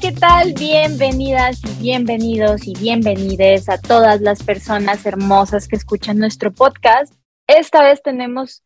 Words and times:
¿qué 0.00 0.12
tal? 0.12 0.52
Bienvenidas 0.52 1.62
y 1.64 1.82
bienvenidos 1.82 2.66
y 2.66 2.74
bienvenides 2.74 3.68
a 3.70 3.80
todas 3.80 4.20
las 4.20 4.42
personas 4.42 5.06
hermosas 5.06 5.68
que 5.68 5.76
escuchan 5.76 6.18
nuestro 6.18 6.52
podcast. 6.52 7.14
Esta 7.46 7.82
vez 7.82 8.02
tenemos 8.02 8.62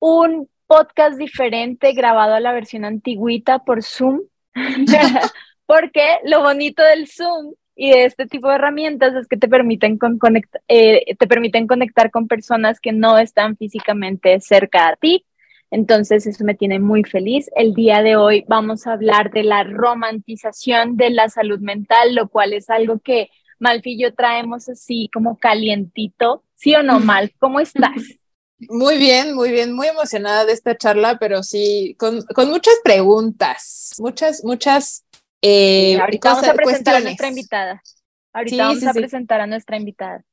un 0.00 0.48
podcast 0.66 1.16
diferente 1.16 1.92
grabado 1.92 2.34
a 2.34 2.40
la 2.40 2.52
versión 2.52 2.84
antigüita 2.84 3.60
por 3.60 3.84
Zoom, 3.84 4.22
porque 5.66 6.18
lo 6.24 6.42
bonito 6.42 6.82
del 6.82 7.06
Zoom 7.06 7.54
y 7.76 7.90
de 7.90 8.06
este 8.06 8.26
tipo 8.26 8.48
de 8.48 8.56
herramientas 8.56 9.14
es 9.14 9.28
que 9.28 9.36
te 9.36 9.46
permiten, 9.46 9.96
con 9.96 10.18
eh, 10.66 11.14
te 11.16 11.26
permiten 11.28 11.68
conectar 11.68 12.10
con 12.10 12.26
personas 12.26 12.80
que 12.80 12.90
no 12.90 13.18
están 13.18 13.56
físicamente 13.56 14.40
cerca 14.40 14.88
a 14.88 14.96
ti 14.96 15.24
entonces, 15.74 16.24
eso 16.24 16.44
me 16.44 16.54
tiene 16.54 16.78
muy 16.78 17.02
feliz. 17.02 17.50
El 17.56 17.74
día 17.74 18.00
de 18.00 18.14
hoy 18.14 18.44
vamos 18.46 18.86
a 18.86 18.92
hablar 18.92 19.32
de 19.32 19.42
la 19.42 19.64
romantización 19.64 20.96
de 20.96 21.10
la 21.10 21.28
salud 21.28 21.58
mental, 21.58 22.14
lo 22.14 22.28
cual 22.28 22.52
es 22.52 22.70
algo 22.70 23.00
que 23.00 23.28
Malfi 23.58 23.94
y 23.94 24.02
yo 24.02 24.14
traemos 24.14 24.68
así 24.68 25.10
como 25.12 25.36
calientito. 25.36 26.44
¿Sí 26.54 26.76
o 26.76 26.84
no, 26.84 27.00
Mal? 27.00 27.32
¿Cómo 27.40 27.58
estás? 27.58 27.90
Muy 28.68 28.98
bien, 28.98 29.34
muy 29.34 29.50
bien, 29.50 29.74
muy 29.74 29.88
emocionada 29.88 30.46
de 30.46 30.52
esta 30.52 30.78
charla, 30.78 31.18
pero 31.18 31.42
sí, 31.42 31.96
con, 31.98 32.24
muchas 32.48 32.74
preguntas, 32.82 33.94
muchas, 33.98 34.42
muchas. 34.44 35.04
Eh, 35.42 35.98
ahorita 36.00 36.30
vamos 36.30 36.48
a 36.48 36.54
presentar 36.54 36.94
a 36.94 37.00
nuestra 37.00 37.28
invitada. 37.28 37.82
Ahorita 38.32 38.68
vamos 38.68 38.86
a 38.86 38.92
presentar 38.94 39.40
a 39.40 39.46
nuestra 39.46 39.76
invitada. 39.76 40.24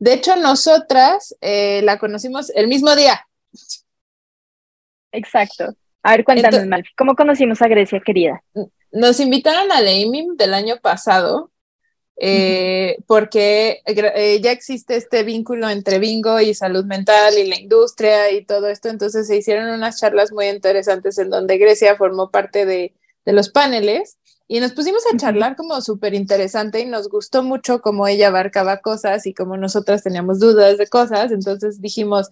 De 0.00 0.14
hecho, 0.14 0.34
nosotras 0.36 1.36
eh, 1.42 1.82
la 1.84 1.98
conocimos 1.98 2.50
el 2.56 2.66
mismo 2.66 2.96
día. 2.96 3.28
Exacto. 5.12 5.74
A 6.02 6.12
ver, 6.12 6.24
cuéntanos, 6.24 6.66
Malfi, 6.66 6.90
¿cómo 6.96 7.14
conocimos 7.14 7.60
a 7.62 7.68
Grecia, 7.68 8.00
querida? 8.00 8.42
Nos 8.92 9.20
invitaron 9.20 9.70
al 9.72 9.86
AIMIM 9.86 10.36
del 10.36 10.54
año 10.54 10.76
pasado 10.80 11.50
eh, 12.20 12.96
porque 13.06 13.80
eh, 13.86 14.40
ya 14.42 14.50
existe 14.50 14.96
este 14.96 15.22
vínculo 15.22 15.70
entre 15.70 16.00
bingo 16.00 16.40
y 16.40 16.52
salud 16.52 16.84
mental 16.84 17.38
y 17.38 17.46
la 17.46 17.60
industria 17.60 18.32
y 18.32 18.44
todo 18.44 18.66
esto, 18.68 18.88
entonces 18.88 19.28
se 19.28 19.36
hicieron 19.36 19.68
unas 19.70 20.00
charlas 20.00 20.32
muy 20.32 20.48
interesantes 20.48 21.16
en 21.18 21.30
donde 21.30 21.58
Grecia 21.58 21.94
formó 21.94 22.32
parte 22.32 22.66
de, 22.66 22.92
de 23.24 23.32
los 23.32 23.50
paneles 23.50 24.18
y 24.48 24.58
nos 24.58 24.72
pusimos 24.72 25.04
a 25.06 25.16
charlar 25.16 25.54
como 25.54 25.80
súper 25.80 26.14
interesante 26.14 26.80
y 26.80 26.86
nos 26.86 27.08
gustó 27.08 27.44
mucho 27.44 27.80
cómo 27.80 28.08
ella 28.08 28.28
abarcaba 28.28 28.78
cosas 28.78 29.24
y 29.26 29.32
como 29.32 29.56
nosotras 29.56 30.02
teníamos 30.02 30.40
dudas 30.40 30.76
de 30.76 30.88
cosas, 30.88 31.30
entonces 31.30 31.80
dijimos, 31.80 32.30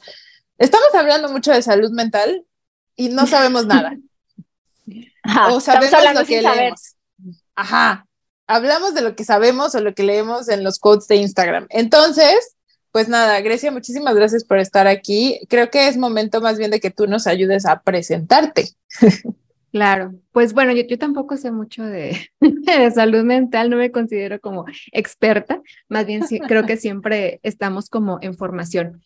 estamos 0.58 0.92
hablando 0.94 1.28
mucho 1.28 1.52
de 1.52 1.62
salud 1.62 1.92
mental, 1.92 2.44
y 2.96 3.08
no 3.10 3.26
sabemos 3.26 3.66
nada. 3.66 3.96
o 5.50 5.60
sabemos 5.60 6.14
lo 6.14 6.24
que 6.24 6.42
leemos. 6.42 6.96
Ajá. 7.54 8.06
Hablamos 8.48 8.94
de 8.94 9.02
lo 9.02 9.16
que 9.16 9.24
sabemos 9.24 9.74
o 9.74 9.80
lo 9.80 9.94
que 9.94 10.04
leemos 10.04 10.48
en 10.48 10.62
los 10.62 10.78
quotes 10.78 11.08
de 11.08 11.16
Instagram. 11.16 11.66
Entonces, 11.68 12.56
pues 12.92 13.08
nada, 13.08 13.40
Grecia, 13.40 13.70
muchísimas 13.70 14.14
gracias 14.14 14.44
por 14.44 14.58
estar 14.58 14.86
aquí. 14.86 15.40
Creo 15.48 15.70
que 15.70 15.88
es 15.88 15.96
momento 15.96 16.40
más 16.40 16.56
bien 16.58 16.70
de 16.70 16.80
que 16.80 16.90
tú 16.90 17.06
nos 17.06 17.26
ayudes 17.26 17.66
a 17.66 17.82
presentarte. 17.82 18.70
Claro, 19.72 20.14
pues 20.32 20.54
bueno, 20.54 20.72
yo, 20.72 20.84
yo 20.88 20.96
tampoco 20.98 21.36
sé 21.36 21.50
mucho 21.50 21.84
de, 21.84 22.30
de, 22.40 22.90
salud 22.92 23.24
mental, 23.24 23.68
no 23.68 23.76
me 23.76 23.92
considero 23.92 24.40
como 24.40 24.64
experta, 24.90 25.60
más 25.90 26.06
bien 26.06 26.26
sí, 26.26 26.40
creo 26.40 26.64
que 26.64 26.78
siempre 26.78 27.40
estamos 27.42 27.90
como 27.90 28.18
en 28.22 28.34
formación. 28.38 29.02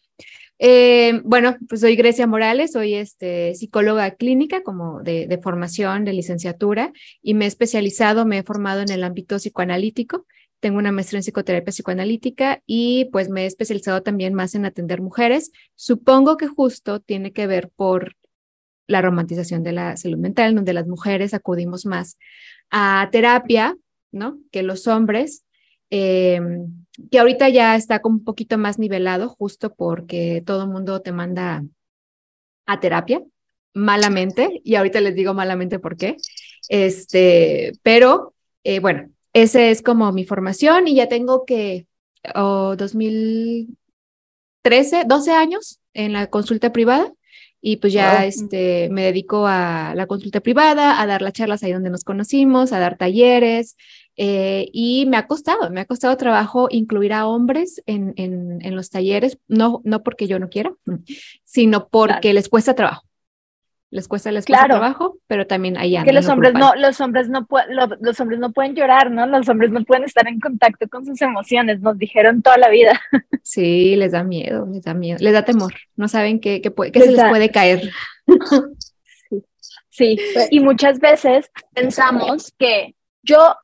Eh, 0.62 1.22
bueno, 1.24 1.56
pues 1.70 1.80
soy 1.80 1.96
Grecia 1.96 2.26
Morales, 2.26 2.72
soy 2.72 2.94
este, 2.94 3.54
psicóloga 3.54 4.10
clínica 4.12 4.62
como 4.62 5.02
de, 5.02 5.40
formación, 5.42 6.04
de 6.04 6.12
licenciatura, 6.12 6.92
y 7.22 7.32
me 7.32 7.46
he 7.46 7.48
especializado, 7.48 8.26
me 8.26 8.38
he 8.38 8.42
formado 8.42 8.82
en 8.82 8.90
el 8.90 9.02
ámbito 9.02 9.36
psicoanalítico. 9.36 10.26
Tengo 10.60 10.76
una 10.76 10.92
maestría 10.92 11.20
en 11.20 11.22
psicoterapia 11.22 11.72
psicoanalítica 11.72 12.62
y 12.66 13.06
pues 13.06 13.30
me 13.30 13.44
he 13.44 13.46
especializado 13.46 14.02
también 14.02 14.34
más 14.34 14.54
en 14.54 14.66
atender 14.66 15.00
mujeres. 15.00 15.50
Supongo 15.74 16.36
que 16.36 16.46
justo 16.46 17.00
tiene 17.00 17.32
que 17.32 17.46
ver 17.46 17.70
por 17.74 18.16
la 18.86 19.00
romantización 19.00 19.62
de 19.62 19.72
la 19.72 19.96
salud 19.96 20.18
mental, 20.18 20.54
donde 20.54 20.74
las 20.74 20.86
mujeres 20.86 21.32
acudimos 21.32 21.86
más 21.86 22.18
a 22.70 23.08
terapia, 23.10 23.74
¿no? 24.12 24.38
Que 24.50 24.62
los 24.62 24.86
hombres. 24.86 25.46
Eh, 25.88 26.38
que 27.10 27.18
ahorita 27.18 27.48
ya 27.48 27.76
está 27.76 28.00
como 28.00 28.16
un 28.16 28.24
poquito 28.24 28.58
más 28.58 28.78
nivelado, 28.78 29.28
justo 29.28 29.74
porque 29.74 30.42
todo 30.44 30.64
el 30.64 30.70
mundo 30.70 31.00
te 31.02 31.12
manda 31.12 31.64
a 32.66 32.80
terapia 32.80 33.22
malamente, 33.74 34.60
y 34.64 34.74
ahorita 34.74 35.00
les 35.00 35.14
digo 35.14 35.34
malamente 35.34 35.78
por 35.78 35.96
qué. 35.96 36.16
Este, 36.68 37.72
pero 37.82 38.34
eh, 38.64 38.80
bueno, 38.80 39.10
esa 39.32 39.62
es 39.62 39.82
como 39.82 40.10
mi 40.12 40.24
formación 40.24 40.88
y 40.88 40.96
ya 40.96 41.08
tengo 41.08 41.44
que 41.44 41.86
oh, 42.34 42.74
2013, 42.76 45.04
12 45.06 45.32
años 45.32 45.80
en 45.94 46.12
la 46.12 46.28
consulta 46.28 46.72
privada 46.72 47.12
y 47.62 47.76
pues 47.76 47.92
ya 47.92 48.24
este, 48.24 48.88
me 48.90 49.04
dedico 49.04 49.46
a 49.46 49.92
la 49.94 50.06
consulta 50.06 50.40
privada, 50.40 51.00
a 51.00 51.06
dar 51.06 51.22
las 51.22 51.34
charlas 51.34 51.62
ahí 51.62 51.72
donde 51.72 51.90
nos 51.90 52.04
conocimos, 52.04 52.72
a 52.72 52.78
dar 52.78 52.96
talleres, 52.96 53.76
eh, 54.22 54.68
y 54.74 55.06
me 55.06 55.16
ha 55.16 55.26
costado, 55.26 55.70
me 55.70 55.80
ha 55.80 55.86
costado 55.86 56.14
trabajo 56.18 56.68
incluir 56.70 57.14
a 57.14 57.26
hombres 57.26 57.82
en, 57.86 58.12
en, 58.18 58.76
los 58.76 58.90
talleres, 58.90 59.38
no, 59.48 59.80
no 59.82 60.02
porque 60.02 60.26
yo 60.26 60.38
no 60.38 60.50
quiera, 60.50 60.74
sino 61.44 61.88
porque 61.88 62.34
les 62.34 62.50
cuesta 62.50 62.74
trabajo. 62.74 63.06
Les 63.88 64.06
cuesta, 64.08 64.30
les 64.30 64.44
cuesta 64.44 64.66
trabajo, 64.66 65.16
pero 65.26 65.46
también 65.46 65.78
hay 65.78 65.96
Que 66.04 66.12
los 66.12 66.28
hombres 66.28 66.52
no, 66.52 66.74
los 66.74 67.00
hombres 67.00 67.30
no 67.30 67.48
los, 68.00 68.20
hombres 68.20 68.38
no 68.38 68.52
pueden 68.52 68.74
llorar, 68.74 69.10
¿no? 69.10 69.24
Los 69.24 69.48
hombres 69.48 69.70
no 69.72 69.84
pueden 69.84 70.04
estar 70.04 70.28
en 70.28 70.38
contacto 70.38 70.86
con 70.90 71.06
sus 71.06 71.20
emociones, 71.22 71.80
nos 71.80 71.96
dijeron 71.96 72.42
toda 72.42 72.58
la 72.58 72.68
vida. 72.68 73.00
Sí, 73.42 73.96
les 73.96 74.12
da 74.12 74.22
miedo, 74.22 74.68
les 74.70 74.84
da 74.84 74.92
miedo, 74.92 75.16
les 75.18 75.32
da 75.32 75.46
temor, 75.46 75.72
no 75.96 76.08
saben 76.08 76.40
qué, 76.40 76.60
qué, 76.60 76.70
qué 76.92 77.00
se 77.00 77.12
les 77.12 77.24
puede 77.24 77.50
caer. 77.50 77.90
Sí. 79.92 80.16
sí, 80.16 80.46
y 80.50 80.60
muchas 80.60 80.98
veces 80.98 81.50
pensamos 81.74 82.54
que 82.56 82.94
yo 83.22 83.56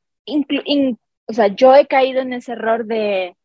o 1.26 1.32
sea, 1.32 1.48
yo 1.48 1.74
he 1.74 1.86
caído 1.86 2.20
en 2.20 2.32
ese 2.32 2.52
error 2.52 2.86
de 2.86 3.36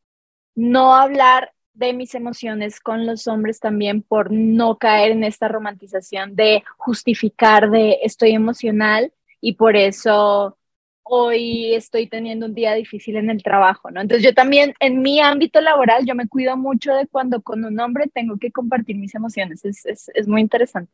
no 0.55 0.93
hablar 0.95 1.53
de 1.73 1.93
mis 1.93 2.15
emociones 2.15 2.79
con 2.79 3.05
los 3.05 3.27
hombres 3.27 3.59
también 3.59 4.01
por 4.01 4.31
no 4.31 4.77
caer 4.77 5.11
en 5.11 5.23
esta 5.23 5.47
romantización 5.47 6.35
de 6.35 6.63
justificar 6.77 7.69
de 7.69 7.99
estoy 8.03 8.31
emocional 8.31 9.13
y 9.39 9.53
por 9.53 9.75
eso 9.75 10.57
hoy 11.03 11.73
estoy 11.73 12.07
teniendo 12.07 12.45
un 12.45 12.53
día 12.53 12.73
difícil 12.73 13.15
en 13.15 13.29
el 13.29 13.41
trabajo, 13.41 13.89
¿no? 13.89 14.01
Entonces 14.01 14.23
yo 14.23 14.33
también 14.33 14.73
en 14.79 15.01
mi 15.01 15.19
ámbito 15.19 15.61
laboral 15.61 16.05
yo 16.05 16.15
me 16.15 16.27
cuido 16.27 16.57
mucho 16.57 16.93
de 16.93 17.07
cuando 17.07 17.41
con 17.41 17.65
un 17.65 17.79
hombre 17.79 18.09
tengo 18.13 18.37
que 18.37 18.51
compartir 18.51 18.97
mis 18.97 19.15
emociones, 19.15 19.65
es, 19.65 19.85
es, 19.85 20.11
es 20.13 20.27
muy 20.27 20.41
interesante. 20.41 20.91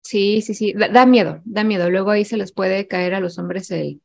Sí, 0.00 0.40
sí, 0.42 0.54
sí, 0.54 0.72
da, 0.72 0.88
da, 0.88 1.06
miedo, 1.06 1.42
da 1.44 1.64
miedo. 1.64 1.90
Luego 1.90 2.10
ahí 2.10 2.24
se 2.24 2.38
les 2.38 2.52
puede 2.52 2.88
caer 2.88 3.14
a 3.14 3.20
los 3.20 3.38
hombres 3.38 3.70
el, 3.70 4.00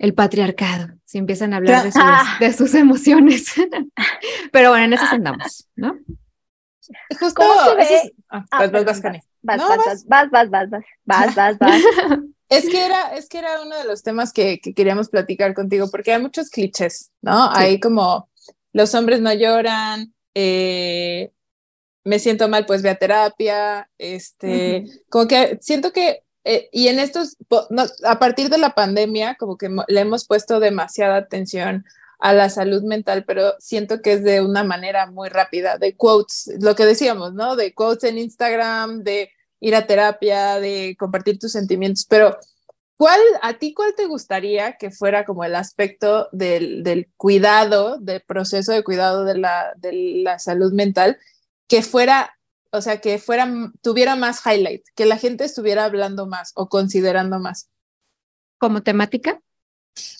el 0.00 0.14
patriarcado, 0.14 0.88
si 1.04 1.18
empiezan 1.18 1.52
a 1.52 1.58
hablar 1.58 1.90
ah. 1.94 2.38
de 2.40 2.52
sus, 2.54 2.74
emociones. 2.74 3.52
Pero 4.52 4.70
bueno, 4.70 4.86
en 4.86 4.92
eso 4.94 5.04
andamos, 5.10 5.68
¿no? 5.76 5.98
Justo, 7.20 7.42
Es... 7.78 8.10
Ah, 8.30 8.44
ah, 8.50 8.66
vas, 8.66 8.72
vas, 8.72 9.02
vas, 9.02 9.02
vas, 9.42 9.60
vas, 9.68 10.00
vas, 10.08 10.30
vas, 10.30 10.50
vas, 10.50 10.70
vas, 11.04 11.34
vas, 11.36 11.58
vas, 11.58 11.82
Es 12.48 12.68
que 12.68 12.84
era, 12.84 13.14
es 13.14 13.28
que 13.28 13.38
era 13.38 13.60
uno 13.62 13.76
de 13.76 13.84
los 13.84 14.02
temas 14.02 14.32
que, 14.32 14.58
queríamos 14.60 15.10
platicar 15.10 15.52
contigo, 15.54 15.88
porque 15.90 16.14
hay 16.14 16.22
muchos 16.22 16.48
clichés, 16.48 17.12
¿no? 17.20 17.50
Hay 17.52 17.78
como 17.78 18.28
los 18.72 18.94
hombres 18.94 19.20
no 19.20 19.32
lloran, 19.34 20.14
eh, 20.34 21.30
me 22.04 22.18
siento 22.18 22.48
mal, 22.48 22.64
pues 22.64 22.82
ve 22.82 22.88
a 22.88 22.96
terapia, 22.96 23.88
este, 23.98 24.84
como 25.10 25.28
que 25.28 25.58
siento 25.60 25.92
que 25.92 26.24
eh, 26.44 26.68
y 26.72 26.88
en 26.88 26.98
estos, 26.98 27.36
a 28.04 28.18
partir 28.18 28.48
de 28.48 28.58
la 28.58 28.74
pandemia, 28.74 29.36
como 29.36 29.58
que 29.58 29.68
le 29.88 30.00
hemos 30.00 30.26
puesto 30.26 30.58
demasiada 30.58 31.16
atención 31.16 31.84
a 32.18 32.32
la 32.32 32.50
salud 32.50 32.82
mental, 32.82 33.24
pero 33.26 33.54
siento 33.58 34.02
que 34.02 34.14
es 34.14 34.24
de 34.24 34.40
una 34.40 34.64
manera 34.64 35.06
muy 35.06 35.28
rápida, 35.28 35.78
de 35.78 35.96
quotes, 35.96 36.50
lo 36.60 36.74
que 36.74 36.84
decíamos, 36.84 37.34
¿no? 37.34 37.56
De 37.56 37.74
quotes 37.74 38.10
en 38.10 38.18
Instagram, 38.18 39.02
de 39.02 39.30
ir 39.60 39.74
a 39.74 39.86
terapia, 39.86 40.60
de 40.60 40.96
compartir 40.98 41.38
tus 41.38 41.52
sentimientos, 41.52 42.06
pero 42.08 42.38
¿cuál, 42.96 43.20
a 43.42 43.54
ti 43.54 43.74
cuál 43.74 43.94
te 43.94 44.06
gustaría 44.06 44.76
que 44.76 44.90
fuera 44.90 45.24
como 45.24 45.44
el 45.44 45.54
aspecto 45.54 46.28
del, 46.32 46.82
del 46.82 47.08
cuidado, 47.16 47.98
del 47.98 48.22
proceso 48.22 48.72
de 48.72 48.84
cuidado 48.84 49.24
de 49.24 49.38
la, 49.38 49.72
de 49.76 50.22
la 50.22 50.38
salud 50.38 50.72
mental, 50.72 51.18
que 51.68 51.82
fuera 51.82 52.34
o 52.72 52.80
sea, 52.80 53.00
que 53.00 53.18
fuera, 53.18 53.48
tuviera 53.82 54.16
más 54.16 54.42
highlight, 54.46 54.82
que 54.94 55.06
la 55.06 55.16
gente 55.16 55.44
estuviera 55.44 55.84
hablando 55.84 56.26
más 56.26 56.52
o 56.54 56.68
considerando 56.68 57.40
más. 57.40 57.68
¿Como 58.58 58.82
temática? 58.82 59.40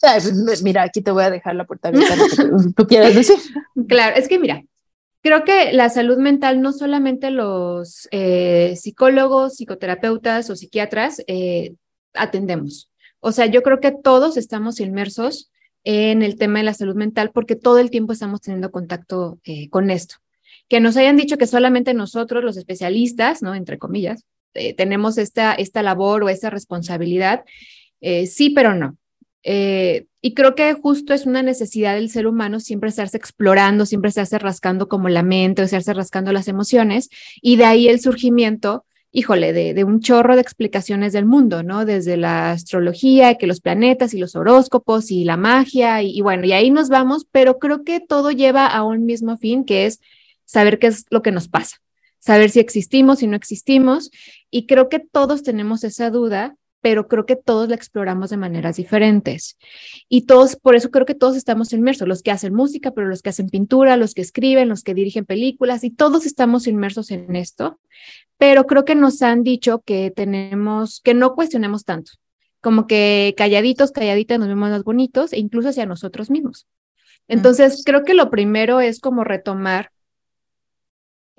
Pues, 0.01 0.63
mira, 0.63 0.83
aquí 0.83 1.01
te 1.01 1.11
voy 1.11 1.25
a 1.25 1.31
dejar 1.31 1.55
la 1.55 1.65
puerta 1.65 1.89
abierta, 1.89 2.17
tú 2.77 2.87
quieres 2.89 3.15
decir. 3.15 3.37
Claro, 3.89 4.17
es 4.17 4.29
que 4.29 4.39
mira, 4.39 4.65
creo 5.23 5.45
que 5.45 5.73
la 5.73 5.89
salud 5.89 6.19
mental 6.19 6.61
no 6.61 6.73
solamente 6.73 7.31
los 7.31 8.09
eh, 8.11 8.75
psicólogos, 8.77 9.57
psicoterapeutas 9.57 10.51
o 10.51 10.57
psiquiatras 10.57 11.23
eh, 11.27 11.75
atendemos. 12.15 12.91
O 13.21 13.33
sea, 13.33 13.47
yo 13.47 13.63
creo 13.63 13.81
que 13.81 13.93
todos 13.93 14.37
estamos 14.37 14.81
inmersos 14.81 15.51
en 15.85 16.23
el 16.23 16.37
tema 16.37 16.59
de 16.59 16.65
la 16.65 16.75
salud 16.75 16.95
mental 16.95 17.31
porque 17.33 17.57
todo 17.57 17.79
el 17.79 17.91
tiempo 17.91 18.13
estamos 18.13 18.41
teniendo 18.41 18.71
contacto 18.71 19.39
eh, 19.45 19.69
con 19.71 19.91
esto. 19.91 20.17
Que 20.71 20.81
nos 20.81 20.97
hayan 20.97 21.19
dicho 21.19 21.37
que 21.37 21.47
solamente 21.47 21.93
nosotros, 21.93 22.43
los 22.43 22.57
especialistas, 22.57 23.43
¿no? 23.43 23.55
Entre 23.55 23.77
comillas, 23.77 24.25
eh, 24.55 24.73
tenemos 24.73 25.19
esta, 25.19 25.53
esta 25.53 25.83
labor 25.83 26.25
o 26.25 26.31
esta 26.31 26.49
responsabilidad. 26.49 27.45
Eh, 28.01 28.27
sí, 28.27 28.49
pero 28.49 28.75
no. 28.75 28.97
y 29.43 30.35
creo 30.35 30.55
que 30.55 30.73
justo 30.73 31.13
es 31.13 31.27
una 31.27 31.43
necesidad 31.43 31.95
del 31.95 32.09
ser 32.09 32.27
humano 32.27 32.61
siempre 32.61 32.89
estarse 32.89 33.19
explorando, 33.19 33.85
siempre 33.85 34.09
estarse 34.09 34.39
rascando 34.39 34.89
como 34.89 35.09
la 35.11 35.23
mente 35.23 35.61
o 35.61 35.65
estarse 35.67 35.93
rascando 35.93 36.33
las 36.33 36.49
emociones 36.49 37.11
y 37.43 37.57
de 37.57 37.65
ahí 37.65 37.89
el 37.89 38.01
surgimiento 38.01 38.85
híjole, 39.13 39.53
de, 39.53 39.85
un 39.85 40.01
chorro 40.01 40.37
de 40.37 40.43
explicaciones 40.43 41.13
del 41.13 41.27
mundo, 41.27 41.63
¿no? 41.63 41.85
Desde 41.85 42.17
la 42.17 42.53
astrología, 42.53 43.35
que 43.37 43.47
los 43.47 43.61
planetas 43.61 44.15
y 44.15 44.19
los 44.19 44.37
horóscopos 44.37 45.11
y 45.11 45.25
la 45.25 45.37
magia, 45.37 46.03
y, 46.03 46.21
bueno, 46.21 46.45
y 46.47 46.53
ahí 46.53 46.71
nos 46.71 46.89
vamos, 46.89 47.27
pero 47.31 47.59
creo 47.59 47.83
que 47.85 48.01
todo 48.01 48.31
lleva 48.31 48.67
a 48.67 48.85
un 48.85 49.07
mismo 49.07 49.37
fin, 49.37 49.65
que 49.65 49.87
es 49.87 50.01
saber 50.51 50.79
qué 50.79 50.89
es 50.89 51.07
lo 51.11 51.23
que 51.23 51.31
nos 51.31 51.49
pasa, 51.49 51.77
saber 52.19 52.51
si 52.51 52.59
existimos, 52.59 53.21
si 53.21 53.27
no 53.27 53.37
existimos, 53.37 54.11
y 54.51 54.67
creo 54.67 54.89
que 54.89 54.99
todos 54.99 55.43
tenemos 55.43 55.85
esa 55.85 56.11
duda 56.11 56.57
pero 56.83 57.09
creo 57.09 57.27
que 57.27 57.37
todos 57.37 57.69
la 57.69 57.75
exploramos 57.75 58.31
de 58.31 58.37
maneras 58.37 58.77
diferentes. 58.77 59.59
Y 60.09 60.23
todos, 60.23 60.57
por 60.57 60.77
eso 60.77 60.91
creo 60.91 61.05
que 61.05 61.15
todos 61.15 61.37
estamos 61.37 61.75
inmersos, 61.75 62.09
los 62.09 62.23
que 62.23 62.31
hacen 62.31 62.55
música, 62.55 62.93
pero 62.93 63.07
los 63.07 63.21
que 63.23 63.29
hacen 63.29 63.51
pintura, 63.51 63.99
los 63.99 64.15
que 64.15 64.23
escriben, 64.23 64.69
los 64.69 64.83
que 64.83 64.95
dirigen 64.95 65.27
películas, 65.27 65.85
y 65.85 65.91
todos 65.91 66.25
estamos 66.25 66.67
inmersos 66.67 67.11
en 67.11 67.37
esto. 67.37 67.79
Pero 68.39 68.67
creo 68.67 68.87
que 68.87 68.95
nos 68.95 69.21
han 69.21 69.43
dicho 69.43 69.83
que 69.85 70.11
tenemos, 70.11 71.03
que 71.03 71.13
no 71.13 71.35
cuestionemos 71.35 71.85
tanto, 71.85 72.13
como 72.63 72.87
que 72.87 73.35
calladitos, 73.37 73.93
calladitas 73.93 74.39
nos 74.39 74.49
vemos 74.49 74.71
más 74.71 74.83
bonitos, 74.83 75.35
e 75.35 75.39
incluso 75.39 75.69
hacia 75.69 75.85
nosotros 75.85 76.31
mismos. 76.31 76.67
Entonces, 77.29 77.83
creo 77.85 78.05
que 78.05 78.15
lo 78.15 78.31
primero 78.31 78.81
es 78.81 79.01
como 79.01 79.23
retomar 79.23 79.91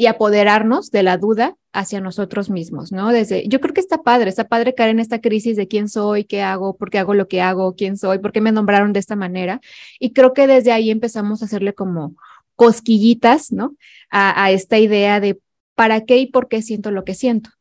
y 0.02 0.08
apoderarnos 0.08 0.90
de 0.90 1.04
la 1.04 1.20
duda 1.20 1.58
hacia 1.74 2.02
nosotros 2.02 2.50
mismos, 2.50 2.92
¿no? 2.92 3.10
Desde, 3.10 3.48
yo 3.48 3.62
creo 3.62 3.76
que 3.76 3.82
está 3.82 4.02
padre, 4.02 4.32
está 4.32 4.48
padre 4.48 4.74
caer 4.74 4.90
en 4.90 5.00
esta 5.00 5.22
crisis 5.22 5.56
de 5.56 5.68
quién 5.68 5.90
soy, 5.90 6.24
qué 6.24 6.42
hago, 6.42 6.76
por 6.76 6.90
qué 6.90 6.98
hago 6.98 7.14
lo 7.14 7.28
que 7.28 7.40
hago, 7.40 7.76
quién 7.76 7.98
soy, 7.98 8.18
por 8.18 8.32
qué 8.32 8.42
me 8.42 8.52
nombraron 8.52 8.94
de 8.94 9.00
esta 9.00 9.16
manera. 9.16 9.62
Y 10.00 10.12
creo 10.14 10.34
que 10.34 10.48
desde 10.48 10.72
ahí 10.72 10.90
empezamos 10.90 11.44
a 11.44 11.46
hacerle 11.46 11.76
como 11.76 12.16
cosquillitas, 12.56 13.52
¿no? 13.52 13.76
A, 14.10 14.50
esta 14.50 14.80
idea 14.80 15.20
de 15.20 15.40
para 15.76 16.04
qué 16.04 16.18
y 16.18 16.26
por 16.26 16.48
qué 16.48 16.64
siento 16.64 16.90
lo 16.90 17.04
que 17.04 17.14
siento. 17.14 17.52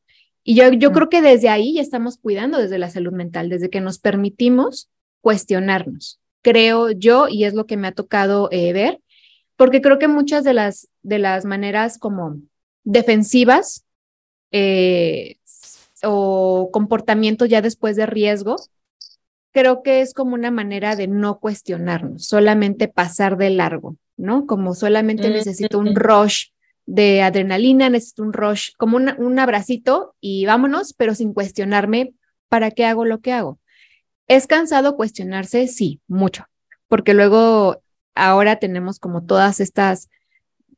Y 0.42 0.54
yo, 0.54 0.72
yo 0.72 0.92
creo 0.92 1.10
que 1.10 1.20
desde 1.20 1.50
ahí 1.50 1.74
ya 1.74 1.82
estamos 1.82 2.16
cuidando 2.16 2.56
desde 2.56 2.78
la 2.78 2.88
salud 2.88 3.12
mental, 3.12 3.50
desde 3.50 3.68
que 3.68 3.82
nos 3.82 3.98
permitimos 3.98 4.88
cuestionarnos. 5.20 6.20
Creo 6.40 6.90
yo, 6.90 7.28
y 7.28 7.44
es 7.44 7.52
lo 7.52 7.66
que 7.66 7.76
me 7.76 7.88
ha 7.88 7.92
tocado 7.92 8.48
eh, 8.50 8.72
ver, 8.72 8.98
porque 9.60 9.82
creo 9.82 9.98
que 9.98 10.08
muchas 10.08 10.42
de 10.42 10.54
las, 10.54 10.88
de 11.02 11.18
las 11.18 11.44
maneras 11.44 11.98
como 11.98 12.38
defensivas 12.82 13.84
eh, 14.52 15.36
o 16.02 16.70
comportamientos 16.72 17.46
ya 17.50 17.60
después 17.60 17.94
de 17.94 18.06
riesgo, 18.06 18.56
creo 19.52 19.82
que 19.82 20.00
es 20.00 20.14
como 20.14 20.32
una 20.32 20.50
manera 20.50 20.96
de 20.96 21.08
no 21.08 21.40
cuestionarnos, 21.40 22.24
solamente 22.24 22.88
pasar 22.88 23.36
de 23.36 23.50
largo, 23.50 23.98
¿no? 24.16 24.46
Como 24.46 24.74
solamente 24.74 25.28
mm, 25.28 25.32
necesito 25.34 25.78
un 25.78 25.94
rush 25.94 26.52
de 26.86 27.20
adrenalina, 27.20 27.90
necesito 27.90 28.22
un 28.22 28.32
rush, 28.32 28.70
como 28.78 28.96
un 28.96 29.38
abracito 29.38 30.14
y 30.22 30.46
vámonos, 30.46 30.94
pero 30.94 31.14
sin 31.14 31.34
cuestionarme 31.34 32.14
para 32.48 32.70
qué 32.70 32.86
hago 32.86 33.04
lo 33.04 33.20
que 33.20 33.34
hago. 33.34 33.58
¿Es 34.26 34.46
cansado 34.46 34.96
cuestionarse? 34.96 35.66
Sí, 35.66 36.00
mucho, 36.08 36.46
porque 36.88 37.12
luego 37.12 37.82
ahora 38.20 38.56
tenemos 38.56 38.98
como 38.98 39.24
todas 39.24 39.60
estas 39.60 40.08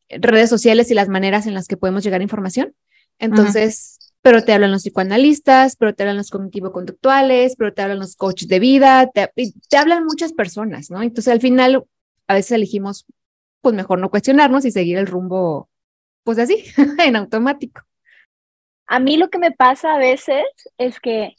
redes 0.09 0.51
sociales 0.51 0.91
y 0.91 0.95
las 0.95 1.09
maneras 1.09 1.47
en 1.47 1.55
las 1.55 1.69
que 1.69 1.77
podemos 1.77 2.05
llegar 2.05 2.21
a 2.21 2.25
información. 2.25 2.75
Entonces, 3.19 3.99
pero 4.23 4.45
te 4.45 4.53
hablan 4.53 4.71
los 4.71 4.83
psicoanalistas, 4.83 5.77
pero 5.77 5.95
te 5.95 6.05
hablan 6.05 6.17
los 6.17 6.31
cognitivo-conductuales, 6.31 7.57
pero 7.57 7.73
te 7.73 7.83
hablan 7.83 7.99
los 7.99 8.17
coaches 8.17 8.49
de 8.49 8.61
vida, 8.61 9.11
te, 9.11 9.31
te 9.69 9.77
hablan 9.77 10.05
muchas 10.05 10.33
personas, 10.33 10.91
¿no? 10.91 11.03
Entonces, 11.03 11.33
al 11.33 11.41
final, 11.41 11.85
a 12.29 12.35
veces 12.35 12.53
elegimos, 12.53 13.07
pues 13.61 13.75
mejor 13.75 13.99
no 13.99 14.11
cuestionarnos 14.11 14.65
y 14.65 14.71
seguir 14.71 14.99
el 14.99 15.07
rumbo, 15.07 15.69
pues 16.25 16.39
así, 16.39 16.65
en 17.05 17.17
automático. 17.17 17.83
A 18.87 19.01
mí 19.01 19.17
lo 19.17 19.31
que 19.31 19.39
me 19.39 19.53
pasa 19.53 19.95
a 19.95 19.99
veces 19.99 20.45
es 20.79 21.01
que 21.01 21.35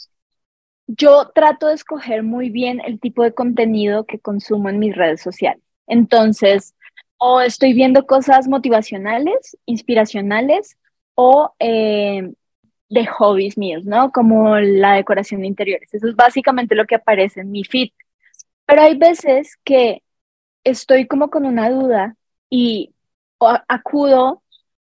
yo 0.88 1.32
trato 1.34 1.68
de 1.68 1.76
escoger 1.76 2.24
muy 2.24 2.50
bien 2.50 2.82
el 2.86 3.00
tipo 3.00 3.24
de 3.24 3.34
contenido 3.34 4.06
que 4.06 4.20
consumo 4.20 4.70
en 4.70 4.80
mis 4.80 4.96
redes 4.96 5.22
sociales. 5.22 5.64
Entonces, 5.88 6.76
o 7.18 7.42
estoy 7.42 7.74
viendo 7.74 8.06
cosas 8.06 8.48
motivacionales, 8.48 9.58
inspiracionales, 9.66 10.78
o 11.16 11.54
eh, 11.60 12.34
de 12.90 13.06
hobbies 13.08 13.58
míos, 13.58 13.86
¿no? 13.86 14.12
Como 14.12 14.58
la 14.60 14.94
decoración 14.96 15.42
de 15.42 15.48
interiores. 15.48 15.94
Eso 15.94 16.08
es 16.08 16.16
básicamente 16.16 16.76
lo 16.76 16.86
que 16.86 16.96
aparece 16.96 17.42
en 17.42 17.52
mi 17.52 17.64
feed. 17.64 17.90
Pero 18.66 18.84
hay 18.84 18.98
veces 18.98 19.58
que 19.64 20.04
estoy 20.64 21.08
como 21.08 21.30
con 21.30 21.46
una 21.46 21.70
duda 21.70 22.16
y 22.50 22.94
acudo 23.68 24.44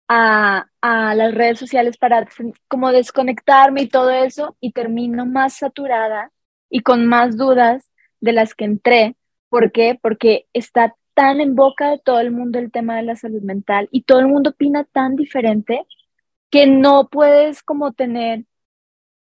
a, 0.08 0.68
a, 0.82 1.16
las 1.16 1.34
redes 1.34 1.60
sociales 1.60 1.98
para 1.98 2.28
como 2.68 2.92
desconectarme 2.92 3.84
y 3.84 3.88
todo 3.88 4.10
eso 4.10 4.56
y 4.62 4.72
termino 4.72 5.26
más 5.26 5.56
saturada 5.58 6.32
y 6.70 6.82
con 6.82 7.06
más 7.06 7.38
dudas 7.38 7.92
de 8.22 8.34
las 8.34 8.56
que 8.56 8.66
entré. 8.66 9.16
¿Por 9.50 9.72
qué? 9.72 9.98
Porque 10.02 10.48
está 10.54 10.96
tan 11.14 11.42
en 11.42 11.56
boca 11.56 11.90
de 11.90 12.00
todo 12.00 12.20
el 12.20 12.32
mundo 12.32 12.60
el 12.60 12.72
tema 12.72 12.96
de 12.96 13.04
la 13.04 13.16
salud 13.16 13.42
mental 13.42 13.90
y 13.92 14.04
todo 14.04 14.20
el 14.20 14.28
mundo 14.28 14.52
opina 14.52 14.84
tan 14.84 15.16
diferente 15.16 15.86
que 16.50 16.68
no 16.68 17.10
puedes 17.10 17.64
como 17.64 17.94
tener, 17.94 18.46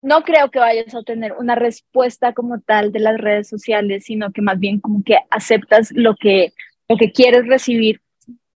no 0.00 0.22
creo 0.22 0.50
que 0.50 0.58
vayas 0.58 0.94
a 0.94 1.00
obtener 1.00 1.32
una 1.32 1.54
respuesta 1.54 2.32
como 2.34 2.60
tal 2.60 2.92
de 2.92 3.00
las 3.00 3.18
redes 3.18 3.48
sociales, 3.48 4.04
sino 4.04 4.32
que 4.32 4.42
más 4.42 4.58
bien 4.58 4.80
como 4.80 5.02
que 5.04 5.18
aceptas 5.30 5.90
lo 5.92 6.16
que, 6.16 6.52
lo 6.88 6.96
que 6.96 7.12
quieres 7.12 7.46
recibir. 7.46 8.00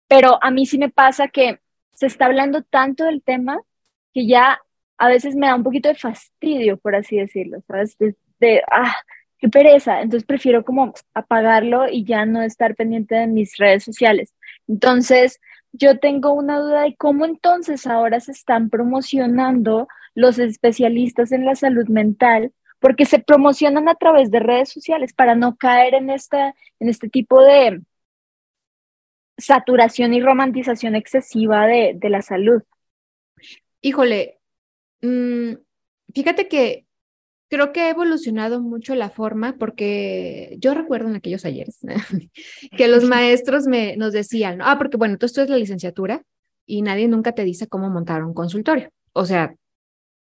Pero 0.08 0.38
a 0.44 0.52
mí 0.52 0.66
sí 0.66 0.78
me 0.78 0.90
pasa 0.90 1.28
que 1.28 1.60
se 1.94 2.08
está 2.08 2.26
hablando 2.26 2.62
tanto 2.64 3.06
del 3.06 3.24
tema 3.24 3.60
que 4.14 4.28
ya 4.28 4.60
a 4.98 5.10
veces 5.10 5.36
me 5.36 5.48
da 5.48 5.56
un 5.56 5.64
poquito 5.64 5.90
de 5.90 5.96
fastidio, 5.96 6.78
por 6.78 6.96
así 6.96 7.18
decirlo, 7.18 7.62
¿sabes? 7.68 7.98
De, 8.40 8.62
ah, 8.72 8.96
qué 9.40 9.50
pereza. 9.50 10.02
Entonces 10.02 10.26
prefiero 10.26 10.64
como 10.64 10.94
apagarlo 11.14 11.90
y 11.90 12.04
ya 12.06 12.26
no 12.26 12.42
estar 12.42 12.76
pendiente 12.76 13.16
de 13.16 13.28
mis 13.28 13.58
redes 13.58 13.84
sociales. 13.84 14.34
Entonces, 14.68 15.40
yo 15.72 16.00
tengo 16.00 16.34
una 16.34 16.60
duda 16.60 16.84
de 16.84 16.96
cómo 16.96 17.26
entonces 17.26 17.86
ahora 17.88 18.20
se 18.20 18.32
están 18.32 18.70
promocionando 18.70 19.88
los 20.14 20.40
especialistas 20.40 21.32
en 21.32 21.46
la 21.46 21.56
salud 21.56 21.88
mental, 21.90 22.54
porque 22.80 23.06
se 23.06 23.20
promocionan 23.20 23.90
a 23.90 23.96
través 23.96 24.32
de 24.32 24.40
redes 24.40 24.70
sociales 24.70 25.14
para 25.14 25.36
no 25.36 25.58
caer 25.58 25.94
en, 25.96 26.10
esta, 26.10 26.56
en 26.80 26.90
este 26.90 27.10
tipo 27.10 27.42
de 27.42 27.82
saturación 29.38 30.14
y 30.14 30.22
romantización 30.22 30.96
excesiva 30.96 31.68
de, 31.68 31.98
la 32.04 32.22
salud. 32.22 32.64
Híjole, 33.82 34.40
mm, 35.02 35.54
fíjate 36.14 36.48
que 36.48 36.85
creo 37.50 37.72
que 37.72 37.82
ha 37.82 37.90
evolucionado 37.90 38.62
mucho 38.62 38.96
la 38.96 39.10
forma 39.10 39.56
porque 39.58 40.58
yo 40.60 40.74
recuerdo 40.74 41.10
en 41.10 41.16
aquellos 41.16 41.46
ayeres 41.46 41.80
que 42.78 42.88
los 42.88 43.04
maestros 43.10 43.68
me, 43.68 43.96
nos 43.98 44.14
decían, 44.14 44.60
ah, 44.62 44.78
porque 44.78 44.98
bueno, 44.98 45.18
tú 45.18 45.26
estudias 45.26 45.50
la 45.50 45.58
licenciatura 45.58 46.24
y 46.66 46.82
nadie 46.82 47.08
nunca 47.08 47.34
te 47.34 47.44
dice 47.44 47.68
cómo 47.68 47.90
montar 47.90 48.24
un 48.24 48.34
consultorio. 48.34 48.90
O 49.14 49.26
sea, 49.26 49.56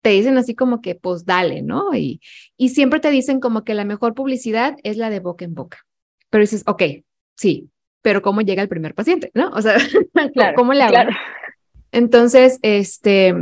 te 0.02 0.10
dicen 0.10 0.38
así 0.38 0.54
como 0.54 0.80
que, 0.80 0.94
pues 0.94 1.24
dale, 1.24 1.62
¿no? 1.62 1.94
Y, 1.94 2.20
y 2.56 2.70
siempre 2.70 3.00
te 3.00 3.10
dicen 3.10 3.40
como 3.40 3.64
que 3.64 3.74
la 3.74 3.84
mejor 3.84 4.14
publicidad 4.14 4.76
es 4.84 4.96
la 4.96 5.10
de 5.10 5.20
boca 5.20 5.44
en 5.44 5.54
boca. 5.54 5.84
Pero 6.30 6.42
dices, 6.42 6.62
ok, 6.66 6.82
sí, 7.36 7.70
pero 8.02 8.22
¿cómo 8.22 8.40
llega 8.40 8.62
el 8.62 8.68
primer 8.68 8.94
paciente? 8.94 9.30
¿No? 9.34 9.50
O 9.50 9.60
sea, 9.60 9.76
¿cómo 10.56 10.72
le 10.72 10.82
hago? 10.82 11.10
Entonces, 11.90 12.58
este, 12.62 13.34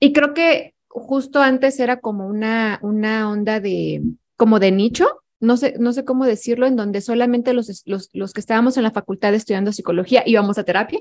y 0.00 0.12
creo 0.12 0.34
que 0.34 0.74
justo 0.98 1.40
antes 1.40 1.78
era 1.80 2.00
como 2.00 2.26
una, 2.26 2.78
una 2.82 3.30
onda 3.30 3.60
de, 3.60 4.02
como 4.36 4.58
de 4.58 4.72
nicho, 4.72 5.06
no 5.40 5.56
sé, 5.56 5.74
no 5.78 5.92
sé 5.92 6.04
cómo 6.04 6.24
decirlo, 6.24 6.66
en 6.66 6.76
donde 6.76 7.00
solamente 7.00 7.52
los, 7.52 7.82
los, 7.86 8.10
los 8.12 8.32
que 8.32 8.40
estábamos 8.40 8.76
en 8.76 8.82
la 8.82 8.90
facultad 8.90 9.34
estudiando 9.34 9.72
psicología 9.72 10.22
íbamos 10.26 10.58
a 10.58 10.64
terapia, 10.64 11.00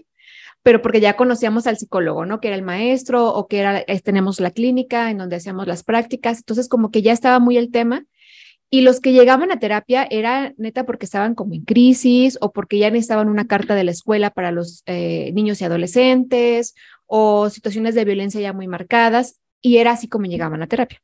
pero 0.63 0.81
porque 0.81 0.99
ya 0.99 1.15
conocíamos 1.15 1.67
al 1.67 1.77
psicólogo, 1.77 2.25
¿no? 2.25 2.39
Que 2.39 2.49
era 2.49 2.57
el 2.57 2.63
maestro 2.63 3.33
o 3.33 3.47
que 3.47 3.59
era, 3.59 3.83
tenemos 4.03 4.39
la 4.39 4.51
clínica 4.51 5.09
en 5.09 5.17
donde 5.17 5.37
hacíamos 5.37 5.67
las 5.67 5.83
prácticas, 5.83 6.39
entonces 6.39 6.67
como 6.67 6.91
que 6.91 7.01
ya 7.01 7.13
estaba 7.13 7.39
muy 7.39 7.57
el 7.57 7.71
tema. 7.71 8.05
Y 8.69 8.81
los 8.81 8.99
que 8.99 9.13
llegaban 9.13 9.49
a 9.49 9.59
terapia 9.59 10.05
era 10.11 10.53
neta 10.57 10.85
porque 10.85 11.05
estaban 11.05 11.35
como 11.35 11.53
en 11.53 11.63
crisis 11.63 12.37
o 12.41 12.51
porque 12.51 12.77
ya 12.77 12.91
necesitaban 12.91 13.29
una 13.29 13.47
carta 13.47 13.75
de 13.75 13.85
la 13.85 13.91
escuela 13.91 14.29
para 14.29 14.51
los 14.51 14.83
eh, 14.87 15.31
niños 15.33 15.61
y 15.61 15.63
adolescentes 15.63 16.75
o 17.05 17.49
situaciones 17.49 17.95
de 17.95 18.03
violencia 18.03 18.41
ya 18.41 18.51
muy 18.51 18.67
marcadas 18.67 19.39
y 19.61 19.77
era 19.77 19.91
así 19.91 20.07
como 20.07 20.25
llegaban 20.25 20.61
a 20.61 20.67
terapia. 20.67 21.01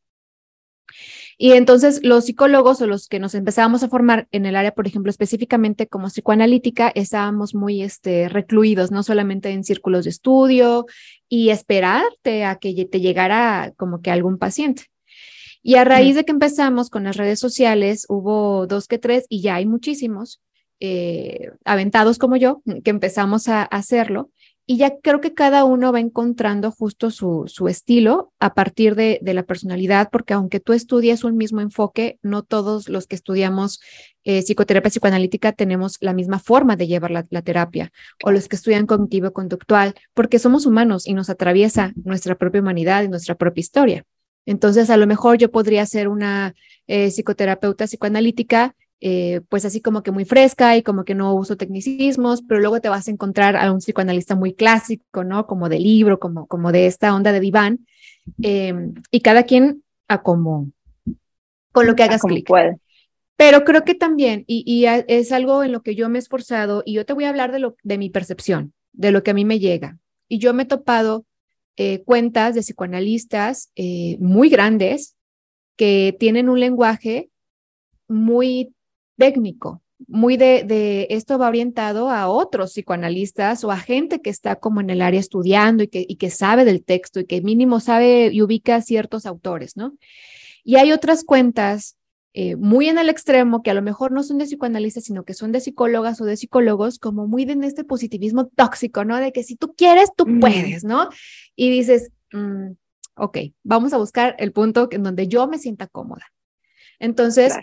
Y 1.38 1.54
entonces 1.54 2.02
los 2.04 2.26
psicólogos 2.26 2.82
o 2.82 2.88
los 2.88 3.08
que 3.08 3.20
nos 3.20 3.34
empezábamos 3.36 3.84
a 3.84 3.90
formar 3.90 4.28
en 4.32 4.46
el 4.46 4.56
área, 4.56 4.74
por 4.74 4.88
ejemplo, 4.88 5.10
específicamente 5.10 5.88
como 5.88 6.08
psicoanalítica, 6.08 6.92
estábamos 6.94 7.56
muy 7.56 7.82
este, 7.82 8.30
recluidos, 8.30 8.92
no 8.92 9.04
solamente 9.04 9.50
en 9.50 9.64
círculos 9.64 10.04
de 10.04 10.12
estudio 10.12 10.86
y 11.28 11.50
esperarte 11.50 12.46
a 12.46 12.58
que 12.58 12.86
te 12.86 13.02
llegara 13.02 13.74
como 13.78 14.02
que 14.02 14.12
algún 14.12 14.38
paciente. 14.38 14.84
Y 15.64 15.76
a 15.76 15.86
raíz 15.86 16.16
de 16.16 16.26
que 16.26 16.32
empezamos 16.32 16.90
con 16.90 17.06
las 17.06 17.16
redes 17.16 17.40
sociales, 17.40 18.06
hubo 18.10 18.68
dos 18.68 18.88
que 18.88 19.00
tres 19.00 19.26
y 19.30 19.42
ya 19.42 19.56
hay 19.56 19.66
muchísimos 19.66 20.42
eh, 20.82 21.52
aventados 21.64 22.18
como 22.18 22.36
yo 22.36 22.62
que 22.84 22.90
empezamos 22.90 23.48
a 23.48 23.64
hacerlo 23.64 24.30
y 24.66 24.78
ya 24.78 24.98
creo 25.02 25.20
que 25.20 25.34
cada 25.34 25.66
uno 25.66 25.92
va 25.92 26.00
encontrando 26.00 26.72
justo 26.72 27.12
su, 27.12 27.44
su 27.48 27.68
estilo 27.68 28.32
a 28.40 28.54
partir 28.54 28.96
de, 28.96 29.20
de, 29.22 29.34
la 29.34 29.44
personalidad, 29.44 30.10
porque 30.10 30.34
aunque 30.34 30.62
tú 30.62 30.72
estudias 30.72 31.26
un 31.26 31.36
mismo 31.36 31.60
enfoque, 31.60 32.18
no 32.22 32.44
todos 32.44 32.88
los 32.88 33.06
que 33.06 33.16
estudiamos 33.16 33.82
eh, 34.24 34.42
psicoterapia 34.42 34.90
psicoanalítica 34.90 35.52
tenemos 35.52 35.98
la 36.00 36.14
misma 36.14 36.40
forma 36.40 36.78
de 36.78 36.88
llevar 36.88 37.12
la, 37.12 37.26
la 37.30 37.42
terapia, 37.42 37.92
o 38.24 38.32
los 38.32 38.48
que 38.48 38.56
estudian 38.56 38.86
cognitivo-conductual, 38.86 39.96
porque 40.14 40.40
somos 40.40 40.66
humanos 40.66 41.08
y 41.08 41.14
nos 41.14 41.30
atraviesa 41.30 41.92
nuestra 42.04 42.36
propia 42.36 42.62
humanidad 42.62 43.04
y 43.04 43.10
nuestra 43.10 43.36
propia 43.36 43.62
historia. 43.62 44.06
Entonces, 44.46 44.90
a 44.90 44.98
lo 44.98 45.08
mejor 45.08 45.38
yo 45.38 45.52
podría 45.52 45.86
ser 45.86 46.08
una 46.08 46.54
eh, 46.88 47.12
psicoterapeuta 47.12 47.86
psicoanalítica 47.86 48.76
eh, 49.06 49.42
pues 49.50 49.66
así 49.66 49.82
como 49.82 50.02
que 50.02 50.12
muy 50.12 50.24
fresca 50.24 50.78
y 50.78 50.82
como 50.82 51.04
que 51.04 51.14
no 51.14 51.36
uso 51.36 51.58
tecnicismos, 51.58 52.42
pero 52.42 52.62
luego 52.62 52.80
te 52.80 52.88
vas 52.88 53.10
a 53.10 53.12
encontrar 53.12 53.58
a 53.58 53.70
un 53.74 53.80
psicoanalista 53.80 54.34
muy 54.34 54.54
clásico, 54.54 55.26
¿no? 55.26 55.46
Como 55.46 55.68
de 55.68 55.78
libro, 55.78 56.20
como, 56.20 56.48
como 56.48 56.72
de 56.72 56.88
esta 56.88 57.14
onda 57.14 57.34
de 57.34 57.42
diván, 57.42 57.86
em, 58.42 58.94
y 59.12 59.20
cada 59.20 59.44
quien 59.44 59.84
a 60.08 60.24
como, 60.24 60.72
con 61.74 61.86
lo 61.86 61.96
que 61.96 62.04
hagas 62.04 62.22
clic. 62.22 62.50
Pero 63.36 63.66
creo 63.66 63.84
que 63.84 63.94
también, 63.94 64.46
y, 64.48 64.64
y, 64.66 64.86
es 64.86 65.34
algo 65.34 65.66
en 65.66 65.74
lo 65.74 65.82
que 65.82 65.96
yo 65.96 66.08
me 66.08 66.18
he 66.18 66.22
esforzado, 66.22 66.82
y 66.86 66.94
yo 66.94 67.06
te 67.06 67.12
voy 67.12 67.26
a 67.26 67.30
hablar 67.30 67.52
de, 67.52 67.60
lo, 67.60 67.76
de 67.84 67.98
mi 67.98 68.10
percepción, 68.10 68.72
de 68.94 69.12
lo 69.12 69.22
que 69.22 69.32
a 69.32 69.34
mí 69.34 69.44
me 69.44 69.60
llega. 69.60 69.98
Y 70.30 70.38
yo 70.38 70.54
me 70.54 70.64
he 70.64 70.66
topado 70.66 71.26
eh, 71.76 72.04
cuentas 72.06 72.56
de 72.56 72.62
psicoanalistas 72.62 73.70
eh, 73.76 74.16
muy 74.22 74.48
grandes 74.48 75.18
que 75.76 76.16
tienen 76.18 76.48
un 76.48 76.62
lenguaje 76.62 77.32
muy 78.08 78.74
técnico, 79.18 79.82
muy 80.08 80.38
de, 80.38 80.64
de, 80.64 81.08
esto 81.12 81.38
va 81.38 81.48
orientado 81.48 82.10
a 82.10 82.28
otros 82.28 82.72
psicoanalistas 82.72 83.64
o 83.64 83.72
a 83.72 83.78
gente 83.78 84.22
que 84.22 84.30
está 84.30 84.58
como 84.58 84.82
en 84.82 84.90
el 84.90 85.02
área 85.02 85.20
estudiando 85.20 85.84
y 85.84 85.88
que, 85.88 86.06
y 86.08 86.16
que 86.18 86.30
sabe 86.30 86.66
del 86.66 86.84
texto 86.84 87.20
y 87.20 87.26
que 87.26 87.42
mínimo 87.42 87.80
sabe 87.80 88.30
y 88.32 88.42
ubica 88.42 88.82
ciertos 88.82 89.26
autores, 89.26 89.78
¿no? 89.78 89.96
Y 90.64 90.76
hay 90.76 90.92
otras 90.92 91.24
cuentas 91.24 91.98
eh, 92.36 92.56
muy 92.56 92.90
en 92.90 92.98
el 92.98 93.10
extremo 93.10 93.62
que 93.62 93.70
a 93.70 93.76
lo 93.76 93.84
mejor 93.84 94.12
no 94.12 94.24
son 94.24 94.40
de 94.40 94.46
psicoanalistas, 94.46 95.04
sino 95.04 95.24
que 95.24 95.36
son 95.36 95.52
de 95.52 95.60
psicólogas 95.60 96.20
o 96.20 96.26
de 96.26 96.36
psicólogos, 96.36 96.98
como 96.98 97.28
muy 97.28 97.44
en 97.44 97.64
este 97.64 97.84
positivismo 97.84 98.48
tóxico, 98.48 99.06
¿no? 99.06 99.20
De 99.20 99.32
que 99.32 99.44
si 99.44 99.56
tú 99.56 99.76
quieres, 99.76 100.10
tú 100.16 100.26
mm. 100.26 100.40
puedes, 100.40 100.84
¿no? 100.84 101.10
Y 101.56 101.70
dices, 101.70 102.12
mm, 102.32 102.72
ok, 103.18 103.38
vamos 103.64 103.94
a 103.94 103.98
buscar 103.98 104.36
el 104.40 104.52
punto 104.52 104.88
en 104.92 105.04
donde 105.04 105.28
yo 105.28 105.48
me 105.48 105.60
sienta 105.60 105.86
cómoda. 105.86 106.26
Entonces, 106.98 107.54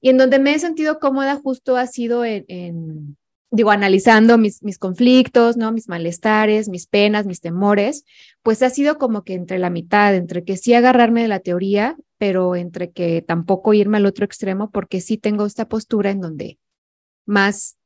y 0.00 0.08
en 0.10 0.18
donde 0.18 0.38
me 0.38 0.54
he 0.54 0.58
sentido 0.58 0.98
cómoda 0.98 1.36
justo 1.36 1.76
ha 1.76 1.86
sido 1.86 2.24
en, 2.24 3.16
digo, 3.50 3.70
analizando 3.70 4.38
mis, 4.38 4.62
mis 4.62 4.78
conflictos, 4.78 5.56
¿no? 5.56 5.72
Mis 5.72 5.88
malestares, 5.88 6.68
mis 6.68 6.86
penas, 6.86 7.26
mis 7.26 7.40
temores, 7.40 8.04
pues 8.42 8.62
ha 8.62 8.70
sido 8.70 8.98
como 8.98 9.24
que 9.24 9.34
entre 9.34 9.58
la 9.58 9.70
mitad, 9.70 10.14
entre 10.14 10.44
que 10.44 10.56
sí 10.56 10.72
agarrarme 10.72 11.22
de 11.22 11.28
la 11.28 11.40
teoría, 11.40 11.96
pero 12.16 12.56
entre 12.56 12.92
que 12.92 13.22
tampoco 13.22 13.74
irme 13.74 13.98
al 13.98 14.06
otro 14.06 14.24
extremo, 14.24 14.70
porque 14.70 15.00
sí 15.00 15.18
tengo 15.18 15.46
esta 15.46 15.68
postura 15.68 16.10
en 16.10 16.20
donde 16.20 16.58
más, 17.26 17.76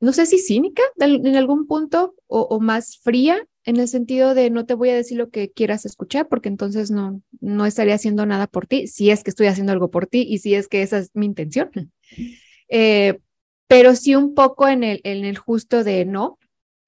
no 0.00 0.12
sé 0.12 0.26
si 0.26 0.38
cínica 0.38 0.82
en 0.98 1.36
algún 1.36 1.66
punto 1.66 2.14
o, 2.26 2.42
o 2.42 2.60
más 2.60 2.98
fría, 2.98 3.46
en 3.64 3.76
el 3.76 3.88
sentido 3.88 4.34
de 4.34 4.50
no 4.50 4.66
te 4.66 4.74
voy 4.74 4.90
a 4.90 4.94
decir 4.94 5.16
lo 5.16 5.30
que 5.30 5.50
quieras 5.50 5.86
escuchar 5.86 6.28
porque 6.28 6.48
entonces 6.48 6.90
no, 6.90 7.22
no 7.40 7.66
estaría 7.66 7.94
haciendo 7.94 8.26
nada 8.26 8.46
por 8.46 8.66
ti, 8.66 8.86
si 8.86 9.10
es 9.10 9.24
que 9.24 9.30
estoy 9.30 9.46
haciendo 9.46 9.72
algo 9.72 9.90
por 9.90 10.06
ti 10.06 10.26
y 10.28 10.38
si 10.38 10.54
es 10.54 10.68
que 10.68 10.82
esa 10.82 10.98
es 10.98 11.10
mi 11.14 11.26
intención. 11.26 11.70
Eh, 12.68 13.18
pero 13.66 13.94
sí 13.94 14.14
un 14.14 14.34
poco 14.34 14.68
en 14.68 14.84
el, 14.84 15.00
en 15.04 15.24
el 15.24 15.38
justo 15.38 15.82
de 15.82 16.04
no, 16.04 16.38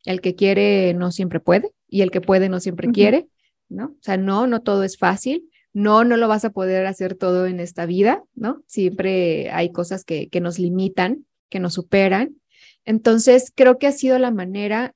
el 0.04 0.20
que 0.20 0.34
quiere 0.34 0.94
no 0.94 1.10
siempre 1.12 1.40
puede 1.40 1.72
y 1.88 2.02
el 2.02 2.10
que 2.10 2.20
puede 2.20 2.48
no 2.48 2.60
siempre 2.60 2.90
quiere, 2.92 3.28
¿no? 3.68 3.86
O 3.86 4.02
sea, 4.02 4.16
no, 4.16 4.46
no 4.46 4.62
todo 4.62 4.84
es 4.84 4.98
fácil, 4.98 5.50
no, 5.72 6.04
no 6.04 6.16
lo 6.16 6.28
vas 6.28 6.44
a 6.44 6.50
poder 6.50 6.86
hacer 6.86 7.16
todo 7.16 7.46
en 7.46 7.60
esta 7.60 7.86
vida, 7.86 8.22
¿no? 8.34 8.62
Siempre 8.66 9.50
hay 9.50 9.72
cosas 9.72 10.04
que, 10.04 10.28
que 10.28 10.40
nos 10.40 10.58
limitan, 10.58 11.26
que 11.48 11.58
nos 11.58 11.74
superan. 11.74 12.36
Entonces, 12.84 13.52
creo 13.54 13.78
que 13.78 13.86
ha 13.86 13.92
sido 13.92 14.18
la 14.18 14.30
manera 14.30 14.94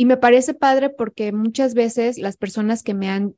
y 0.00 0.04
me 0.04 0.16
parece 0.16 0.54
padre 0.54 0.90
porque 0.90 1.32
muchas 1.32 1.74
veces 1.74 2.18
las 2.18 2.36
personas 2.36 2.84
que 2.84 2.94
me 2.94 3.10
han, 3.10 3.34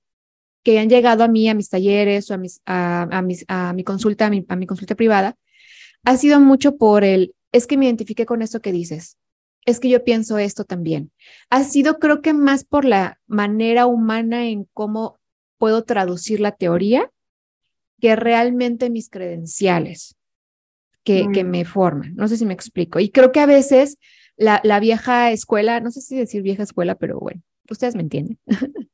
que 0.63 0.79
han 0.79 0.91
llegado 0.91 1.25
a 1.25 1.29
mí, 1.29 1.49
a 1.49 1.55
mis 1.55 1.71
talleres 1.71 2.31
o 2.31 2.35
a, 2.35 2.37
mis, 2.37 2.61
a, 2.67 3.23
mis, 3.25 3.47
a 3.49 3.73
mi 3.73 3.83
consulta, 3.83 4.27
a 4.27 4.31
mi, 4.31 4.45
a 4.47 4.57
mi 4.57 4.67
consulta 4.67 4.95
privada, 4.95 5.37
ha 6.05 6.19
sido 6.19 6.39
mucho 6.39 6.77
por 6.77 7.03
el, 7.03 7.35
es 7.51 7.67
que 7.67 7.79
me 7.79 7.87
identifique 7.87 8.27
con 8.27 8.43
esto 8.43 8.61
que 8.61 8.73
dices, 8.73 9.17
es 9.65 9.81
que 9.81 9.89
yo 9.89 10.05
pienso 10.05 10.37
esto 10.37 10.65
también. 10.65 11.13
Ha 11.49 11.65
sido 11.65 11.99
creo 11.99 12.21
que 12.21 12.35
más 12.35 12.65
por 12.65 12.85
la 12.85 13.19
manera 13.27 13.87
humana 13.87 14.47
en 14.47 14.69
cómo 14.75 15.19
puedo 15.57 15.85
traducir 15.85 16.41
la 16.41 16.53
teoría 16.53 17.11
que 18.03 18.17
realmente 18.17 18.91
mis 18.91 19.09
credenciales 19.09 20.15
que, 21.05 21.27
que 21.33 21.43
mm. 21.43 21.49
me 21.49 21.65
forman. 21.65 22.15
No 22.17 22.29
sé 22.29 22.37
si 22.37 22.45
me 22.45 22.53
explico. 22.53 23.01
Y 23.01 23.09
creo 23.09 23.33
que 23.33 23.41
a 23.41 23.47
veces 23.47 23.97
la, 24.41 24.81
vieja 24.81 25.31
escuela, 25.31 25.81
no 25.81 25.91
sé 25.91 26.01
si 26.01 26.17
decir 26.17 26.43
vieja 26.43 26.63
escuela, 26.63 26.95
pero 26.95 27.21
bueno, 27.21 27.43
ustedes 27.71 27.95
me 27.95 28.03
entienden. 28.03 28.39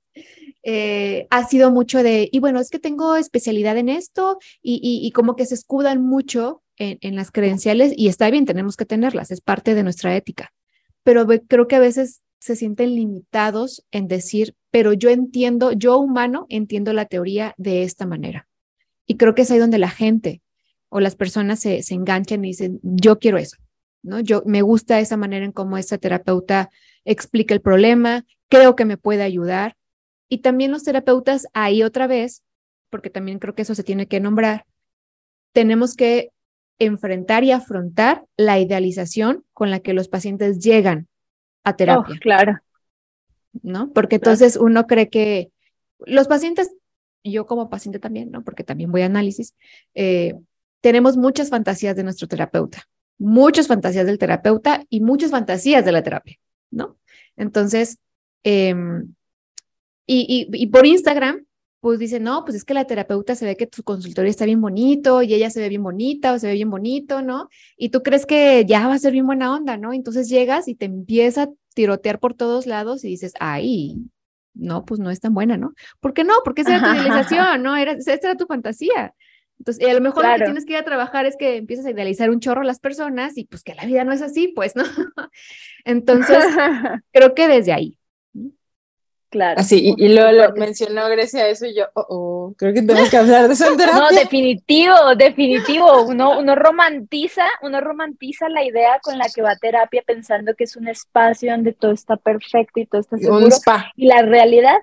Eh, 0.69 1.29
ha 1.31 1.47
sido 1.47 1.71
mucho 1.71 2.03
de, 2.03 2.29
y 2.33 2.41
bueno, 2.41 2.59
es 2.59 2.71
que 2.71 2.81
tengo 2.81 3.15
especialidad 3.15 3.77
en 3.77 3.89
esto 3.89 4.39
y, 4.61 4.81
y, 4.83 5.13
como 5.13 5.37
que 5.37 5.47
se 5.47 5.55
escudan 5.55 6.03
mucho 6.03 6.61
en, 6.77 6.99
en, 7.03 7.15
las 7.15 7.31
credenciales 7.31 7.93
y 7.97 8.09
está 8.09 8.29
bien, 8.31 8.47
tenemos 8.47 8.77
que 8.77 8.85
tenerlas, 8.85 9.31
es 9.31 9.41
parte 9.41 9.77
de 9.77 9.85
nuestra 9.85 10.17
ética, 10.17 10.53
pero 11.05 11.25
creo 11.47 11.69
que 11.69 11.77
a 11.77 11.79
veces 11.79 12.21
se 12.41 12.57
sienten 12.57 12.97
limitados 12.97 13.85
en 13.93 14.09
decir, 14.09 14.57
pero 14.73 14.93
yo 14.93 15.09
entiendo, 15.11 15.71
yo 15.71 15.99
humano 15.99 16.47
entiendo 16.49 16.93
la 16.93 17.05
teoría 17.05 17.55
de 17.59 17.85
esta 17.85 18.05
manera. 18.05 18.49
Y 19.07 19.19
creo 19.19 19.37
que 19.37 19.43
es 19.43 19.51
ahí 19.53 19.59
donde 19.59 19.79
la 19.79 19.91
gente 19.91 20.43
o 20.89 20.99
las 20.99 21.15
personas 21.15 21.61
se, 21.61 21.85
se 21.85 21.95
enganchan 21.95 22.45
y 22.45 22.49
dicen, 22.49 22.81
yo 22.83 23.21
quiero 23.21 23.39
eso. 23.39 23.57
¿No? 24.03 24.21
Yo 24.21 24.43
me 24.47 24.63
gusta 24.63 25.01
esa 25.01 25.17
manera 25.17 25.45
en 25.45 25.53
cómo 25.53 25.79
esta 25.79 25.99
terapeuta 25.99 26.71
explica 27.05 27.55
el 27.55 27.61
problema, 27.61 28.25
creo 28.49 28.77
que 28.77 28.85
me 28.85 28.97
puede 28.97 29.23
ayudar. 29.23 29.77
Y 30.29 30.39
también 30.39 30.71
los 30.71 30.85
terapeutas, 30.85 31.47
ahí 31.55 31.83
otra 31.83 32.07
vez, 32.07 32.43
porque 32.91 33.11
también 33.11 33.39
creo 33.39 33.55
que 33.55 33.63
eso 33.63 33.75
se 33.75 33.85
tiene 33.85 34.07
que 34.07 34.21
nombrar, 34.21 34.65
tenemos 35.53 35.95
que 35.95 36.31
enfrentar 36.79 37.45
y 37.45 37.53
afrontar 37.53 38.25
la 38.37 38.59
idealización 38.59 39.45
con 39.53 39.71
la 39.71 39.81
que 39.81 39.95
los 39.95 40.09
pacientes 40.09 40.59
llegan 40.59 41.09
a 41.65 41.71
oh, 41.71 41.77
terapia. 41.77 42.17
claro. 42.21 42.59
¿No? 43.63 43.91
Porque 43.93 44.17
entonces 44.17 44.57
uno 44.57 44.87
cree 44.87 45.09
que 45.09 45.51
los 46.01 46.29
pacientes, 46.29 46.75
yo 47.25 47.47
como 47.47 47.71
paciente 47.71 47.99
también, 47.99 48.31
¿no? 48.31 48.45
Porque 48.45 48.65
también 48.65 48.93
voy 48.93 49.01
a 49.01 49.07
análisis, 49.07 49.55
eh, 49.95 50.35
tenemos 50.83 51.17
muchas 51.17 51.49
fantasías 51.49 51.97
de 51.97 52.05
nuestro 52.05 52.29
terapeuta 52.29 52.87
muchas 53.19 53.67
fantasías 53.67 54.07
del 54.07 54.19
terapeuta 54.19 54.85
y 54.89 55.01
muchas 55.01 55.31
fantasías 55.31 55.85
de 55.85 55.93
la 55.93 56.03
terapia, 56.03 56.37
¿no? 56.71 56.99
Entonces, 57.37 57.99
em, 58.43 59.15
y, 60.07 60.49
y, 60.53 60.67
por 60.69 60.87
Instagram, 60.87 61.47
pues 61.81 61.99
dice, 61.99 62.21
no, 62.21 62.45
pues 62.45 62.57
es 62.57 62.65
que 62.65 62.75
la 62.75 62.85
terapeuta 62.85 63.35
se 63.35 63.45
ve 63.45 63.57
que 63.57 63.69
su 63.73 63.83
consultorio 63.83 64.31
está 64.31 64.45
bien 64.45 64.61
bonito 64.61 65.23
y 65.23 65.35
ella 65.35 65.51
se 65.51 65.61
ve 65.61 65.69
bien 65.69 65.83
bonita 65.83 66.33
o 66.33 66.39
se 66.39 66.49
ve 66.49 66.55
bien 66.55 66.71
bonito, 66.71 67.23
¿no? 67.23 67.49
Y 67.77 67.91
tú 67.91 68.03
crees 68.03 68.27
que 68.27 68.65
ya 68.67 68.89
va 68.89 68.95
a 68.95 68.99
ser 68.99 69.13
bien 69.13 69.27
buena 69.27 69.55
onda, 69.55 69.77
¿no? 69.77 69.93
Entonces 69.93 70.29
llegas 70.29 70.69
y 70.69 70.75
te 70.75 70.87
empieza 70.87 71.45
a 71.45 71.51
tirotear 71.75 72.19
por 72.19 72.35
todos 72.35 72.67
lados 72.67 73.05
y 73.05 73.09
dices, 73.09 73.35
ay, 73.39 73.99
no, 74.55 74.85
pues 74.85 75.01
no 75.01 75.11
es 75.11 75.21
tan 75.21 75.35
buena, 75.35 75.57
¿no? 75.57 75.75
¿Por 76.01 76.15
qué 76.15 76.25
no? 76.25 76.35
Porque 76.45 76.63
esa 76.63 76.77
era 76.77 76.89
tu 76.89 77.01
idealización, 77.01 77.63
¿no? 77.63 77.77
Era, 77.77 77.93
esa 77.93 78.13
era 78.15 78.37
tu 78.37 78.47
fantasía. 78.47 79.15
Entonces, 79.59 79.89
a 79.89 79.95
lo 79.95 80.01
mejor 80.01 80.25
lo 80.25 80.37
que 80.37 80.45
tienes 80.45 80.67
que 80.67 80.73
ir 80.73 80.79
a 80.79 80.85
trabajar 80.85 81.27
es 81.27 81.37
que 81.37 81.57
empiezas 81.57 81.87
a 81.87 81.91
idealizar 81.91 82.31
un 82.31 82.41
chorro 82.41 82.61
a 82.61 82.65
las 82.65 82.81
personas 82.81 83.37
y 83.37 83.45
pues 83.45 83.63
que 83.63 83.75
la 83.75 83.85
vida 83.85 84.05
no 84.05 84.13
es 84.13 84.23
así, 84.23 84.49
pues, 84.49 84.77
¿no? 84.77 84.85
Entonces, 85.85 86.45
creo 87.13 87.35
que 87.35 87.49
desde 87.49 87.73
ahí. 87.73 87.99
Claro. 89.29 89.61
Así, 89.61 89.93
y, 89.97 90.09
luego 90.15 90.31
lo 90.31 90.53
mencionó 90.53 91.09
Grecia 91.09 91.49
eso 91.49 91.67
y 91.67 91.75
yo, 91.75 91.87
oh, 91.95 92.07
oh, 92.09 92.55
creo 92.57 92.73
que 92.73 92.83
tenemos 92.83 93.11
que 93.11 93.17
hablar 93.17 93.49
de 93.49 93.55
eso 93.55 93.67
No, 93.77 94.09
definitivo, 94.11 94.95
definitivo. 95.17 96.03
Uno, 96.03 96.39
uno 96.39 96.55
romantiza, 96.55 97.45
uno 97.61 97.81
romantiza 97.81 98.49
la 98.49 98.65
idea 98.65 99.01
con 99.03 99.19
la 99.19 99.27
que 99.35 99.43
va 99.43 99.51
a 99.53 99.57
terapia 99.57 100.03
pensando 100.07 100.55
que 100.55 100.65
es 100.65 100.77
un 100.77 100.87
espacio 100.87 101.51
donde 101.51 101.73
todo 101.73 101.91
está 101.91 102.17
perfecto 102.17 102.79
y 102.79 102.87
todo 102.87 103.01
está 103.01 103.19
seguro. 103.19 103.49
Y 103.97 104.07
la 104.07 104.23
realidad, 104.23 104.77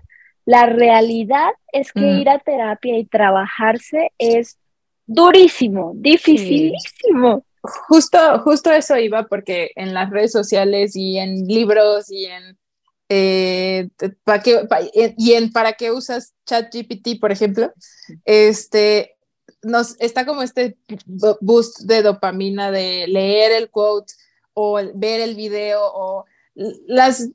la 0.46 0.66
realidad 0.66 1.50
es 1.72 1.94
que 1.94 2.02
mm. 2.02 2.20
ir 2.20 2.30
a 2.30 2.40
terapia 2.40 2.98
y 2.98 3.06
trabajarse 3.06 4.12
es 4.18 4.60
durísimo, 5.06 5.94
dificilísimo. 5.96 7.46
Justo, 7.62 8.18
justo 8.44 8.72
eso 8.72 8.98
iba 8.98 9.24
porque 9.28 9.72
en 9.76 9.94
las 9.94 10.10
redes 10.10 10.34
sociales 10.34 10.96
y 10.96 11.18
en 11.18 11.48
libros 11.48 12.12
y 12.12 12.26
en 12.26 12.58
eh, 13.10 13.90
¿para 14.24 14.42
qué, 14.42 14.68
y 15.18 15.34
en 15.34 15.52
para 15.52 15.74
qué 15.74 15.92
usas 15.92 16.34
ChatGPT, 16.46 17.20
por 17.20 17.32
ejemplo, 17.32 17.72
este, 18.26 19.18
nos 19.62 20.00
está 20.00 20.26
como 20.26 20.42
este 20.42 20.78
boost 21.42 21.82
de 21.82 22.02
dopamina 22.02 22.72
de 22.72 23.06
leer 23.08 23.52
el 23.52 23.70
quote 23.70 24.14
o 24.54 24.80
ver 24.96 25.22
el 25.22 25.36
video 25.36 25.82
o 25.84 26.26
las 26.88 27.30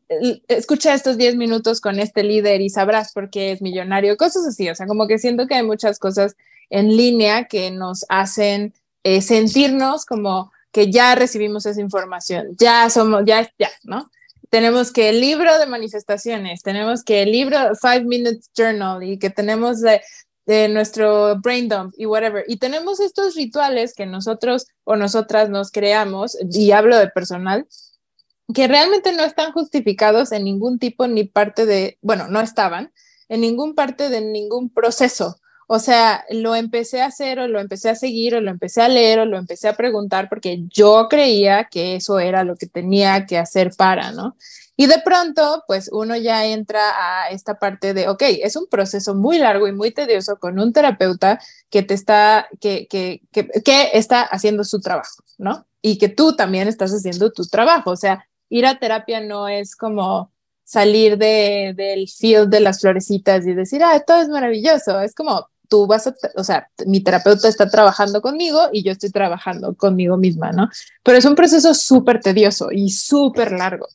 escucha 0.46 0.94
estos 0.94 1.16
10 1.16 1.36
minutos 1.36 1.80
con 1.80 1.98
este 1.98 2.22
líder 2.22 2.60
y 2.60 2.70
sabrás 2.70 3.12
por 3.12 3.30
qué 3.30 3.52
es 3.52 3.62
millonario, 3.62 4.16
cosas 4.16 4.46
así, 4.46 4.68
o 4.70 4.74
sea, 4.74 4.86
como 4.86 5.06
que 5.06 5.18
siento 5.18 5.46
que 5.46 5.56
hay 5.56 5.64
muchas 5.64 5.98
cosas 5.98 6.36
en 6.70 6.96
línea 6.96 7.44
que 7.44 7.70
nos 7.70 8.04
hacen 8.08 8.74
eh, 9.04 9.22
sentirnos 9.22 10.04
como 10.04 10.52
que 10.72 10.90
ya 10.90 11.14
recibimos 11.14 11.66
esa 11.66 11.80
información, 11.80 12.48
ya 12.58 12.88
somos, 12.90 13.22
ya, 13.24 13.50
ya, 13.58 13.70
¿no? 13.82 14.10
tenemos 14.50 14.92
que 14.92 15.10
el 15.10 15.20
libro 15.20 15.58
de 15.58 15.66
manifestaciones, 15.66 16.62
tenemos 16.62 17.04
que 17.04 17.22
el 17.22 17.32
libro 17.32 17.58
Five 17.80 18.04
Minutes 18.04 18.50
Journal 18.56 19.02
y 19.02 19.18
que 19.18 19.30
tenemos 19.30 19.80
de, 19.80 20.00
nuestro 20.70 21.38
brain 21.40 21.68
dump 21.68 21.92
y 21.98 22.06
whatever. 22.06 22.42
Y 22.48 22.56
tenemos 22.56 23.00
estos 23.00 23.34
rituales 23.34 23.92
que 23.94 24.06
nosotros 24.06 24.66
o 24.84 24.96
nosotras 24.96 25.50
nos 25.50 25.70
creamos, 25.70 26.38
y 26.50 26.70
hablo 26.70 26.96
de 26.96 27.08
personal, 27.08 27.66
que 28.54 28.66
realmente 28.66 29.12
no 29.12 29.24
están 29.24 29.52
justificados 29.52 30.32
en 30.32 30.44
ningún 30.44 30.78
tipo 30.78 31.06
ni 31.06 31.24
parte 31.24 31.66
de, 31.66 31.98
bueno, 32.00 32.28
no 32.28 32.40
estaban 32.40 32.92
en 33.28 33.42
ningún 33.42 33.74
parte 33.74 34.08
de 34.08 34.22
ningún 34.22 34.70
proceso. 34.70 35.38
O 35.70 35.78
sea, 35.78 36.24
lo 36.30 36.54
empecé 36.54 37.02
a 37.02 37.06
hacer 37.06 37.38
o 37.38 37.46
lo 37.46 37.60
empecé 37.60 37.90
a 37.90 37.94
seguir 37.94 38.34
o 38.34 38.40
lo 38.40 38.50
empecé 38.50 38.80
a 38.80 38.88
leer 38.88 39.18
o 39.20 39.26
lo 39.26 39.36
empecé 39.36 39.68
a 39.68 39.76
preguntar 39.76 40.30
porque 40.30 40.64
yo 40.68 41.08
creía 41.10 41.68
que 41.70 41.96
eso 41.96 42.18
era 42.18 42.42
lo 42.42 42.56
que 42.56 42.66
tenía 42.66 43.26
que 43.26 43.36
hacer 43.36 43.72
para, 43.76 44.12
¿no? 44.12 44.34
Y 44.78 44.86
de 44.86 44.98
pronto, 45.04 45.64
pues 45.66 45.90
uno 45.92 46.16
ya 46.16 46.46
entra 46.46 46.80
a 47.24 47.28
esta 47.28 47.58
parte 47.58 47.92
de, 47.92 48.08
ok, 48.08 48.22
es 48.42 48.56
un 48.56 48.66
proceso 48.66 49.14
muy 49.14 49.38
largo 49.38 49.68
y 49.68 49.72
muy 49.72 49.90
tedioso 49.90 50.38
con 50.38 50.58
un 50.58 50.72
terapeuta 50.72 51.38
que 51.68 51.82
te 51.82 51.92
está, 51.92 52.48
que, 52.60 52.86
que, 52.88 53.20
que, 53.32 53.90
está 53.92 54.22
haciendo 54.22 54.64
su 54.64 54.80
trabajo, 54.80 55.22
¿no? 55.36 55.66
Y 55.82 55.98
que 55.98 56.08
tú 56.08 56.34
también 56.34 56.66
estás 56.66 56.92
haciendo 56.92 57.30
tu 57.30 57.44
trabajo. 57.44 57.90
O 57.90 57.96
sea, 57.96 58.26
ir 58.48 58.64
a 58.64 58.78
terapia 58.78 59.20
no 59.20 59.48
es 59.48 59.76
como 59.76 60.32
salir 60.64 61.18
de, 61.18 61.74
del 61.76 62.08
field 62.08 62.48
de 62.48 62.60
las 62.60 62.80
florecitas 62.80 63.46
y 63.46 63.52
decir, 63.52 63.82
ah, 63.84 64.00
todo 64.06 64.22
es 64.22 64.28
maravilloso. 64.28 65.00
Es 65.00 65.14
como 65.14 65.48
tú 65.68 65.86
vas 65.86 66.06
a, 66.06 66.14
o 66.36 66.44
sea, 66.44 66.68
mi 66.86 67.00
terapeuta 67.00 67.48
está 67.48 67.68
trabajando 67.68 68.20
conmigo 68.20 68.68
y 68.72 68.82
yo 68.82 68.92
estoy 68.92 69.10
trabajando 69.10 69.74
conmigo 69.74 70.16
misma, 70.16 70.50
¿no? 70.52 70.68
Pero 71.02 71.18
es 71.18 71.24
un 71.24 71.34
proceso 71.34 71.74
súper 71.74 72.20
tedioso 72.20 72.68
y 72.72 72.90
súper 72.90 73.52
largo. 73.52 73.86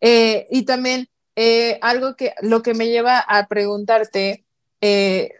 Eh, 0.00 0.46
y 0.50 0.64
también 0.64 1.08
eh, 1.36 1.78
algo 1.82 2.16
que 2.16 2.34
lo 2.42 2.62
que 2.62 2.74
me 2.74 2.88
lleva 2.88 3.18
a 3.18 3.46
preguntarte, 3.46 4.44
eh, 4.80 5.30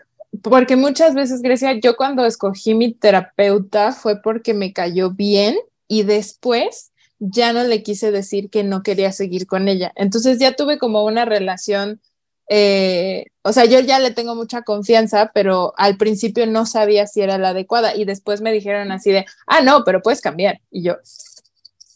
porque 0.42 0.76
muchas 0.76 1.14
veces, 1.14 1.42
Grecia, 1.42 1.78
yo 1.80 1.96
cuando 1.96 2.24
escogí 2.24 2.74
mi 2.74 2.92
terapeuta 2.92 3.92
fue 3.92 4.20
porque 4.22 4.54
me 4.54 4.72
cayó 4.72 5.10
bien 5.10 5.56
y 5.86 6.02
después 6.02 6.92
ya 7.18 7.52
no 7.52 7.64
le 7.64 7.82
quise 7.82 8.10
decir 8.10 8.50
que 8.50 8.64
no 8.64 8.82
quería 8.82 9.12
seguir 9.12 9.46
con 9.46 9.68
ella. 9.68 9.92
Entonces 9.96 10.38
ya 10.38 10.56
tuve 10.56 10.78
como 10.78 11.04
una 11.04 11.24
relación 11.24 12.00
eh, 12.48 13.26
o 13.42 13.52
sea, 13.52 13.64
yo 13.64 13.80
ya 13.80 13.98
le 13.98 14.10
tengo 14.10 14.34
mucha 14.34 14.62
confianza, 14.62 15.30
pero 15.34 15.72
al 15.76 15.96
principio 15.96 16.46
no 16.46 16.66
sabía 16.66 17.06
si 17.06 17.20
era 17.20 17.38
la 17.38 17.50
adecuada 17.50 17.94
y 17.94 18.04
después 18.04 18.40
me 18.40 18.52
dijeron 18.52 18.92
así 18.92 19.12
de, 19.12 19.26
ah, 19.46 19.60
no, 19.60 19.84
pero 19.84 20.02
puedes 20.02 20.20
cambiar. 20.20 20.60
Y 20.70 20.82
yo, 20.82 20.96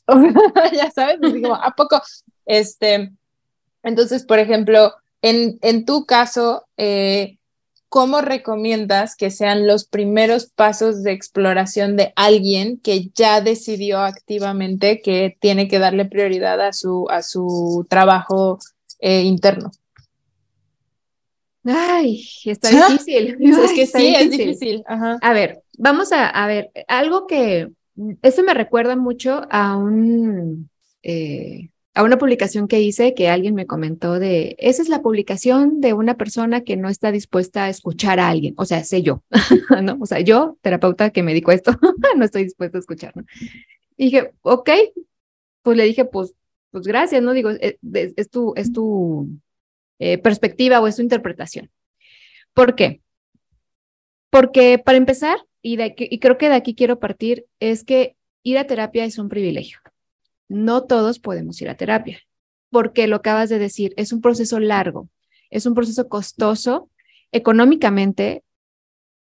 ya 0.72 0.90
sabes, 0.90 1.20
digo, 1.20 1.54
¿a 1.54 1.74
poco? 1.76 2.00
Este, 2.46 3.12
entonces, 3.82 4.24
por 4.24 4.38
ejemplo, 4.38 4.94
en, 5.22 5.58
en 5.62 5.84
tu 5.84 6.06
caso, 6.06 6.66
eh, 6.76 7.38
¿cómo 7.88 8.20
recomiendas 8.20 9.16
que 9.16 9.30
sean 9.30 9.66
los 9.66 9.84
primeros 9.84 10.46
pasos 10.46 11.02
de 11.02 11.12
exploración 11.12 11.96
de 11.96 12.12
alguien 12.16 12.78
que 12.78 13.10
ya 13.14 13.40
decidió 13.40 14.00
activamente 14.00 15.00
que 15.02 15.36
tiene 15.40 15.68
que 15.68 15.78
darle 15.78 16.04
prioridad 16.04 16.60
a 16.60 16.72
su, 16.72 17.06
a 17.10 17.22
su 17.22 17.86
trabajo 17.88 18.58
eh, 19.00 19.22
interno? 19.22 19.72
Ay, 21.70 22.24
está 22.44 22.70
difícil. 22.70 23.36
es 23.40 23.72
que 23.72 23.86
sí, 23.86 24.14
es 24.16 24.30
difícil. 24.30 24.82
A 24.86 25.32
ver, 25.32 25.62
vamos 25.76 26.10
a, 26.12 26.46
ver, 26.46 26.70
algo 26.88 27.26
que, 27.26 27.68
eso 28.22 28.42
me 28.42 28.54
recuerda 28.54 28.96
mucho 28.96 29.42
a 29.50 29.76
un, 29.76 30.70
eh, 31.02 31.68
a 31.94 32.02
una 32.04 32.16
publicación 32.16 32.68
que 32.68 32.80
hice 32.80 33.12
que 33.12 33.28
alguien 33.28 33.54
me 33.54 33.66
comentó 33.66 34.18
de, 34.18 34.56
esa 34.58 34.80
es 34.80 34.88
la 34.88 35.02
publicación 35.02 35.80
de 35.80 35.92
una 35.92 36.16
persona 36.16 36.62
que 36.62 36.76
no 36.76 36.88
está 36.88 37.12
dispuesta 37.12 37.64
a 37.64 37.68
escuchar 37.68 38.18
a 38.18 38.28
alguien, 38.28 38.54
o 38.56 38.64
sea, 38.64 38.82
sé 38.84 39.02
yo, 39.02 39.22
¿no? 39.82 39.98
O 40.00 40.06
sea, 40.06 40.20
yo, 40.20 40.56
terapeuta 40.62 41.10
que 41.10 41.22
me 41.22 41.34
dijo 41.34 41.52
esto, 41.52 41.72
no 42.16 42.24
estoy 42.24 42.44
dispuesta 42.44 42.78
a 42.78 42.80
escuchar, 42.80 43.14
¿no? 43.14 43.24
Y 43.96 44.06
dije, 44.06 44.32
ok, 44.42 44.70
pues 45.62 45.76
le 45.76 45.84
dije, 45.84 46.06
pues, 46.06 46.34
pues 46.70 46.86
gracias, 46.86 47.22
¿no? 47.22 47.32
Digo, 47.32 47.50
es, 47.50 47.76
es 47.82 48.30
tu, 48.30 48.54
es 48.56 48.72
tu 48.72 49.28
eh, 49.98 50.18
perspectiva 50.18 50.80
o 50.80 50.86
es 50.86 50.96
su 50.96 51.02
interpretación. 51.02 51.70
¿Por 52.54 52.74
qué? 52.74 53.02
Porque 54.30 54.78
para 54.78 54.98
empezar, 54.98 55.38
y, 55.62 55.78
y 55.80 56.18
creo 56.18 56.38
que 56.38 56.48
de 56.48 56.54
aquí 56.54 56.74
quiero 56.74 56.98
partir, 56.98 57.46
es 57.60 57.84
que 57.84 58.16
ir 58.42 58.58
a 58.58 58.66
terapia 58.66 59.04
es 59.04 59.18
un 59.18 59.28
privilegio. 59.28 59.78
No 60.48 60.84
todos 60.84 61.18
podemos 61.18 61.60
ir 61.60 61.68
a 61.68 61.76
terapia, 61.76 62.20
porque 62.70 63.06
lo 63.06 63.16
acabas 63.16 63.48
de 63.48 63.58
decir, 63.58 63.92
es 63.96 64.12
un 64.12 64.20
proceso 64.20 64.60
largo, 64.60 65.08
es 65.50 65.66
un 65.66 65.74
proceso 65.74 66.08
costoso 66.08 66.90
económicamente, 67.32 68.44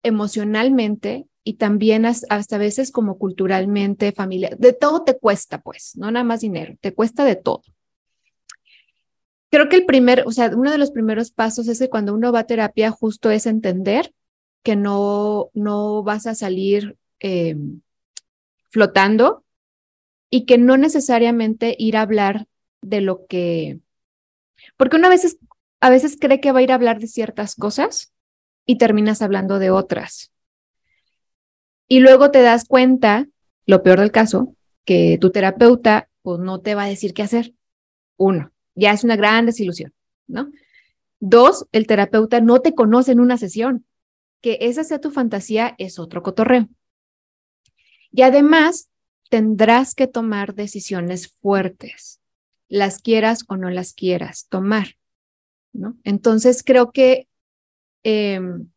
emocionalmente 0.02 1.26
y 1.44 1.54
también 1.54 2.06
hasta 2.06 2.56
a 2.56 2.58
veces 2.58 2.90
como 2.90 3.18
culturalmente, 3.18 4.12
familiar. 4.12 4.56
De 4.58 4.72
todo 4.72 5.04
te 5.04 5.18
cuesta, 5.18 5.60
pues, 5.60 5.96
no 5.96 6.10
nada 6.10 6.24
más 6.24 6.40
dinero, 6.40 6.76
te 6.80 6.94
cuesta 6.94 7.24
de 7.24 7.36
todo 7.36 7.62
creo 9.54 9.68
que 9.68 9.76
el 9.76 9.86
primer, 9.86 10.24
o 10.26 10.32
sea, 10.32 10.48
uno 10.48 10.72
de 10.72 10.78
los 10.78 10.90
primeros 10.90 11.30
pasos 11.30 11.68
es 11.68 11.78
que 11.78 11.88
cuando 11.88 12.12
uno 12.12 12.32
va 12.32 12.40
a 12.40 12.46
terapia 12.46 12.90
justo 12.90 13.30
es 13.30 13.46
entender 13.46 14.12
que 14.64 14.74
no, 14.74 15.50
no 15.54 16.02
vas 16.02 16.26
a 16.26 16.34
salir 16.34 16.96
em, 17.20 17.80
flotando 18.70 19.44
y 20.28 20.44
que 20.44 20.58
no 20.58 20.76
necesariamente 20.76 21.76
ir 21.78 21.96
a 21.96 22.00
hablar 22.00 22.48
de 22.82 23.00
lo 23.00 23.26
que, 23.26 23.78
porque 24.76 24.96
uno 24.96 25.06
a 25.06 25.10
veces, 25.10 25.38
a 25.78 25.88
veces 25.88 26.16
cree 26.20 26.40
que 26.40 26.50
va 26.50 26.58
a 26.58 26.62
ir 26.62 26.72
a 26.72 26.74
hablar 26.74 26.98
de 26.98 27.06
ciertas 27.06 27.54
cosas 27.54 28.12
y 28.66 28.76
terminas 28.76 29.22
hablando 29.22 29.60
de 29.60 29.70
otras. 29.70 30.32
Y 31.86 32.00
luego 32.00 32.32
te 32.32 32.42
das 32.42 32.64
cuenta, 32.64 33.28
lo 33.66 33.84
peor 33.84 34.00
del 34.00 34.10
caso, 34.10 34.56
que 34.84 35.16
tu 35.20 35.30
terapeuta 35.30 36.08
pues 36.22 36.40
no 36.40 36.60
te 36.60 36.74
va 36.74 36.82
a 36.82 36.88
decir 36.88 37.14
qué 37.14 37.22
hacer. 37.22 37.54
Uno 38.16 38.53
ya 38.74 38.92
es 38.92 39.04
una 39.04 39.16
gran 39.16 39.46
desilusión, 39.46 39.92
¿no? 40.26 40.50
Dos, 41.20 41.66
el 41.72 41.86
terapeuta 41.86 42.40
no 42.40 42.60
te 42.60 42.74
conoce 42.74 43.12
en 43.12 43.20
una 43.20 43.38
sesión. 43.38 43.86
Que 44.42 44.58
esa 44.60 44.84
sea 44.84 45.00
tu 45.00 45.10
fantasía 45.10 45.74
es 45.78 45.98
otro 45.98 46.22
cotorreo. 46.22 46.68
Y 48.12 48.20
además, 48.22 48.90
tendrás 49.30 49.94
que 49.94 50.06
tomar 50.06 50.54
decisiones 50.54 51.34
fuertes, 51.40 52.20
las 52.68 53.00
quieras 53.00 53.44
o 53.48 53.56
no 53.56 53.70
las 53.70 53.94
quieras 53.94 54.46
tomar, 54.50 54.96
¿no? 55.72 55.96
Entonces, 56.04 56.62
creo 56.62 56.92
que 56.92 57.26
em, 58.02 58.68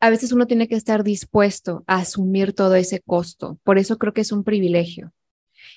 a 0.00 0.10
veces 0.10 0.32
uno 0.32 0.46
tiene 0.46 0.68
que 0.68 0.76
estar 0.76 1.02
dispuesto 1.02 1.82
a 1.86 1.96
asumir 1.96 2.52
todo 2.52 2.74
ese 2.74 3.00
costo. 3.00 3.58
Por 3.64 3.78
eso 3.78 3.96
creo 3.96 4.12
que 4.12 4.20
es 4.20 4.32
un 4.32 4.44
privilegio. 4.44 5.12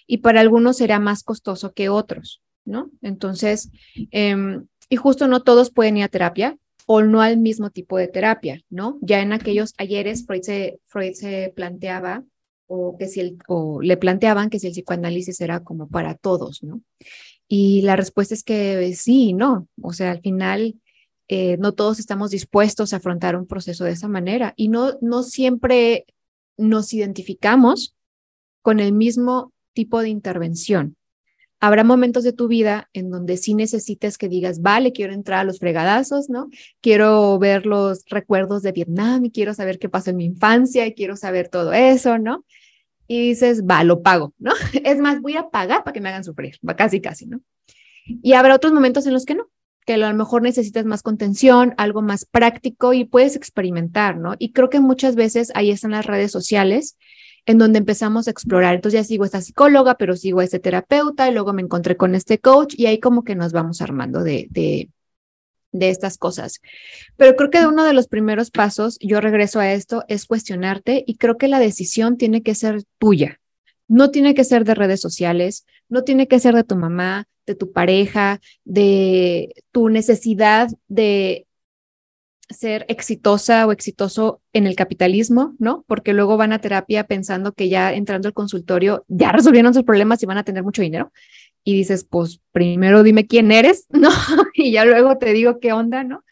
Y 0.06 0.18
para 0.18 0.42
algunos 0.42 0.78
será 0.78 1.00
más 1.00 1.24
costoso 1.24 1.74
que 1.74 1.88
otros. 1.88 2.43
¿No? 2.66 2.92
Entonces, 3.02 3.72
em, 4.12 4.66
y 4.90 4.96
justo 4.96 5.28
no 5.28 5.44
todos 5.44 5.72
pueden 5.72 5.98
ir 5.98 6.04
a 6.04 6.10
terapia 6.10 6.58
o 6.86 7.02
no 7.02 7.22
al 7.22 7.38
mismo 7.38 7.70
tipo 7.70 7.98
de 7.98 8.08
terapia, 8.08 8.62
¿no? 8.70 8.98
Ya 9.02 9.22
en 9.22 9.34
aquellos 9.34 9.74
ayeres 9.78 10.26
Freud 10.26 10.42
se, 10.42 10.80
Freud 10.88 11.14
se 11.14 11.54
planteaba 11.56 12.24
o 12.68 12.98
que 12.98 13.08
si 13.08 13.20
el, 13.20 13.38
o 13.48 13.82
le 13.82 13.98
planteaban 13.98 14.50
que 14.50 14.60
si 14.60 14.68
el 14.68 14.74
psicoanálisis 14.74 15.40
era 15.42 15.64
como 15.64 15.88
para 15.88 16.16
todos, 16.16 16.64
¿no? 16.64 16.82
Y 17.48 17.82
la 17.82 17.96
respuesta 17.96 18.34
es 18.34 18.44
que 18.44 18.94
sí, 18.96 19.34
no, 19.34 19.68
o 19.82 19.94
sea, 19.94 20.12
al 20.12 20.22
final 20.22 20.76
eh, 21.28 21.58
no 21.58 21.74
todos 21.74 22.00
estamos 22.00 22.32
dispuestos 22.32 22.94
a 22.94 22.98
afrontar 22.98 23.36
un 23.36 23.48
proceso 23.48 23.86
de 23.86 23.92
esa 23.92 24.08
manera 24.08 24.54
y 24.56 24.70
no, 24.70 24.98
no 25.02 25.24
siempre 25.24 26.06
nos 26.58 26.94
identificamos 26.94 27.96
con 28.62 28.80
el 28.80 28.94
mismo 28.94 29.54
tipo 29.74 30.02
de 30.02 30.10
intervención 30.10 30.96
habrá 31.64 31.86
momentos 31.86 32.26
de 32.26 32.34
tu 32.34 32.50
vida 32.50 32.90
en 32.92 33.10
donde 33.10 33.38
sí 33.38 33.54
necesites 33.54 34.18
que 34.18 34.28
digas, 34.28 34.62
vale, 34.62 34.92
quiero 34.92 35.14
entrar 35.14 35.40
a 35.40 35.44
los 35.46 35.60
fregadazos, 35.60 36.30
¿no? 36.30 36.50
Quiero 36.82 37.40
ver 37.40 37.66
los 37.66 38.04
recuerdos 38.10 38.64
de 38.64 38.74
Vietnam 38.74 39.24
y 39.24 39.32
quiero 39.32 39.54
saber 39.54 39.80
qué 39.80 39.88
pasó 39.88 40.10
en 40.10 40.18
mi 40.18 40.26
infancia 40.26 40.86
y 40.86 40.94
quiero 40.94 41.16
saber 41.16 41.48
todo 41.48 41.72
eso, 41.72 42.18
¿no? 42.18 42.44
Y 43.08 43.30
dices, 43.30 43.64
va, 43.64 43.82
lo 43.86 44.02
pago, 44.02 44.34
¿no? 44.40 44.52
Es 44.84 45.00
más, 45.00 45.22
voy 45.22 45.38
a 45.38 45.52
pagar 45.52 45.86
para 45.86 45.94
que 45.94 46.02
me 46.02 46.10
hagan 46.10 46.26
sufrir, 46.26 46.58
va 46.68 46.76
casi, 46.76 47.00
casi, 47.00 47.28
¿no? 47.28 47.40
Y 48.06 48.34
habrá 48.34 48.56
otros 48.56 48.74
momentos 48.74 49.08
en 49.08 49.14
los 49.14 49.24
que 49.24 49.36
no, 49.36 49.48
que 49.86 49.94
a 49.94 49.98
lo 49.98 50.14
mejor 50.14 50.42
necesitas 50.42 50.84
más 50.84 51.02
contención, 51.02 51.76
algo 51.78 52.02
más 52.02 52.26
práctico 52.26 52.92
y 52.92 53.06
puedes 53.06 53.38
experimentar, 53.38 54.18
¿no? 54.18 54.36
Y 54.38 54.52
creo 54.52 54.70
que 54.70 54.82
muchas 54.82 55.16
veces 55.16 55.50
ahí 55.56 55.72
están 55.72 55.92
las 55.92 56.06
redes 56.06 56.30
sociales 56.30 56.98
en 57.46 57.58
donde 57.58 57.80
empezamos 57.80 58.28
a 58.28 58.32
explorar. 58.32 58.76
Entonces 58.76 59.02
ya 59.02 59.04
sigo 59.04 59.26
esta 59.26 59.42
psicóloga, 59.42 59.96
pero 59.96 60.16
sigo 60.16 60.40
a 60.40 60.44
este 60.44 60.60
terapeuta 60.60 61.30
y 61.30 61.34
luego 61.34 61.54
me 61.54 61.62
encontré 61.62 61.98
con 61.98 62.16
este 62.16 62.40
coach 62.40 62.74
y 62.78 62.86
ahí 62.86 63.00
como 63.00 63.24
que 63.24 63.36
nos 63.36 63.52
vamos 63.52 63.82
armando 63.82 64.24
de, 64.24 64.48
de, 64.50 64.90
de 65.72 65.90
estas 65.90 66.18
cosas. 66.18 66.62
Pero 67.18 67.36
creo 67.36 67.50
que 67.50 67.68
uno 67.68 67.84
de 67.84 67.94
los 67.94 68.08
primeros 68.08 68.52
pasos, 68.52 68.98
yo 69.02 69.20
regreso 69.20 69.60
a 69.60 69.74
esto, 69.74 70.04
es 70.08 70.26
cuestionarte 70.26 71.04
y 71.06 71.18
creo 71.18 71.38
que 71.38 71.50
la 71.50 71.60
decisión 71.60 72.18
tiene 72.18 72.44
que 72.44 72.56
ser 72.56 72.84
tuya. 72.98 73.40
No 73.90 74.12
tiene 74.12 74.34
que 74.34 74.46
ser 74.46 74.64
de 74.64 74.76
redes 74.76 75.02
sociales, 75.02 75.66
no 75.90 76.04
tiene 76.04 76.28
que 76.28 76.40
ser 76.40 76.56
de 76.56 76.64
tu 76.64 76.78
mamá, 76.78 77.28
de 77.46 77.56
tu 77.56 77.74
pareja, 77.74 78.40
de 78.64 79.54
tu 79.72 79.90
necesidad 79.90 80.70
de 80.88 81.46
ser 82.50 82.86
exitosa 82.90 83.66
o 83.66 83.72
exitoso 83.72 84.42
en 84.52 84.68
el 84.68 84.76
capitalismo, 84.76 85.56
¿no? 85.60 85.84
Porque 85.88 86.14
luego 86.14 86.38
van 86.38 86.54
a 86.54 86.60
terapia 86.60 87.06
pensando 87.06 87.54
que 87.54 87.70
ya 87.70 87.94
entrando 87.94 88.28
al 88.28 88.34
consultorio 88.34 89.06
ya 89.08 89.32
resolvieron 89.32 89.74
sus 89.74 89.84
problemas 89.84 90.22
y 90.22 90.26
van 90.26 90.38
a 90.38 90.44
tener 90.44 90.64
mucho 90.64 90.82
dinero. 90.82 91.12
Y 91.64 91.74
dices, 91.74 92.04
pues 92.04 92.42
primero 92.52 93.04
dime 93.04 93.26
quién 93.26 93.52
eres, 93.52 93.88
¿no? 93.90 94.10
y 94.54 94.72
ya 94.72 94.86
luego 94.86 95.18
te 95.18 95.34
digo 95.34 95.60
qué 95.60 95.74
onda, 95.74 96.04
¿no? 96.04 96.24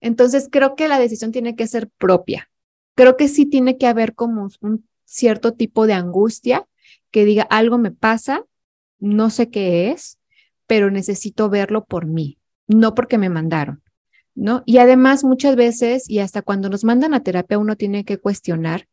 Entonces 0.00 0.48
creo 0.50 0.76
que 0.76 0.88
la 0.88 0.98
decisión 0.98 1.32
tiene 1.32 1.56
que 1.56 1.66
ser 1.66 1.88
propia. 1.98 2.50
Creo 2.94 3.16
que 3.16 3.28
sí 3.28 3.46
tiene 3.46 3.78
que 3.78 3.86
haber 3.86 4.14
como 4.14 4.48
un 4.60 4.86
cierto 5.04 5.54
tipo 5.54 5.86
de 5.86 5.94
angustia 5.94 6.66
que 7.10 7.24
diga, 7.24 7.44
algo 7.44 7.78
me 7.78 7.90
pasa, 7.90 8.44
no 8.98 9.30
sé 9.30 9.50
qué 9.50 9.90
es, 9.90 10.18
pero 10.66 10.90
necesito 10.90 11.48
verlo 11.48 11.84
por 11.84 12.06
mí, 12.06 12.38
no 12.66 12.94
porque 12.94 13.18
me 13.18 13.30
mandaron. 13.30 13.83
¿No? 14.34 14.62
Y 14.66 14.78
además 14.78 15.24
muchas 15.24 15.56
veces, 15.56 16.08
y 16.08 16.18
hasta 16.18 16.42
cuando 16.42 16.68
nos 16.68 16.84
mandan 16.84 17.14
a 17.14 17.22
terapia, 17.22 17.58
uno 17.58 17.76
tiene 17.76 18.04
que 18.04 18.18
cuestionar 18.18 18.88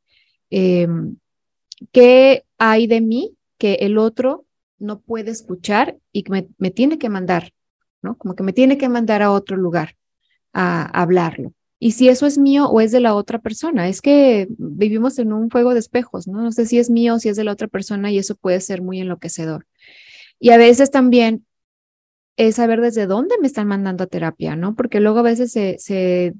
em, 0.49 1.17
qué 1.91 2.45
hay 2.57 2.87
de 2.87 3.01
mí 3.01 3.35
que 3.57 3.75
el 3.81 3.97
otro 3.97 4.45
no 4.79 4.99
puede 4.99 5.31
escuchar 5.31 5.97
y 6.11 6.23
que 6.23 6.47
me, 6.57 6.71
tiene 6.71 6.97
que 6.97 7.09
mandar, 7.09 7.53
¿no? 8.01 8.17
Como 8.17 8.35
que 8.35 8.43
me 8.43 8.53
tiene 8.53 8.77
que 8.77 8.89
mandar 8.89 9.21
a 9.21 9.31
otro 9.31 9.57
lugar 9.57 9.95
a, 10.53 10.83
hablarlo. 10.99 11.53
Y 11.79 11.91
si 11.93 12.09
eso 12.09 12.27
es 12.27 12.37
mío 12.37 12.67
o 12.67 12.81
es 12.81 12.91
de 12.91 12.99
la 12.99 13.15
otra 13.15 13.39
persona, 13.39 13.87
es 13.87 14.01
que 14.01 14.47
vivimos 14.57 15.17
en 15.17 15.33
un 15.33 15.49
juego 15.49 15.73
de 15.73 15.79
espejos, 15.79 16.27
¿no? 16.27 16.41
No 16.41 16.51
sé 16.51 16.65
si 16.65 16.77
es 16.77 16.89
mío 16.89 17.15
o 17.15 17.19
si 17.19 17.29
es 17.29 17.37
de 17.37 17.43
la 17.43 17.51
otra 17.51 17.67
persona 17.67 18.11
y 18.11 18.19
eso 18.19 18.35
puede 18.35 18.61
ser 18.61 18.81
muy 18.81 18.99
enloquecedor. 18.99 19.65
Y 20.39 20.51
a 20.51 20.57
veces 20.57 20.91
también 20.91 21.45
es 22.37 22.55
saber 22.55 22.81
desde 22.81 23.07
dónde 23.07 23.35
me 23.39 23.47
están 23.47 23.67
mandando 23.67 24.03
a 24.03 24.07
terapia, 24.07 24.55
¿no? 24.55 24.75
Porque 24.75 24.99
luego 24.99 25.19
a 25.19 25.23
veces 25.23 25.51
se, 25.51 26.33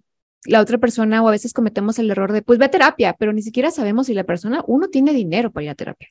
la 0.45 0.61
otra 0.61 0.77
persona 0.77 1.21
o 1.21 1.27
a 1.27 1.31
veces 1.31 1.53
cometemos 1.53 1.99
el 1.99 2.09
error 2.09 2.31
de, 2.31 2.41
pues 2.41 2.59
ve 2.59 2.65
a 2.65 2.71
terapia, 2.71 3.15
pero 3.17 3.33
ni 3.33 3.41
siquiera 3.41 3.71
sabemos 3.71 4.07
si 4.07 4.13
la 4.13 4.23
persona, 4.23 4.63
uno, 4.67 4.87
tiene 4.87 5.13
dinero 5.13 5.51
para 5.51 5.65
ir 5.65 5.69
a 5.69 5.75
terapia, 5.75 6.09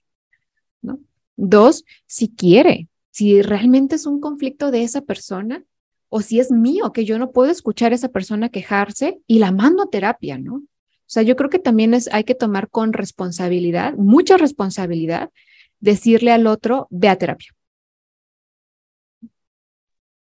¿no? 0.83 1.01
Dos, 1.37 1.85
si 2.07 2.29
quiere, 2.29 2.89
si 3.11 3.43
realmente 3.43 3.97
es 3.97 4.07
un 4.07 4.21
conflicto 4.21 4.71
de 4.71 4.83
esa 4.83 5.01
persona 5.01 5.65
o 6.09 6.21
si 6.21 6.41
es 6.41 6.51
mío, 6.51 6.93
que 6.93 7.05
yo 7.05 7.19
no 7.19 7.31
puedo 7.31 7.51
escuchar 7.51 7.93
a 7.93 7.95
esa 7.95 8.09
persona 8.09 8.49
quejarse 8.49 9.21
y 9.27 9.39
la 9.39 9.53
mando 9.53 9.85
a 9.85 9.91
terapia, 9.91 10.39
¿no? 10.39 10.57
O 11.11 11.13
sea, 11.13 11.23
yo 11.25 11.35
creo 11.35 11.51
que 11.51 11.59
también 11.59 11.95
es, 11.95 12.09
hay 12.13 12.25
que 12.25 12.37
tomar 12.37 12.69
con 12.69 12.93
responsabilidad, 12.93 13.95
mucha 13.95 14.37
responsabilidad, 14.37 15.31
decirle 15.81 16.31
al 16.31 16.47
otro, 16.47 16.87
ve 16.91 17.09
a 17.09 17.17
terapia. 17.17 17.51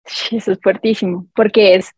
Eso 0.30 0.52
es 0.52 0.58
fuertísimo, 0.62 1.26
porque 1.34 1.74
es 1.74 1.92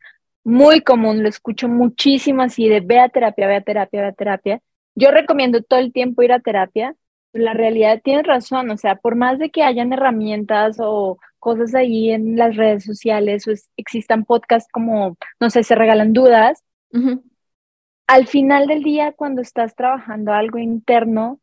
muy 0.45 0.81
común, 0.81 1.23
lo 1.23 1.29
escucho 1.29 1.69
muchísimo 1.69 2.43
así 2.43 2.69
de 2.69 2.81
ve 2.81 2.99
a 3.01 3.09
terapia, 3.09 3.47
ve 3.47 3.57
a 3.57 3.61
terapia, 3.61 4.03
ve 4.03 4.09
a 4.09 4.13
terapia. 4.13 4.61
Yo 4.95 5.11
recomiendo 5.11 5.63
todo 5.63 5.81
el 5.81 5.93
tiempo 5.93 6.23
ir 6.23 6.33
a 6.33 6.41
terapia. 6.41 6.95
La 7.33 7.55
realidad 7.55 8.01
tienes 8.03 8.27
razón, 8.27 8.71
o 8.71 8.77
sea, 8.77 8.97
por 8.97 9.15
más 9.15 9.39
de 9.39 9.51
que 9.51 9.63
hayan 9.63 9.93
herramientas 9.93 10.79
o 10.81 11.19
cosas 11.39 11.75
ahí 11.75 12.11
en 12.11 12.37
las 12.37 12.57
redes 12.57 12.85
sociales 12.85 13.47
o 13.47 13.53
existan 13.77 14.25
podcasts 14.25 14.71
como, 14.73 15.17
no 15.39 15.51
sé, 15.51 15.63
se 15.63 15.75
regalan 15.75 16.13
dudas, 16.13 16.65
al 18.07 18.27
final 18.27 18.67
del 18.67 18.83
día, 18.83 19.13
cuando 19.13 19.41
estás 19.41 19.75
trabajando 19.77 20.33
algo 20.33 20.59
interno, 20.59 21.40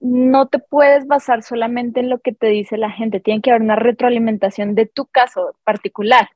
no 0.00 0.48
te 0.48 0.58
puedes 0.58 1.06
basar 1.06 1.42
solamente 1.42 2.00
en 2.00 2.08
lo 2.08 2.20
que 2.20 2.32
te 2.32 2.48
dice 2.48 2.78
la 2.78 2.90
gente, 2.90 3.20
tiene 3.20 3.42
que 3.42 3.50
haber 3.50 3.62
una 3.62 3.76
retroalimentación 3.76 4.74
de 4.74 4.86
tu 4.86 5.06
caso 5.06 5.54
particular, 5.64 6.28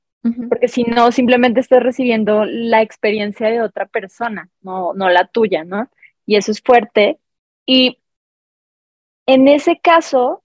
porque 0.49 0.69
si 0.69 0.85
no, 0.85 1.13
simplemente 1.13 1.61
estás 1.61 1.83
recibiendo 1.83 2.47
la 2.47 2.81
experiencia 2.81 3.51
de 3.51 3.61
otra 3.61 3.85
persona, 3.85 4.49
no, 4.63 4.95
no 4.95 5.11
la 5.11 5.27
tuya, 5.27 5.65
¿no? 5.65 5.91
Y 6.25 6.37
eso 6.37 6.51
es 6.51 6.63
fuerte. 6.63 7.19
Y 7.67 7.99
en 9.27 9.49
ese 9.49 9.79
caso, 9.79 10.43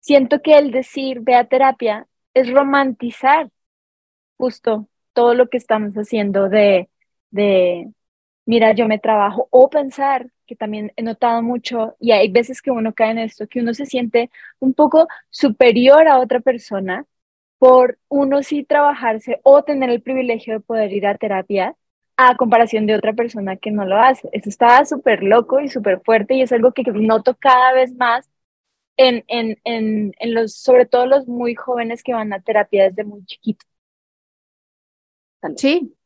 siento 0.00 0.42
que 0.42 0.56
el 0.58 0.70
decir 0.70 1.20
ve 1.22 1.34
a 1.34 1.48
terapia 1.48 2.06
es 2.34 2.52
romantizar 2.52 3.50
justo 4.36 4.88
todo 5.12 5.34
lo 5.34 5.48
que 5.48 5.56
estamos 5.56 5.94
haciendo 5.94 6.48
de, 6.48 6.88
de 7.30 7.92
mira, 8.48 8.72
yo 8.74 8.88
me 8.88 8.98
trabajo, 9.00 9.48
o 9.52 9.70
pensar 9.70 10.30
que 10.46 10.56
también 10.56 10.92
he 10.96 11.02
notado 11.04 11.42
mucho, 11.42 11.96
y 12.00 12.12
hay 12.12 12.30
veces 12.32 12.62
que 12.62 12.70
uno 12.72 12.94
cae 12.94 13.12
en 13.12 13.18
esto, 13.20 13.46
que 13.48 13.60
uno 13.60 13.74
se 13.74 13.86
siente 13.86 14.30
un 14.60 14.74
poco 14.74 15.08
superior 15.30 16.08
a 16.08 16.18
otra 16.20 16.40
persona 16.40 17.06
por 17.58 17.98
uno 18.08 18.42
sí 18.42 18.64
trabajarse 18.64 19.40
o 19.44 19.62
tener 19.64 19.90
el 19.90 20.02
privilegio 20.02 20.54
de 20.54 20.60
poder 20.60 20.92
ir 20.92 21.06
a 21.06 21.16
terapia 21.18 21.76
a 22.16 22.36
comparación 22.36 22.86
de 22.86 22.94
otra 22.96 23.12
persona 23.14 23.56
que 23.56 23.70
no 23.70 23.84
lo 23.86 23.96
hace. 23.98 24.28
Eso 24.32 24.48
está 24.48 24.84
súper 24.84 25.22
loco 25.22 25.60
y 25.60 25.68
súper 25.68 26.00
fuerte 26.02 26.34
y 26.34 26.42
es 26.42 26.52
algo 26.52 26.72
que 26.72 26.82
noto 26.84 27.36
cada 27.38 27.72
vez 27.74 27.94
más 27.96 28.28
en, 28.96 29.24
en, 29.28 29.58
en, 29.64 30.12
en, 30.20 30.34
los, 30.34 30.54
sobre 30.54 30.86
todo 30.86 31.06
los 31.06 31.28
muy 31.28 31.54
jóvenes 31.54 32.02
que 32.02 32.14
van 32.14 32.32
a 32.32 32.40
terapia 32.42 32.84
desde 32.90 33.04
muy 33.04 33.24
chiquitos. 33.26 33.68
Sí, 35.56 35.96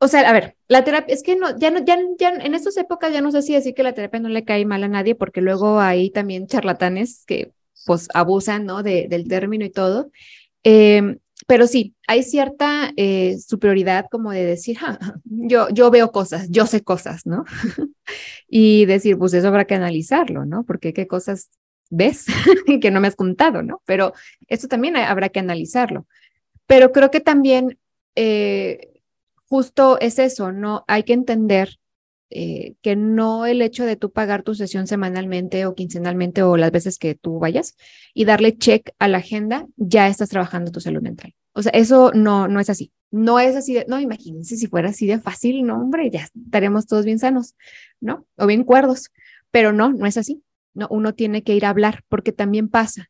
o 0.00 0.08
sea, 0.08 0.28
a 0.28 0.32
ver, 0.32 0.56
la 0.68 0.84
terapia, 0.84 1.12
es 1.12 1.22
que 1.22 1.36
no, 1.36 1.58
ya 1.58 1.70
no, 1.70 1.84
ya, 1.84 1.98
ya 2.18 2.30
en 2.30 2.54
estas 2.54 2.76
épocas 2.76 3.12
ya 3.12 3.20
no 3.20 3.32
sé 3.32 3.42
si 3.42 3.54
decir 3.54 3.74
que 3.74 3.82
la 3.82 3.94
terapia 3.94 4.20
no 4.20 4.28
le 4.28 4.44
cae 4.44 4.64
mal 4.64 4.84
a 4.84 4.88
nadie, 4.88 5.14
porque 5.14 5.40
luego 5.40 5.80
hay 5.80 6.10
también 6.10 6.46
charlatanes 6.46 7.24
que 7.26 7.52
pues 7.84 8.08
abusan, 8.14 8.64
¿no? 8.64 8.82
De, 8.82 9.08
del 9.08 9.26
término 9.28 9.64
y 9.64 9.70
todo. 9.70 10.10
Em, 10.62 11.18
pero 11.46 11.66
sí, 11.66 11.94
hay 12.06 12.22
cierta 12.22 12.92
eh, 12.96 13.38
superioridad 13.38 14.06
como 14.10 14.32
de 14.32 14.44
decir, 14.44 14.78
yo, 15.24 15.68
yo 15.70 15.90
veo 15.90 16.12
cosas, 16.12 16.48
yo 16.50 16.66
sé 16.66 16.82
cosas, 16.82 17.26
¿no? 17.26 17.44
y 18.48 18.84
decir, 18.86 19.18
pues 19.18 19.34
eso 19.34 19.48
habrá 19.48 19.64
que 19.64 19.74
analizarlo, 19.74 20.44
¿no? 20.44 20.64
Porque 20.64 20.92
qué 20.92 21.06
cosas 21.06 21.50
ves 21.90 22.26
que 22.80 22.90
no 22.90 23.00
me 23.00 23.08
has 23.08 23.16
contado, 23.16 23.62
¿no? 23.62 23.82
Pero 23.86 24.12
esto 24.46 24.68
también 24.68 24.96
habrá 24.96 25.30
que 25.30 25.40
analizarlo. 25.40 26.06
Pero 26.66 26.92
creo 26.92 27.10
que 27.10 27.20
también 27.20 27.78
eh, 28.14 28.97
justo 29.48 29.98
es 30.00 30.18
eso, 30.18 30.52
¿no? 30.52 30.84
Hay 30.86 31.02
que 31.04 31.12
entender 31.12 31.78
eh, 32.30 32.74
que 32.82 32.94
no 32.94 33.46
el 33.46 33.62
hecho 33.62 33.86
de 33.86 33.96
tú 33.96 34.12
pagar 34.12 34.42
tu 34.42 34.54
sesión 34.54 34.86
semanalmente 34.86 35.64
o 35.64 35.74
quincenalmente 35.74 36.42
o 36.42 36.58
las 36.58 36.70
veces 36.70 36.98
que 36.98 37.14
tú 37.14 37.38
vayas 37.38 37.74
y 38.12 38.26
darle 38.26 38.58
check 38.58 38.90
a 38.98 39.08
la 39.08 39.18
agenda, 39.18 39.66
ya 39.76 40.08
estás 40.08 40.28
trabajando 40.28 40.70
tu 40.70 40.80
salud 40.80 41.00
mental. 41.00 41.34
O 41.52 41.62
sea, 41.62 41.72
eso 41.72 42.12
no, 42.14 42.46
no 42.46 42.60
es 42.60 42.68
así. 42.70 42.92
No 43.10 43.40
es 43.40 43.56
así 43.56 43.72
de, 43.72 43.86
no, 43.88 43.98
imagínense 43.98 44.58
si 44.58 44.66
fuera 44.66 44.90
así 44.90 45.06
de 45.06 45.18
fácil, 45.18 45.64
no, 45.64 45.80
hombre, 45.80 46.10
ya 46.10 46.28
estaríamos 46.44 46.86
todos 46.86 47.06
bien 47.06 47.18
sanos, 47.18 47.54
¿no? 48.00 48.26
O 48.36 48.46
bien 48.46 48.64
cuerdos. 48.64 49.10
Pero 49.50 49.72
no, 49.72 49.90
no 49.92 50.06
es 50.06 50.18
así. 50.18 50.42
No, 50.74 50.86
uno 50.90 51.14
tiene 51.14 51.42
que 51.42 51.54
ir 51.54 51.64
a 51.64 51.70
hablar 51.70 52.04
porque 52.08 52.32
también 52.32 52.68
pasa. 52.68 53.08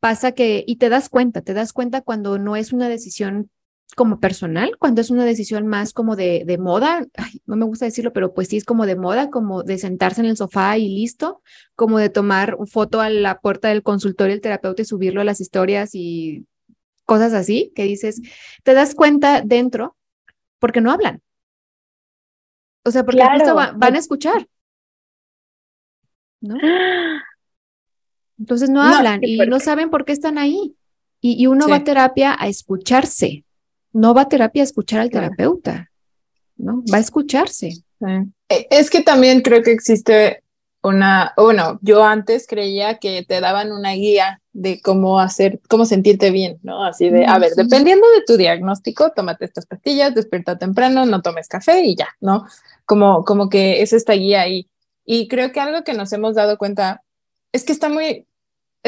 Pasa 0.00 0.32
que, 0.32 0.64
y 0.66 0.76
te 0.76 0.90
das 0.90 1.08
cuenta, 1.08 1.40
te 1.40 1.54
das 1.54 1.72
cuenta 1.72 2.02
cuando 2.02 2.38
no 2.38 2.56
es 2.56 2.74
una 2.74 2.90
decisión 2.90 3.50
como 3.96 4.20
personal, 4.20 4.76
cuando 4.78 5.00
es 5.00 5.10
una 5.10 5.24
decisión 5.24 5.66
más 5.66 5.92
como 5.92 6.14
de, 6.14 6.44
de 6.46 6.58
moda, 6.58 7.06
no 7.46 7.56
me 7.56 7.64
gusta 7.64 7.86
decirlo, 7.86 8.12
pero 8.12 8.34
pues 8.34 8.48
sí 8.48 8.56
es 8.56 8.64
como 8.64 8.86
de 8.86 8.96
moda, 8.96 9.30
como 9.30 9.62
de 9.62 9.78
sentarse 9.78 10.20
en 10.20 10.26
el 10.26 10.36
sofá 10.36 10.78
y 10.78 10.88
listo, 10.88 11.42
como 11.74 11.98
de 11.98 12.10
tomar 12.10 12.56
foto 12.66 13.00
a 13.00 13.10
la 13.10 13.40
puerta 13.40 13.68
del 13.68 13.82
consultorio 13.82 14.34
del 14.34 14.40
terapeuta 14.40 14.82
y 14.82 14.84
subirlo 14.84 15.20
a 15.20 15.24
las 15.24 15.40
historias 15.40 15.90
y 15.94 16.46
cosas 17.04 17.32
así, 17.32 17.72
que 17.74 17.84
dices, 17.84 18.20
te 18.62 18.74
das 18.74 18.94
cuenta 18.94 19.40
dentro 19.40 19.96
porque 20.58 20.80
no 20.80 20.92
hablan. 20.92 21.22
O 22.84 22.90
sea, 22.90 23.04
porque 23.04 23.20
van 23.20 23.94
a 23.94 23.98
escuchar. 23.98 24.46
¿no? 26.40 26.56
Entonces 28.38 28.70
no, 28.70 28.82
hablan 28.82 29.20
y 29.22 29.36
no 29.38 29.58
saben 29.58 29.90
por 29.90 30.04
qué 30.04 30.12
están 30.12 30.38
ahí. 30.38 30.74
Y, 31.20 31.48
uno 31.48 31.68
va 31.68 31.76
a 31.76 31.84
terapia 31.84 32.36
a 32.38 32.46
escucharse, 32.46 33.44
no 33.98 34.14
va 34.14 34.22
a 34.22 34.28
terapia 34.28 34.62
a 34.62 34.64
escuchar 34.64 35.00
al 35.00 35.10
terapeuta, 35.10 35.90
¿no? 36.56 36.82
Va 36.92 36.98
a 36.98 37.00
escucharse. 37.00 37.82
E, 38.48 38.68
es 38.70 38.90
que 38.90 39.02
también 39.02 39.42
creo 39.42 39.62
que 39.62 39.72
existe 39.72 40.44
una, 40.82 41.32
bueno, 41.36 41.80
yo 41.82 42.04
antes 42.04 42.46
creía 42.46 42.98
que 42.98 43.24
te 43.24 43.40
daban 43.40 43.72
una 43.72 43.92
guía 43.94 44.40
de 44.52 44.80
cómo 44.80 45.18
hacer, 45.18 45.60
cómo 45.68 45.84
sentirte 45.84 46.30
bien, 46.30 46.58
¿no? 46.62 46.84
Así 46.84 47.10
de, 47.10 47.26
a 47.26 47.38
ver, 47.38 47.52
dependiendo 47.56 48.06
de 48.10 48.22
tu 48.24 48.36
diagnóstico, 48.36 49.10
tómate 49.10 49.44
estas 49.44 49.66
pastillas, 49.66 50.14
despierta 50.14 50.58
temprano, 50.58 51.04
no 51.04 51.20
tomes 51.20 51.48
café 51.48 51.82
y 51.84 51.96
ya, 51.96 52.08
¿no? 52.20 52.46
Como, 52.84 53.24
como 53.24 53.48
que 53.48 53.82
es 53.82 53.92
esta 53.92 54.12
guía 54.12 54.42
ahí. 54.42 54.68
Y 55.04 55.26
creo 55.26 55.50
que 55.50 55.58
algo 55.58 55.82
que 55.82 55.94
nos 55.94 56.12
hemos 56.12 56.36
dado 56.36 56.56
cuenta 56.56 57.02
es 57.52 57.64
que 57.64 57.72
está 57.72 57.88
muy, 57.88 58.27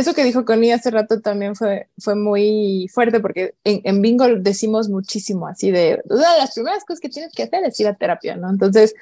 eso 0.00 0.14
que 0.14 0.24
dijo 0.24 0.44
Connie 0.44 0.72
hace 0.72 0.90
rato 0.90 1.20
también 1.20 1.54
fue, 1.54 1.88
fue 1.98 2.14
muy 2.14 2.88
fuerte 2.92 3.20
porque 3.20 3.54
en, 3.64 4.02
Bingo 4.02 4.26
decimos 4.36 4.88
muchísimo 4.88 5.46
así 5.46 5.70
de, 5.70 6.02
las 6.08 6.54
primeras 6.54 6.84
cosas 6.84 7.00
que 7.00 7.08
tienes 7.08 7.32
que 7.32 7.44
hacer 7.44 7.64
es 7.64 7.78
ir 7.80 7.88
a 7.88 7.94
terapia, 7.94 8.36
¿no? 8.36 8.50
Entonces, 8.50 8.94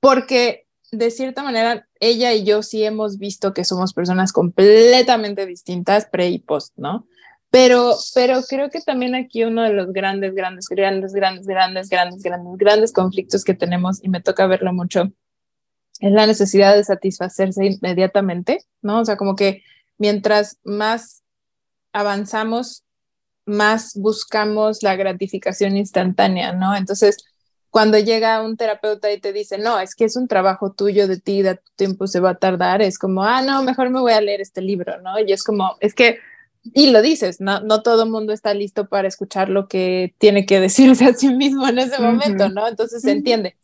porque 0.00 0.66
de 0.90 1.10
cierta 1.10 1.42
manera 1.42 1.88
ella 2.00 2.32
y 2.34 2.44
yo 2.44 2.62
sí 2.62 2.84
hemos 2.84 3.18
visto 3.18 3.54
que 3.54 3.64
somos 3.64 3.94
personas 3.94 4.32
completamente 4.32 5.46
distintas 5.46 6.06
pre 6.06 6.28
y 6.28 6.38
post, 6.38 6.74
¿no? 6.76 7.06
Pero, 7.50 7.96
pero 8.14 8.42
creo 8.48 8.70
que 8.70 8.80
también 8.80 9.14
aquí 9.14 9.44
uno 9.44 9.62
de 9.62 9.72
los 9.72 9.92
grandes, 9.92 10.34
grandes, 10.34 10.68
grandes, 10.68 11.12
grandes, 11.12 11.46
grandes, 11.46 11.88
grandes, 11.88 12.22
grandes, 12.22 12.56
grandes 12.56 12.92
conflictos 12.92 13.44
que 13.44 13.54
tenemos 13.54 14.02
y 14.02 14.08
me 14.08 14.22
toca 14.22 14.46
verlo 14.46 14.72
mucho 14.72 15.12
es 16.02 16.12
la 16.12 16.26
necesidad 16.26 16.74
de 16.74 16.84
satisfacerse 16.84 17.64
inmediatamente, 17.64 18.64
¿no? 18.82 19.00
O 19.00 19.04
sea, 19.04 19.16
como 19.16 19.36
que 19.36 19.62
mientras 20.02 20.58
más 20.64 21.22
avanzamos, 21.92 22.82
más 23.46 23.92
buscamos 23.94 24.82
la 24.82 24.96
gratificación 24.96 25.76
instantánea, 25.76 26.52
¿no? 26.52 26.74
Entonces, 26.74 27.18
cuando 27.70 28.00
llega 28.00 28.42
un 28.42 28.56
terapeuta 28.56 29.12
y 29.12 29.20
te 29.20 29.32
dice, 29.32 29.58
no, 29.58 29.78
es 29.78 29.94
que 29.94 30.04
es 30.04 30.16
un 30.16 30.26
trabajo 30.26 30.72
tuyo 30.72 31.06
de 31.06 31.20
ti, 31.20 31.42
de 31.42 31.54
tu 31.54 31.70
tiempo 31.76 32.08
se 32.08 32.18
va 32.18 32.30
a 32.30 32.34
tardar, 32.34 32.82
es 32.82 32.98
como, 32.98 33.22
ah, 33.22 33.42
no, 33.42 33.62
mejor 33.62 33.90
me 33.90 34.00
voy 34.00 34.10
a 34.10 34.20
leer 34.20 34.40
este 34.40 34.60
libro, 34.60 35.00
¿no? 35.02 35.20
Y 35.20 35.30
es 35.30 35.44
como, 35.44 35.76
es 35.78 35.94
que, 35.94 36.18
y 36.64 36.90
lo 36.90 37.00
dices, 37.00 37.40
no, 37.40 37.60
no 37.60 37.82
todo 37.82 38.02
el 38.02 38.10
mundo 38.10 38.32
está 38.32 38.54
listo 38.54 38.88
para 38.88 39.06
escuchar 39.06 39.50
lo 39.50 39.68
que 39.68 40.16
tiene 40.18 40.46
que 40.46 40.58
decirse 40.58 41.04
a 41.04 41.14
sí 41.14 41.32
mismo 41.32 41.68
en 41.68 41.78
ese 41.78 42.02
momento, 42.02 42.48
¿no? 42.48 42.66
Entonces 42.66 43.02
se 43.02 43.12
entiende. 43.12 43.56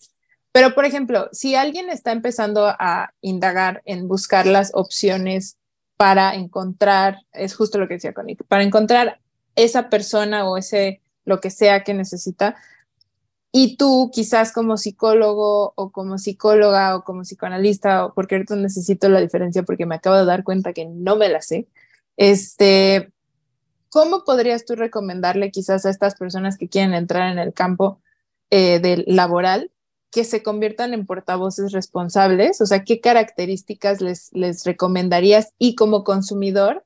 Pero, 0.53 0.73
por 0.77 0.85
ejemplo, 0.85 1.29
si 1.33 1.57
alguien 1.57 1.91
está 1.91 2.13
empezando 2.13 2.69
a 2.69 3.13
indagar 3.23 3.83
en 3.87 4.07
buscar 4.07 4.47
las 4.47 4.71
opciones 4.73 5.58
para 5.99 6.37
encontrar, 6.37 7.19
es 7.33 7.57
justo 7.57 7.77
lo 7.77 7.89
que 7.89 7.95
decía 7.95 8.15
Connie, 8.15 8.37
para 8.37 8.63
encontrar 8.63 9.21
esa 9.57 9.91
persona 9.91 10.49
o 10.49 10.57
ese 10.57 11.03
lo 11.25 11.41
que 11.41 11.51
sea 11.51 11.83
que 11.83 11.93
necesita. 11.93 12.57
Y 13.51 13.77
tú 13.77 14.11
quizás 14.15 14.53
como 14.53 14.77
psicólogo 14.77 15.73
o 15.75 15.91
como 15.91 16.19
psicóloga 16.19 16.97
o 16.97 17.03
como 17.03 17.23
psicoanalista, 17.23 18.07
o 18.07 18.15
porque 18.15 18.37
ahorita 18.37 18.55
necesito 18.55 19.09
la 19.09 19.21
diferencia 19.21 19.65
porque 19.65 19.87
me 19.87 19.97
acabo 19.97 20.17
de 20.17 20.25
dar 20.25 20.45
cuenta 20.45 20.73
que 20.73 20.87
no 20.87 21.17
me 21.17 21.29
la 21.29 21.43
sé, 21.43 21.67
este, 22.17 23.13
¿cómo 23.91 24.25
podrías 24.25 24.65
tú 24.65 24.77
recomendarle 24.77 25.51
quizás 25.51 25.85
a 25.85 25.91
estas 25.91 26.15
personas 26.15 26.59
que 26.59 26.69
quieren 26.69 26.95
entrar 26.95 27.33
en 27.33 27.39
el 27.41 27.53
campo 27.53 28.01
eh, 28.51 28.79
del 28.79 29.05
laboral 29.09 29.73
que 30.11 30.25
se 30.25 30.43
conviertan 30.43 30.95
en 30.95 31.07
portavoces 31.07 31.73
responsables? 31.73 32.61
O 32.61 32.67
sea, 32.67 32.85
¿qué 32.85 33.01
características 33.01 34.01
les, 34.01 34.33
les 34.33 34.65
recomendarías? 34.65 35.53
Y 35.59 35.75
como 35.75 36.05
consumidor, 36.05 36.85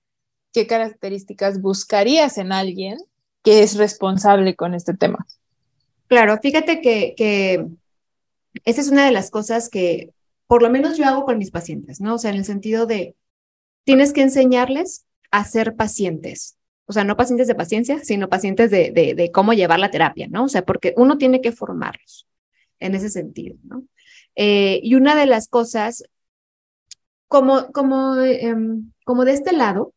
¿qué 0.53 0.67
características 0.67 1.61
buscarías 1.61 2.39
en 2.39 2.53
alguien 2.53 2.99
que 3.43 3.63
es 3.63 3.77
responsable 3.77 4.57
con 4.57 4.75
este 4.75 4.95
tema? 4.95 5.27
Claro, 6.09 6.39
fíjate 6.43 6.81
que, 6.81 7.15
que 7.17 7.67
esa 8.65 8.81
es 8.81 8.89
una 8.91 9.07
de 9.07 9.13
las 9.13 9.31
cosas 9.31 9.69
que 9.69 10.13
por 10.47 10.63
lo 10.63 10.69
menos 10.69 10.99
yo 10.99 11.07
hago 11.07 11.25
con 11.25 11.39
mis 11.39 11.51
pacientes, 11.51 12.01
¿no? 12.01 12.15
O 12.15 12.19
sea, 12.19 12.31
en 12.31 12.37
el 12.37 12.45
sentido 12.45 12.87
de, 12.87 13.17
tienes 13.85 14.13
que 14.13 14.23
enseñarles 14.23 15.07
a 15.31 15.45
ser 15.45 15.77
pacientes. 15.77 16.59
O 16.85 16.93
sea, 16.93 17.05
no 17.05 17.17
pacientes 17.17 17.47
de 17.47 17.55
paciencia, 17.55 18.01
sino 18.05 18.29
pacientes 18.29 18.71
de, 18.71 18.91
de, 18.91 19.15
de 19.15 19.33
cómo 19.33 19.55
llevar 19.55 19.79
la 19.79 19.91
terapia, 19.91 20.27
¿no? 20.29 20.45
O 20.45 20.49
sea, 20.49 20.63
porque 20.63 20.93
uno 20.97 21.17
tiene 21.17 21.41
que 21.41 21.53
formarlos 21.53 22.27
en 22.83 22.95
ese 22.95 23.11
sentido, 23.11 23.57
¿no? 23.65 23.85
Eh, 24.37 24.81
y 24.83 24.95
una 24.95 25.15
de 25.15 25.27
las 25.27 25.49
cosas, 25.49 26.05
como, 27.29 27.73
como, 27.73 28.17
em, 28.21 28.93
como 29.05 29.25
de 29.25 29.33
este 29.33 29.53
lado, 29.53 29.95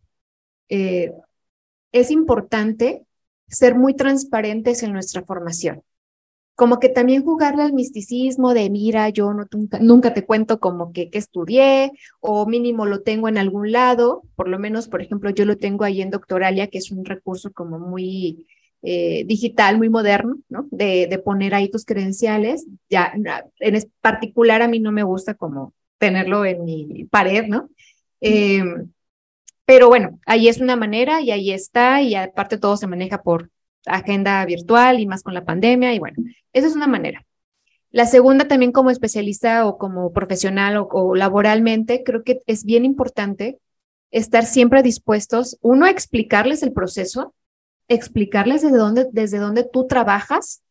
eh, 0.69 1.11
es 1.91 2.11
importante 2.11 3.05
ser 3.47 3.75
muy 3.75 3.95
transparentes 3.95 4.83
en 4.83 4.93
nuestra 4.93 5.23
formación. 5.23 5.83
Como 6.55 6.79
que 6.79 6.89
también 6.89 7.23
jugarle 7.23 7.63
al 7.63 7.73
misticismo 7.73 8.53
de, 8.53 8.69
mira, 8.69 9.09
yo 9.09 9.33
no, 9.33 9.45
nunca, 9.51 9.79
nunca 9.79 10.13
te 10.13 10.25
cuento 10.25 10.59
como 10.59 10.93
que, 10.93 11.09
que 11.09 11.17
estudié 11.17 11.91
o 12.21 12.45
mínimo 12.45 12.85
lo 12.85 13.01
tengo 13.01 13.27
en 13.27 13.37
algún 13.37 13.71
lado, 13.71 14.23
por 14.35 14.47
lo 14.47 14.57
menos, 14.59 14.87
por 14.87 15.01
ejemplo, 15.01 15.29
yo 15.31 15.45
lo 15.45 15.57
tengo 15.57 15.83
ahí 15.83 16.01
en 16.01 16.11
Doctoralia, 16.11 16.67
que 16.67 16.77
es 16.77 16.91
un 16.91 17.05
recurso 17.05 17.51
como 17.51 17.79
muy, 17.79 18.47
eh, 18.85 19.23
digital 19.25 19.77
muy 19.77 19.89
moderno, 19.89 20.37
¿no? 20.47 20.67
De, 20.71 21.21
poner 21.23 21.55
ahí 21.55 21.69
tus 21.69 21.85
credenciales. 21.85 22.67
Ya, 22.89 23.13
en 23.59 23.91
particular 24.01 24.61
a 24.61 24.67
mí 24.67 24.79
no 24.79 24.91
me 24.91 25.03
gusta 25.03 25.33
como 25.33 25.73
tenerlo 25.97 26.45
en 26.45 26.63
mi 26.63 27.05
pared, 27.05 27.45
¿no? 27.47 27.69
Eh, 28.21 28.63
pero 29.65 29.87
bueno, 29.87 30.19
ahí 30.25 30.47
es 30.47 30.59
una 30.59 30.75
manera 30.75 31.21
y 31.21 31.31
ahí 31.31 31.51
está 31.51 32.01
y 32.01 32.15
aparte 32.15 32.57
todo 32.57 32.77
se 32.77 32.87
maneja 32.87 33.23
por 33.23 33.49
agenda 33.85 34.45
virtual 34.45 34.99
y 34.99 35.07
más 35.07 35.23
con 35.23 35.33
la 35.33 35.45
pandemia 35.45 35.93
y 35.93 35.99
bueno, 35.99 36.17
esa 36.53 36.67
es 36.67 36.75
una 36.75 36.87
manera. 36.87 37.25
La 37.91 38.05
segunda 38.05 38.47
también 38.47 38.71
como 38.71 38.91
especialista 38.91 39.65
o 39.65 39.77
como 39.77 40.11
profesional 40.13 40.77
o 40.77 41.15
laboralmente, 41.15 42.03
creo 42.03 42.23
que 42.23 42.41
es 42.45 42.65
bien 42.65 42.85
importante 42.85 43.57
estar 44.11 44.45
siempre 44.45 44.83
dispuestos, 44.83 45.57
uno, 45.61 45.85
a 45.85 45.89
explicarles 45.89 46.61
el 46.61 46.71
proceso, 46.71 47.33
explicarles 47.87 48.61
desde 48.61 48.77
dónde, 48.77 49.07
desde 49.11 49.39
dónde 49.39 49.63
tú 49.71 49.87
trabajas 49.87 50.63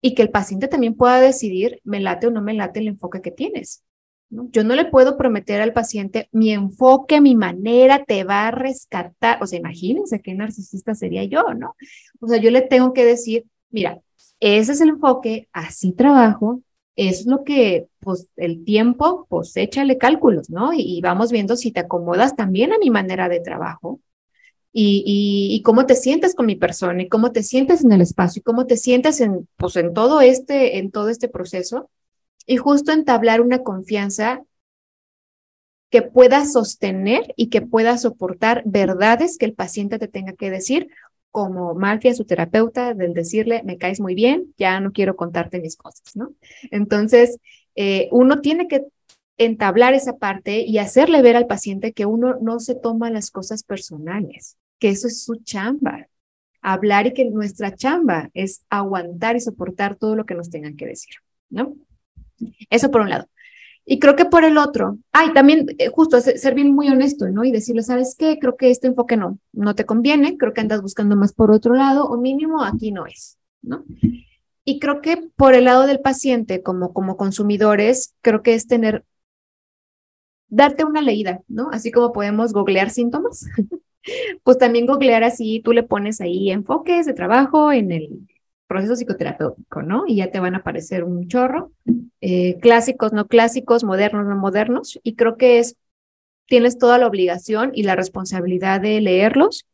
y 0.00 0.14
que 0.14 0.22
el 0.22 0.30
paciente 0.30 0.68
también 0.68 0.94
pueda 0.94 1.20
decidir, 1.20 1.80
me 1.84 2.00
late 2.00 2.26
o 2.26 2.30
no 2.30 2.42
me 2.42 2.54
late 2.54 2.80
el 2.80 2.88
enfoque 2.88 3.22
que 3.22 3.30
tienes. 3.30 3.82
Yo 4.28 4.64
no 4.64 4.74
le 4.74 4.86
puedo 4.86 5.16
prometer 5.16 5.60
al 5.62 5.72
paciente, 5.72 6.28
mi 6.32 6.50
enfoque, 6.52 7.20
mi 7.20 7.34
manera 7.36 8.04
te 8.04 8.24
va 8.24 8.48
a 8.48 8.50
rescatar. 8.50 9.42
O 9.42 9.46
sea, 9.46 9.58
imagínense 9.58 10.20
qué 10.20 10.34
narcisista 10.34 10.94
sería 10.94 11.24
yo, 11.24 11.54
¿no? 11.54 11.76
O 12.20 12.28
sea, 12.28 12.38
yo 12.38 12.50
le 12.50 12.62
tengo 12.62 12.92
que 12.92 13.04
decir, 13.04 13.46
mira, 13.70 14.00
ese 14.40 14.72
es 14.72 14.80
el 14.80 14.90
enfoque, 14.90 15.48
así 15.52 15.92
trabajo, 15.92 16.62
es 16.96 17.26
lo 17.26 17.44
que, 17.44 17.88
pues, 18.00 18.28
el 18.36 18.64
tiempo, 18.64 19.26
pues, 19.28 19.56
échale 19.56 19.98
cálculos, 19.98 20.50
¿no? 20.50 20.72
y 20.74 21.00
vamos 21.00 21.32
viendo 21.32 21.56
si 21.56 21.72
te 21.72 21.80
acomodas 21.80 22.36
también 22.36 22.72
a 22.72 22.78
mi 22.78 22.90
manera 22.90 23.28
de 23.28 23.40
trabajo 23.40 24.00
y, 24.76 25.62
cómo 25.64 25.86
te 25.86 25.94
sientes 25.94 26.34
con 26.34 26.46
mi 26.46 26.56
persona 26.56 27.02
y 27.02 27.08
cómo 27.08 27.30
te 27.30 27.44
sientes 27.44 27.84
en 27.84 27.92
el 27.92 28.00
espacio 28.00 28.40
y 28.40 28.42
cómo 28.42 28.66
te 28.66 28.76
sientes 28.76 29.20
en, 29.20 29.48
pues, 29.56 29.76
en, 29.76 29.94
todo 29.94 30.20
este, 30.20 30.78
en 30.78 30.90
todo 30.90 31.08
este 31.10 31.28
proceso 31.28 31.90
y 32.44 32.56
justo 32.56 32.90
entablar 32.92 33.40
una 33.40 33.62
confianza 33.62 34.42
que 35.90 36.02
pueda 36.02 36.44
sostener 36.44 37.32
y 37.36 37.50
que 37.50 37.62
pueda 37.62 37.96
soportar 37.98 38.62
verdades 38.66 39.38
que 39.38 39.46
el 39.46 39.54
paciente 39.54 40.00
te 40.00 40.08
tenga 40.08 40.32
que 40.32 40.50
decir, 40.50 40.88
como 41.30 41.74
Marcia, 41.74 42.12
su 42.14 42.24
terapeuta, 42.24 42.94
del 42.94 43.14
decirle, 43.14 43.62
me 43.64 43.78
caes 43.78 44.00
muy 44.00 44.16
bien, 44.16 44.54
ya 44.58 44.80
no 44.80 44.90
quiero 44.90 45.14
contarte 45.14 45.60
mis 45.60 45.76
cosas, 45.76 46.16
¿no? 46.16 46.34
Entonces, 46.72 47.38
eh, 47.76 48.08
uno 48.10 48.40
tiene 48.40 48.66
que 48.66 48.84
entablar 49.36 49.94
esa 49.94 50.16
parte 50.16 50.62
y 50.62 50.78
hacerle 50.78 51.22
ver 51.22 51.36
al 51.36 51.46
paciente 51.46 51.92
que 51.92 52.06
uno 52.06 52.36
no 52.40 52.58
se 52.58 52.74
toma 52.74 53.10
las 53.10 53.30
cosas 53.30 53.62
personales 53.62 54.56
que 54.78 54.88
eso 54.90 55.06
es 55.06 55.22
su 55.24 55.36
chamba. 55.36 56.08
Hablar 56.60 57.06
y 57.06 57.12
que 57.12 57.24
nuestra 57.26 57.74
chamba 57.74 58.30
es 58.34 58.64
aguantar 58.70 59.36
y 59.36 59.40
soportar 59.40 59.96
todo 59.96 60.16
lo 60.16 60.24
que 60.24 60.34
nos 60.34 60.50
tengan 60.50 60.76
que 60.76 60.86
decir, 60.86 61.14
¿no? 61.50 61.74
Eso 62.70 62.90
por 62.90 63.02
un 63.02 63.10
lado. 63.10 63.26
Y 63.86 63.98
creo 63.98 64.16
que 64.16 64.24
por 64.24 64.44
el 64.44 64.56
otro, 64.56 64.98
ay, 65.12 65.32
también 65.34 65.66
eh, 65.78 65.88
justo 65.88 66.18
ser 66.20 66.54
bien 66.54 66.74
muy 66.74 66.88
honesto, 66.88 67.28
¿no? 67.28 67.44
Y 67.44 67.52
decirle, 67.52 67.82
¿sabes 67.82 68.16
qué? 68.18 68.38
Creo 68.38 68.56
que 68.56 68.70
este 68.70 68.86
enfoque 68.86 69.16
no, 69.16 69.38
no 69.52 69.74
te 69.74 69.84
conviene, 69.84 70.38
creo 70.38 70.54
que 70.54 70.62
andas 70.62 70.80
buscando 70.80 71.16
más 71.16 71.34
por 71.34 71.50
otro 71.50 71.74
lado, 71.74 72.06
o 72.06 72.16
mínimo 72.16 72.64
aquí 72.64 72.92
no 72.92 73.06
es, 73.06 73.38
¿no? 73.60 73.84
Y 74.64 74.78
creo 74.78 75.02
que 75.02 75.28
por 75.36 75.54
el 75.54 75.64
lado 75.64 75.86
del 75.86 76.00
paciente, 76.00 76.62
como, 76.62 76.94
como 76.94 77.18
consumidores, 77.18 78.14
creo 78.22 78.42
que 78.42 78.54
es 78.54 78.66
tener, 78.66 79.04
darte 80.48 80.84
una 80.84 81.02
leída, 81.02 81.42
¿no? 81.48 81.68
Así 81.70 81.90
como 81.90 82.12
podemos 82.12 82.54
googlear 82.54 82.88
síntomas, 82.88 83.44
pues 84.42 84.58
también 84.58 84.86
googlear 84.86 85.24
así, 85.24 85.60
tú 85.64 85.72
le 85.72 85.82
pones 85.82 86.20
ahí 86.20 86.50
enfoques 86.50 87.06
de 87.06 87.14
trabajo 87.14 87.72
en 87.72 87.92
el 87.92 88.28
proceso 88.66 88.96
psicoterapéutico, 88.96 89.82
¿no? 89.82 90.04
Y 90.06 90.16
ya 90.16 90.30
te 90.30 90.40
van 90.40 90.54
a 90.54 90.58
aparecer 90.58 91.04
un 91.04 91.28
chorro, 91.28 91.72
eh, 92.20 92.58
clásicos, 92.60 93.12
no 93.12 93.26
clásicos, 93.26 93.84
modernos, 93.84 94.26
no 94.26 94.36
modernos, 94.36 94.98
y 95.02 95.14
creo 95.14 95.36
que 95.36 95.58
es 95.58 95.76
tienes 96.46 96.78
toda 96.78 96.98
la 96.98 97.06
obligación 97.06 97.72
y 97.74 97.84
la 97.84 97.96
responsabilidad 97.96 98.80
de 98.80 99.00
leerlos, 99.00 99.66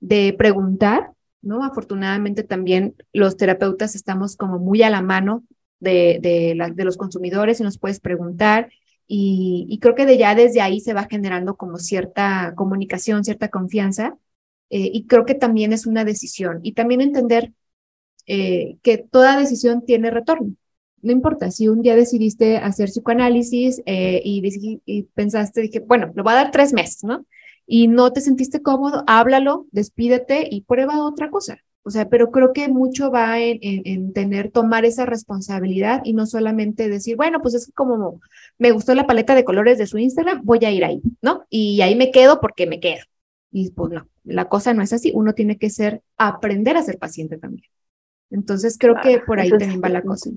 de 0.00 0.34
preguntar, 0.36 1.12
¿no? 1.42 1.64
Afortunadamente 1.64 2.42
también 2.42 2.94
los 3.12 3.36
terapeutas 3.36 3.94
estamos 3.94 4.36
como 4.36 4.58
muy 4.58 4.82
a 4.82 4.90
la 4.90 5.02
mano 5.02 5.44
de, 5.78 6.18
de, 6.20 6.84
los 6.84 6.96
consumidores 6.96 7.60
y 7.60 7.62
nos 7.62 7.78
puedes 7.78 8.00
preguntar. 8.00 8.70
Y, 9.08 9.78
creo 9.80 9.94
que 9.94 10.06
de 10.06 10.18
ya 10.18 10.34
desde 10.34 10.60
ahí 10.60 10.80
se 10.80 10.94
va 10.94 11.06
generando 11.08 11.56
como 11.56 11.78
cierta 11.78 12.54
comunicación, 12.56 13.24
cierta 13.24 13.48
confianza. 13.48 14.18
Eh, 14.70 14.90
y 14.92 15.06
creo 15.06 15.24
que 15.26 15.34
también 15.34 15.72
es 15.72 15.86
una 15.86 16.04
decisión. 16.04 16.60
Y 16.62 16.72
también 16.72 17.00
entender 17.00 17.52
eh, 18.26 18.78
que 18.82 18.98
toda 18.98 19.38
decisión 19.38 19.84
tiene 19.84 20.10
retorno. 20.10 20.54
No 21.02 21.12
importa, 21.12 21.50
si 21.50 21.68
un 21.68 21.82
día 21.82 21.94
decidiste 21.94 22.56
hacer 22.58 22.88
psicoanálisis 22.88 23.82
eh, 23.86 24.20
y, 24.24 24.80
y, 24.86 25.02
pensaste, 25.14 25.60
dije, 25.60 25.80
bueno, 25.80 26.12
lo 26.16 26.24
voy 26.24 26.32
a 26.32 26.36
dar 26.36 26.50
tres 26.50 26.72
meses, 26.72 27.04
¿no? 27.04 27.26
Y 27.66 27.88
no 27.88 28.12
te 28.12 28.20
sentiste 28.20 28.62
cómodo, 28.62 29.04
háblalo, 29.06 29.66
despídete 29.72 30.48
y 30.50 30.62
prueba 30.62 31.04
otra 31.04 31.30
cosa. 31.30 31.58
O 31.86 31.90
sea, 31.90 32.08
pero 32.08 32.32
creo 32.32 32.52
que 32.52 32.68
mucho 32.68 33.12
va 33.12 33.38
en, 33.38 33.60
en, 33.62 34.12
tener, 34.12 34.50
tomar 34.50 34.84
esa 34.84 35.06
responsabilidad 35.06 36.00
y 36.02 36.14
no 36.14 36.26
solamente 36.26 36.88
decir, 36.88 37.14
bueno, 37.14 37.40
pues 37.40 37.54
es 37.54 37.70
como 37.76 38.20
me 38.58 38.72
gustó 38.72 38.92
la 38.96 39.06
paleta 39.06 39.36
de 39.36 39.44
colores 39.44 39.78
de 39.78 39.86
su 39.86 39.96
Instagram, 39.96 40.40
voy 40.42 40.64
a 40.64 40.72
ir 40.72 40.84
ahí, 40.84 41.00
¿no? 41.22 41.46
Y 41.48 41.82
ahí 41.82 41.94
me 41.94 42.10
quedo 42.10 42.40
porque 42.40 42.66
me 42.66 42.80
quedo. 42.80 43.04
Y 43.52 43.70
pues 43.70 43.92
no, 43.92 44.08
la 44.24 44.46
cosa 44.46 44.74
no 44.74 44.82
es 44.82 44.92
así. 44.92 45.12
Uno 45.14 45.32
tiene 45.32 45.58
que 45.58 45.70
ser, 45.70 46.02
aprender 46.16 46.76
a 46.76 46.82
ser 46.82 46.98
paciente 46.98 47.38
también. 47.38 47.70
Entonces 48.30 48.78
creo 48.78 48.96
que 49.00 49.20
por 49.20 49.38
ahí 49.38 49.50
también 49.50 49.80
va 49.80 49.88
la 49.88 50.02
cosa. 50.02 50.30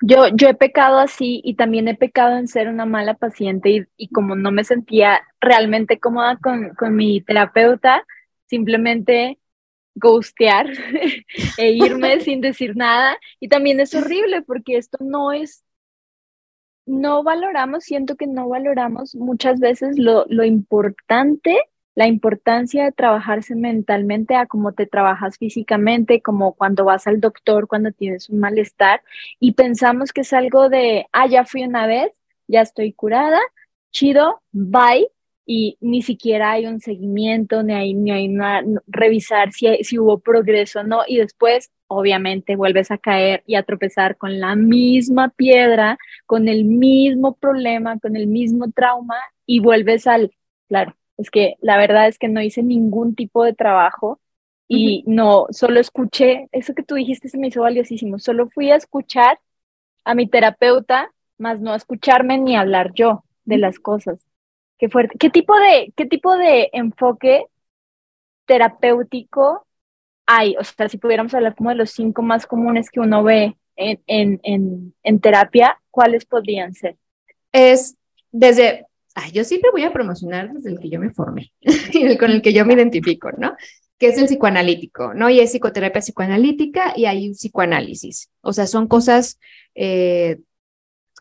Yo, 0.00 0.28
yo 0.28 0.48
he 0.48 0.54
pecado 0.54 0.96
así 0.96 1.42
y 1.44 1.54
también 1.54 1.86
he 1.88 1.94
pecado 1.94 2.38
en 2.38 2.48
ser 2.48 2.68
una 2.68 2.86
mala 2.86 3.12
paciente 3.12 3.68
y, 3.68 3.84
y 3.98 4.08
como 4.08 4.36
no 4.36 4.52
me 4.52 4.64
sentía 4.64 5.20
realmente 5.38 6.00
cómoda 6.00 6.38
con, 6.38 6.70
con 6.76 6.96
mi 6.96 7.20
terapeuta, 7.20 8.06
simplemente 8.46 9.38
ghostear 9.96 10.70
e 11.58 11.70
irme 11.72 12.20
sin 12.20 12.40
decir 12.40 12.76
nada. 12.76 13.18
Y 13.40 13.48
también 13.48 13.80
es 13.80 13.94
horrible 13.94 14.42
porque 14.42 14.76
esto 14.76 14.98
no 15.00 15.32
es, 15.32 15.64
no 16.86 17.22
valoramos, 17.24 17.84
siento 17.84 18.16
que 18.16 18.28
no 18.28 18.48
valoramos 18.48 19.16
muchas 19.16 19.58
veces 19.58 19.98
lo, 19.98 20.24
lo 20.28 20.44
importante 20.44 21.58
la 21.96 22.06
importancia 22.06 22.84
de 22.84 22.92
trabajarse 22.92 23.56
mentalmente 23.56 24.36
a 24.36 24.46
cómo 24.46 24.72
te 24.72 24.86
trabajas 24.86 25.38
físicamente, 25.38 26.20
como 26.20 26.52
cuando 26.52 26.84
vas 26.84 27.06
al 27.06 27.20
doctor, 27.20 27.66
cuando 27.66 27.90
tienes 27.90 28.28
un 28.28 28.38
malestar 28.38 29.02
y 29.40 29.52
pensamos 29.52 30.12
que 30.12 30.20
es 30.20 30.32
algo 30.34 30.68
de, 30.68 31.06
ah, 31.12 31.26
ya 31.26 31.46
fui 31.46 31.64
una 31.64 31.86
vez, 31.86 32.12
ya 32.48 32.60
estoy 32.60 32.92
curada, 32.92 33.40
chido, 33.92 34.42
bye, 34.52 35.08
y 35.46 35.78
ni 35.80 36.02
siquiera 36.02 36.52
hay 36.52 36.66
un 36.66 36.80
seguimiento, 36.80 37.62
ni 37.62 37.72
hay, 37.72 37.94
ni 37.94 38.10
hay 38.10 38.28
una, 38.28 38.62
revisar 38.88 39.52
si, 39.52 39.68
si 39.84 39.98
hubo 39.98 40.18
progreso 40.18 40.80
o 40.80 40.82
no, 40.82 41.02
y 41.06 41.18
después 41.18 41.70
obviamente 41.86 42.56
vuelves 42.56 42.90
a 42.90 42.98
caer 42.98 43.44
y 43.46 43.54
a 43.54 43.62
tropezar 43.62 44.16
con 44.16 44.40
la 44.40 44.56
misma 44.56 45.30
piedra, 45.30 45.98
con 46.26 46.48
el 46.48 46.64
mismo 46.64 47.36
problema, 47.36 47.98
con 48.00 48.16
el 48.16 48.26
mismo 48.26 48.70
trauma, 48.72 49.16
y 49.46 49.60
vuelves 49.60 50.08
al, 50.08 50.32
claro, 50.68 50.96
es 51.16 51.30
que 51.30 51.54
la 51.60 51.78
verdad 51.78 52.08
es 52.08 52.18
que 52.18 52.28
no 52.28 52.42
hice 52.42 52.62
ningún 52.62 53.14
tipo 53.14 53.44
de 53.44 53.54
trabajo 53.54 54.20
y 54.68 55.04
no, 55.06 55.46
solo 55.50 55.78
escuché, 55.78 56.48
eso 56.50 56.74
que 56.74 56.82
tú 56.82 56.96
dijiste 56.96 57.28
se 57.28 57.38
me 57.38 57.48
hizo 57.48 57.62
valiosísimo, 57.62 58.18
solo 58.18 58.48
fui 58.50 58.70
a 58.72 58.76
escuchar 58.76 59.38
a 60.04 60.14
mi 60.16 60.28
terapeuta, 60.28 61.12
más 61.38 61.60
no 61.60 61.72
a 61.72 61.76
escucharme 61.76 62.38
ni 62.38 62.56
hablar 62.56 62.92
yo 62.94 63.24
de 63.44 63.58
las 63.58 63.78
cosas. 63.78 64.26
Qué 64.78 64.88
fuerte. 64.88 65.16
¿Qué 65.18 65.30
tipo 65.30 65.56
de, 65.58 65.92
qué 65.96 66.06
tipo 66.06 66.36
de 66.36 66.70
enfoque 66.72 67.46
terapéutico 68.46 69.66
hay? 70.26 70.56
O 70.56 70.64
sea, 70.64 70.88
si 70.88 70.98
pudiéramos 70.98 71.34
hablar 71.34 71.54
como 71.54 71.70
de 71.70 71.76
los 71.76 71.90
cinco 71.90 72.22
más 72.22 72.46
comunes 72.46 72.90
que 72.90 73.00
uno 73.00 73.22
ve 73.22 73.56
en, 73.76 74.00
en, 74.06 74.40
en, 74.42 74.94
en 75.02 75.20
terapia, 75.20 75.80
¿cuáles 75.90 76.24
podrían 76.24 76.74
ser? 76.74 76.96
Es 77.52 77.96
desde 78.30 78.86
yo 79.32 79.44
siempre 79.44 79.70
voy 79.70 79.82
a 79.84 79.92
promocionar 79.92 80.52
desde 80.52 80.70
el 80.70 80.78
que 80.78 80.90
yo 80.90 81.00
me 81.00 81.10
formé 81.10 81.52
y 81.60 82.16
con 82.18 82.30
el 82.30 82.42
que 82.42 82.52
yo 82.52 82.64
me 82.64 82.74
identifico, 82.74 83.30
¿no? 83.32 83.56
Que 83.98 84.08
es 84.08 84.18
el 84.18 84.26
psicoanalítico, 84.26 85.14
¿no? 85.14 85.30
Y 85.30 85.40
es 85.40 85.52
psicoterapia 85.52 86.02
psicoanalítica 86.02 86.92
y 86.94 87.06
hay 87.06 87.28
un 87.28 87.34
psicoanálisis. 87.34 88.30
O 88.42 88.52
sea, 88.52 88.66
son 88.66 88.88
cosas 88.88 89.40
eh, 89.74 90.38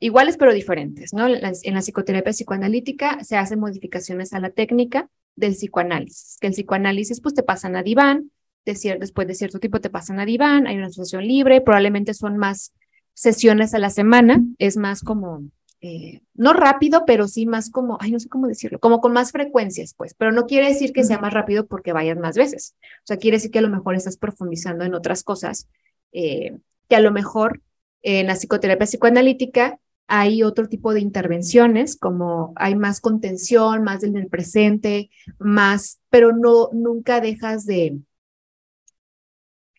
iguales 0.06 0.38
pero 0.38 0.54
diferentes, 0.54 1.14
¿no? 1.14 1.28
En 1.28 1.74
la 1.74 1.82
psicoterapia 1.82 2.32
psicoanalítica 2.32 3.24
se 3.24 3.38
hacen 3.38 3.60
modificaciones 3.60 4.34
a 4.34 4.40
la 4.40 4.52
técnica 4.52 5.10
del 5.36 5.54
psicoanálisis, 5.54 6.38
que 6.40 6.48
el 6.48 6.54
psicoanálisis 6.54 7.22
pues 7.22 7.34
te 7.34 7.44
pasan 7.44 7.76
a 7.76 7.84
diván, 7.84 8.32
después 8.66 9.28
de 9.28 9.36
cierto 9.36 9.60
tiempo 9.60 9.82
te 9.82 9.90
pasan 9.90 10.20
a 10.20 10.26
diván, 10.26 10.68
hay 10.68 10.78
una 10.78 10.88
asociación 10.88 11.28
libre, 11.28 11.62
probablemente 11.62 12.14
son 12.14 12.38
más 12.38 12.74
sesiones 13.14 13.74
a 13.74 13.80
la 13.80 13.90
semana, 13.90 14.44
es 14.58 14.78
más 14.78 15.02
como 15.02 15.44
eh, 15.82 16.22
no 16.34 16.54
rápido, 16.54 17.04
pero 17.06 17.28
sí 17.28 17.46
más 17.46 17.70
como, 17.70 17.98
ay, 18.00 18.12
no 18.12 18.20
sé 18.20 18.30
cómo 18.30 18.48
decirlo, 18.48 18.80
como 18.80 19.02
con 19.02 19.14
más 19.14 19.32
frecuencias, 19.32 19.94
pues, 19.96 20.14
pero 20.14 20.32
no 20.32 20.46
quiere 20.46 20.68
decir 20.68 20.94
que 20.94 21.04
sea 21.04 21.20
más 21.20 21.34
rápido 21.34 21.68
porque 21.68 21.94
vayas 21.94 22.18
más 22.18 22.38
veces. 22.38 22.76
O 23.04 23.08
sea, 23.08 23.18
quiere 23.18 23.38
decir 23.38 23.52
que 23.52 23.60
a 23.60 23.64
lo 23.64 23.70
mejor 23.70 23.96
estás 23.96 24.18
profundizando 24.18 24.84
en 24.84 24.94
otras 24.94 25.24
cosas, 25.24 25.68
eh, 26.12 26.58
que 26.90 26.96
a 26.96 27.02
lo 27.02 27.12
mejor 27.12 27.62
en 28.02 28.28
la 28.28 28.36
psicoterapia 28.36 28.86
psicoanalítica 28.86 29.80
hay 30.08 30.44
otro 30.44 30.68
tipo 30.68 30.94
de 30.94 31.02
intervenciones, 31.02 31.98
como 31.98 32.54
hay 32.56 32.76
más 32.76 33.02
contención, 33.02 33.84
más 33.84 34.02
del 34.02 34.28
presente, 34.28 35.10
más, 35.40 36.00
pero 36.10 36.32
no, 36.32 36.70
nunca 36.74 37.22
dejas 37.22 37.66
de, 37.66 38.00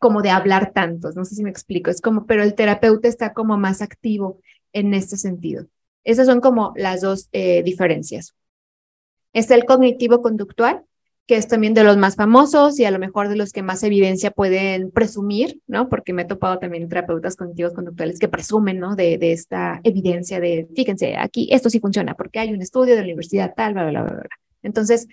como 0.01 0.23
de 0.23 0.31
hablar 0.31 0.73
tantos, 0.73 1.17
no 1.17 1.25
sé 1.25 1.35
si 1.35 1.43
me 1.43 1.51
explico, 1.51 1.91
es 1.91 2.01
como, 2.01 2.27
pero 2.27 2.43
el 2.43 2.55
terapeuta 2.55 3.09
está 3.09 3.33
como 3.33 3.57
más 3.57 3.83
activo 3.83 4.41
en 4.73 4.95
este 4.95 5.17
sentido. 5.17 5.67
Esas 6.05 6.27
son 6.27 6.41
como 6.41 6.73
las 6.77 7.01
dos 7.01 7.29
eh, 7.33 7.62
diferencias. 7.62 8.35
Está 9.33 9.55
el 9.55 9.65
cognitivo 9.65 10.23
conductual, 10.23 10.85
que 11.27 11.37
es 11.37 11.49
también 11.49 11.75
de 11.75 11.83
los 11.83 11.97
más 11.97 12.15
famosos 12.15 12.79
y 12.79 12.85
a 12.85 12.91
lo 12.91 13.01
mejor 13.01 13.29
de 13.29 13.37
los 13.37 13.53
que 13.53 13.62
más 13.62 13.83
evidencia 13.83 14.31
pueden 14.31 14.93
presumir, 14.93 15.61
¿no? 15.67 15.89
Porque 15.89 16.12
me 16.12 16.23
he 16.23 16.25
topado 16.25 16.59
también 16.59 16.89
terapeutas 16.89 17.35
cognitivos 17.35 17.75
conductuales 17.75 18.19
que 18.21 18.29
presumen, 18.29 18.79
¿no? 18.79 18.95
De, 18.95 19.19
esta 19.33 19.81
evidencia 19.83 20.39
de, 20.39 20.69
fíjense, 20.77 21.17
aquí 21.17 21.49
esto 21.51 21.69
sí 21.69 21.81
funciona 21.81 22.15
porque 22.15 22.39
hay 22.39 22.53
un 22.53 22.62
estudio 22.62 22.95
de 22.95 23.01
la 23.01 23.07
universidad 23.07 23.55
tal, 23.57 23.73
bla, 23.75 23.91
bla, 23.91 24.03
bla, 24.03 24.12
bla. 24.12 24.29
Entonces, 24.62 25.09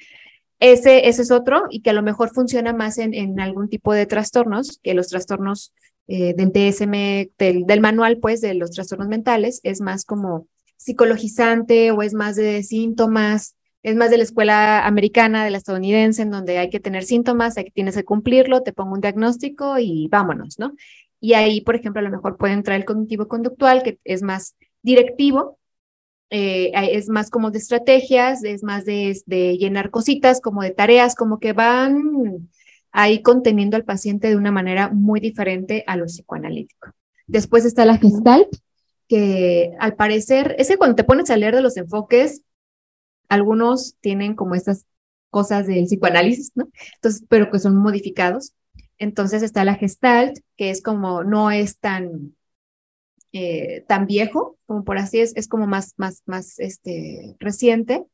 ese, 0.60 1.08
ese 1.08 1.23
es 1.23 1.32
otro 1.32 1.63
y 1.69 1.82
que 1.82 1.89
a 1.89 1.93
lo 1.93 2.04
mejor 2.04 2.30
funciona 2.30 2.73
más 2.73 2.99
en, 2.99 3.13
en 3.13 3.39
algún 3.39 3.67
tipo 3.67 3.91
de 3.93 4.06
trastornos, 4.06 4.80
que 4.84 4.93
los 4.93 5.08
trastornos 5.08 5.73
eh, 6.08 6.36
del 6.36 6.52
del, 6.52 7.65
del 7.65 7.82
manual, 7.82 8.19
pues, 8.19 8.41
de 8.41 8.54
los 8.54 8.71
trastornos 8.71 9.08
mentales, 9.08 9.62
es 9.63 9.82
más 9.82 10.06
como 10.06 10.47
psicologizante 10.78 11.91
o 11.91 12.02
es 12.04 12.13
más 12.13 12.36
de 12.36 12.62
síntomas, 12.62 13.56
es 13.84 13.96
más 13.98 14.10
de 14.10 14.17
la 14.17 14.24
escuela 14.24 14.88
americana, 14.88 15.43
de 15.43 15.52
la 15.52 15.58
estadounidense, 15.58 16.22
en 16.22 16.32
donde 16.32 16.58
hay 16.58 16.69
que 16.69 16.80
tener 16.80 17.04
síntomas, 17.04 17.58
hay 17.58 17.65
que 17.65 17.72
tienes 17.72 17.96
que 17.96 18.06
cumplirlo, 18.06 18.63
te 18.63 18.72
pongo 18.72 18.93
un 18.93 19.02
diagnóstico 19.02 19.78
y 19.78 20.08
vámonos, 20.08 20.58
¿no? 20.58 20.74
Y 21.19 21.34
ahí, 21.34 21.62
por 21.62 21.76
ejemplo, 21.76 22.00
a 22.00 22.04
lo 22.04 22.10
mejor 22.10 22.38
puede 22.38 22.54
entrar 22.54 22.78
el 22.78 22.86
cognitivo 22.86 23.28
conductual, 23.28 23.84
que 23.84 24.00
es 24.06 24.24
más 24.24 24.56
directivo, 24.82 25.60
eh, 26.30 26.72
es 26.74 27.10
más 27.10 27.30
como 27.30 27.52
de 27.52 27.60
estrategias, 27.60 28.43
es 28.43 28.63
más 28.63 28.86
de, 28.86 29.15
de, 29.26 29.58
llenar 29.58 29.91
cositas, 29.91 30.41
como 30.41 30.63
de 30.63 30.72
tareas, 30.72 31.15
como 31.15 31.39
que 31.39 31.54
van 31.54 32.50
ahí 32.91 33.22
conteniendo 33.22 33.76
al 33.76 33.86
paciente 33.86 34.30
de 34.30 34.38
una 34.38 34.52
manera 34.52 34.89
muy 34.89 35.19
diferente 35.19 35.84
a 35.88 35.98
lo 35.98 36.06
psicoanalítico. 36.06 36.89
Después 37.28 37.65
está 37.65 37.86
la 37.86 37.98
gestalt, 37.98 38.50
que 39.08 39.74
al 39.80 39.96
parecer, 39.96 40.56
ese 40.58 40.78
cuando 40.78 40.96
te 40.96 41.04
pones 41.04 41.30
a 41.30 41.38
leer 41.38 41.56
de 41.56 41.62
los 41.62 41.78
enfoques, 41.78 42.41
algunos 43.29 43.95
tienen 44.02 44.35
como 44.35 44.56
estas 44.56 44.85
cosas 45.29 45.67
del 45.67 45.85
psicoanálisis, 45.85 46.52
¿no? 46.56 46.69
Entonces, 46.95 47.23
pero 47.27 47.50
que 47.50 47.60
son 47.60 47.75
modificados. 47.75 48.54
Entonces 48.98 49.43
está 49.43 49.65
la 49.65 49.75
gestalt, 49.75 50.37
que 50.56 50.69
es 50.69 50.81
como, 50.81 51.23
no 51.23 51.52
es 51.52 51.79
tan, 51.79 52.35
eh, 53.31 53.83
tan 53.87 54.06
viejo, 54.06 54.58
como 54.65 54.83
por 54.83 54.98
así 54.98 55.19
es, 55.19 55.33
es 55.35 55.48
como 55.48 55.67
más, 55.67 55.93
más, 55.98 56.21
más 56.25 56.60
este, 56.60 57.35
reciente. 57.39 58.06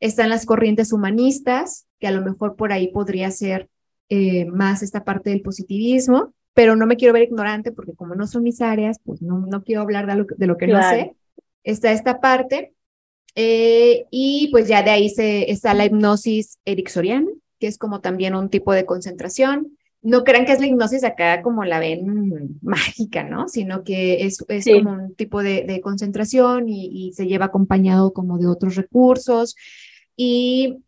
Están 0.00 0.28
las 0.28 0.44
corrientes 0.44 0.92
humanistas, 0.92 1.86
que 2.00 2.08
a 2.08 2.10
lo 2.10 2.22
mejor 2.22 2.56
por 2.56 2.72
ahí 2.72 2.88
podría 2.88 3.30
ser 3.30 3.68
eh, 4.08 4.46
más 4.46 4.82
esta 4.82 5.04
parte 5.04 5.30
del 5.30 5.42
positivismo 5.42 6.34
pero 6.54 6.76
no 6.76 6.86
me 6.86 6.96
quiero 6.96 7.12
ver 7.12 7.24
ignorante 7.24 7.72
porque 7.72 7.94
como 7.94 8.14
no 8.14 8.26
son 8.26 8.44
mis 8.44 8.62
áreas, 8.62 8.98
pues 9.04 9.20
no, 9.20 9.40
no 9.40 9.62
quiero 9.64 9.82
hablar 9.82 10.06
de 10.06 10.14
lo, 10.14 10.24
de 10.24 10.46
lo 10.46 10.56
que 10.56 10.68
no 10.68 10.80
sé. 10.88 11.14
Está 11.64 11.90
esta 11.90 12.20
parte. 12.20 12.73
Eh, 13.34 14.06
y 14.10 14.48
pues 14.52 14.68
ya 14.68 14.82
de 14.82 14.90
ahí 14.90 15.08
se, 15.08 15.50
está 15.50 15.74
la 15.74 15.86
hipnosis 15.86 16.58
ericksoniana, 16.64 17.28
que 17.58 17.66
es 17.66 17.78
como 17.78 18.00
también 18.00 18.34
un 18.34 18.48
tipo 18.48 18.72
de 18.72 18.86
concentración. 18.86 19.76
no 20.02 20.22
crean 20.22 20.44
que 20.44 20.52
es 20.52 20.60
la 20.60 20.66
hipnosis 20.66 21.02
acá 21.02 21.42
como 21.42 21.64
la 21.64 21.78
ven 21.78 22.58
mágica, 22.62 23.24
¿no? 23.24 23.48
Sino 23.48 23.84
que 23.84 24.24
es, 24.26 24.44
es 24.48 24.64
como 24.66 24.92
un 24.92 25.14
tipo 25.14 25.42
de, 25.42 25.80
concentración 25.82 26.68
y, 26.68 27.12
se 27.14 27.26
lleva 27.26 27.46
acompañado 27.46 28.12
como 28.12 28.38
de 28.38 28.46
otros 28.46 28.76
recursos. 28.76 29.56
Y 30.16 30.78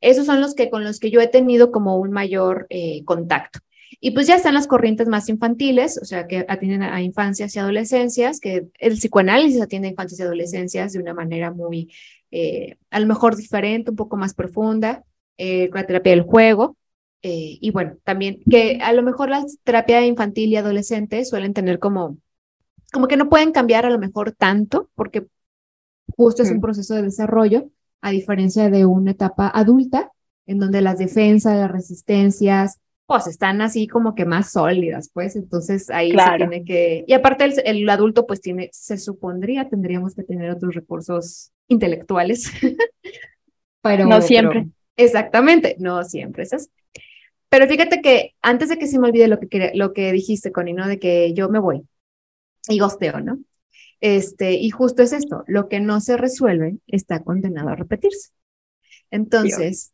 esos 0.00 0.26
son 0.26 0.40
los 0.40 0.54
que 0.54 0.70
con 0.70 0.84
los 0.84 0.98
que 1.00 1.10
yo 1.10 1.20
he 1.20 1.28
tenido 1.28 1.70
como 1.70 1.98
un 1.98 2.10
mayor 2.10 2.66
eh, 2.70 3.04
contacto. 3.04 3.60
Y 4.00 4.12
pues 4.12 4.26
ya 4.26 4.36
están 4.36 4.54
las 4.54 4.66
corrientes 4.66 5.08
más 5.08 5.28
infantiles, 5.28 5.98
o 6.00 6.04
sea, 6.04 6.26
que 6.26 6.44
atienden 6.48 6.82
a 6.82 7.02
infancias 7.02 7.54
y 7.54 7.58
adolescencias, 7.58 8.40
que 8.40 8.68
el 8.78 8.94
psicoanálisis 8.94 9.60
atiende 9.60 9.88
a 9.88 9.90
infancias 9.92 10.20
y 10.20 10.22
adolescencias 10.22 10.92
de 10.92 10.98
una 11.00 11.14
manera 11.14 11.50
muy, 11.50 11.92
eh, 12.30 12.76
a 12.90 13.00
lo 13.00 13.06
mejor 13.06 13.36
diferente, 13.36 13.90
un 13.90 13.96
poco 13.96 14.16
más 14.16 14.34
profunda, 14.34 15.04
eh, 15.36 15.70
la 15.72 15.86
terapia 15.86 16.12
del 16.12 16.22
juego, 16.22 16.76
eh, 17.22 17.58
y 17.60 17.70
bueno, 17.70 17.96
también 18.02 18.40
que 18.50 18.80
a 18.82 18.92
lo 18.92 19.02
mejor 19.02 19.30
la 19.30 19.44
terapia 19.62 20.04
infantil 20.04 20.50
y 20.50 20.56
adolescente 20.56 21.24
suelen 21.24 21.54
tener 21.54 21.78
como, 21.78 22.18
como 22.92 23.06
que 23.06 23.16
no 23.16 23.28
pueden 23.28 23.52
cambiar 23.52 23.86
a 23.86 23.90
lo 23.90 23.98
mejor 24.00 24.32
tanto, 24.32 24.90
porque 24.96 25.26
justo 26.16 26.42
es 26.42 26.50
un 26.50 26.60
proceso 26.60 26.94
de 26.94 27.02
desarrollo, 27.02 27.70
a 28.00 28.10
diferencia 28.10 28.68
de 28.70 28.86
una 28.86 29.12
etapa 29.12 29.50
adulta, 29.54 30.10
en 30.46 30.58
donde 30.58 30.82
las 30.82 30.98
defensas, 30.98 31.56
las 31.56 31.70
resistencias, 31.70 32.80
pues 33.12 33.26
están 33.26 33.60
así 33.60 33.86
como 33.86 34.14
que 34.14 34.24
más 34.24 34.52
sólidas, 34.52 35.10
pues 35.12 35.36
entonces 35.36 35.90
ahí 35.90 36.12
se 36.12 36.36
tiene 36.38 36.64
que, 36.64 37.04
y 37.06 37.12
aparte 37.12 37.44
el, 37.44 37.54
el, 37.66 37.88
adulto 37.90 38.26
pues 38.26 38.40
tiene, 38.40 38.70
se 38.72 38.96
supondría, 38.96 39.68
tendríamos 39.68 40.14
que 40.14 40.22
tener 40.22 40.50
otros 40.50 40.74
recursos 40.74 41.52
intelectuales, 41.68 42.50
pero... 43.82 44.06
No 44.06 44.22
siempre. 44.22 44.68
exactamente, 44.96 45.76
no 45.78 46.02
siempre 46.04 46.44
es 46.44 46.54
así. 46.54 46.70
Pero 47.50 47.68
fíjate 47.68 48.00
que 48.00 48.34
antes 48.40 48.70
de 48.70 48.78
que 48.78 48.86
se 48.86 48.98
me 48.98 49.08
olvide 49.08 49.28
lo 49.28 49.38
que, 49.38 49.72
lo 49.74 49.92
que 49.92 50.10
dijiste, 50.10 50.50
Connie, 50.50 50.72
¿no? 50.72 50.88
De 50.88 50.98
que 50.98 51.34
yo 51.34 51.50
me 51.50 51.58
voy 51.58 51.82
y 52.66 52.78
gosteo, 52.78 53.20
¿no? 53.20 53.38
Este, 54.00 54.54
y 54.54 54.70
justo 54.70 55.02
es 55.02 55.12
esto, 55.12 55.44
lo 55.46 55.68
que 55.68 55.80
no 55.80 56.00
se 56.00 56.16
resuelve 56.16 56.78
está 56.86 57.22
condenado 57.22 57.68
a 57.68 57.76
repetirse. 57.76 58.30
Entonces, 59.10 59.92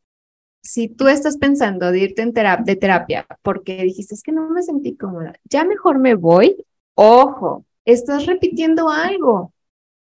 si 0.61 0.88
tú 0.88 1.09
estás 1.09 1.38
pensando 1.38 1.90
de 1.92 2.00
irte 2.00 2.22
en 2.22 2.32
terapia, 2.32 2.64
de 2.64 2.76
terapia 2.76 3.26
porque 3.42 3.82
dijiste, 3.84 4.14
es 4.14 4.22
que 4.22 4.32
no 4.32 4.50
me 4.50 4.62
sentí 4.62 4.96
cómoda, 4.96 5.34
ya 5.44 5.64
mejor 5.64 5.98
me 5.98 6.14
voy, 6.14 6.64
ojo, 6.94 7.64
estás 7.84 8.26
repitiendo 8.26 8.88
algo 8.90 9.52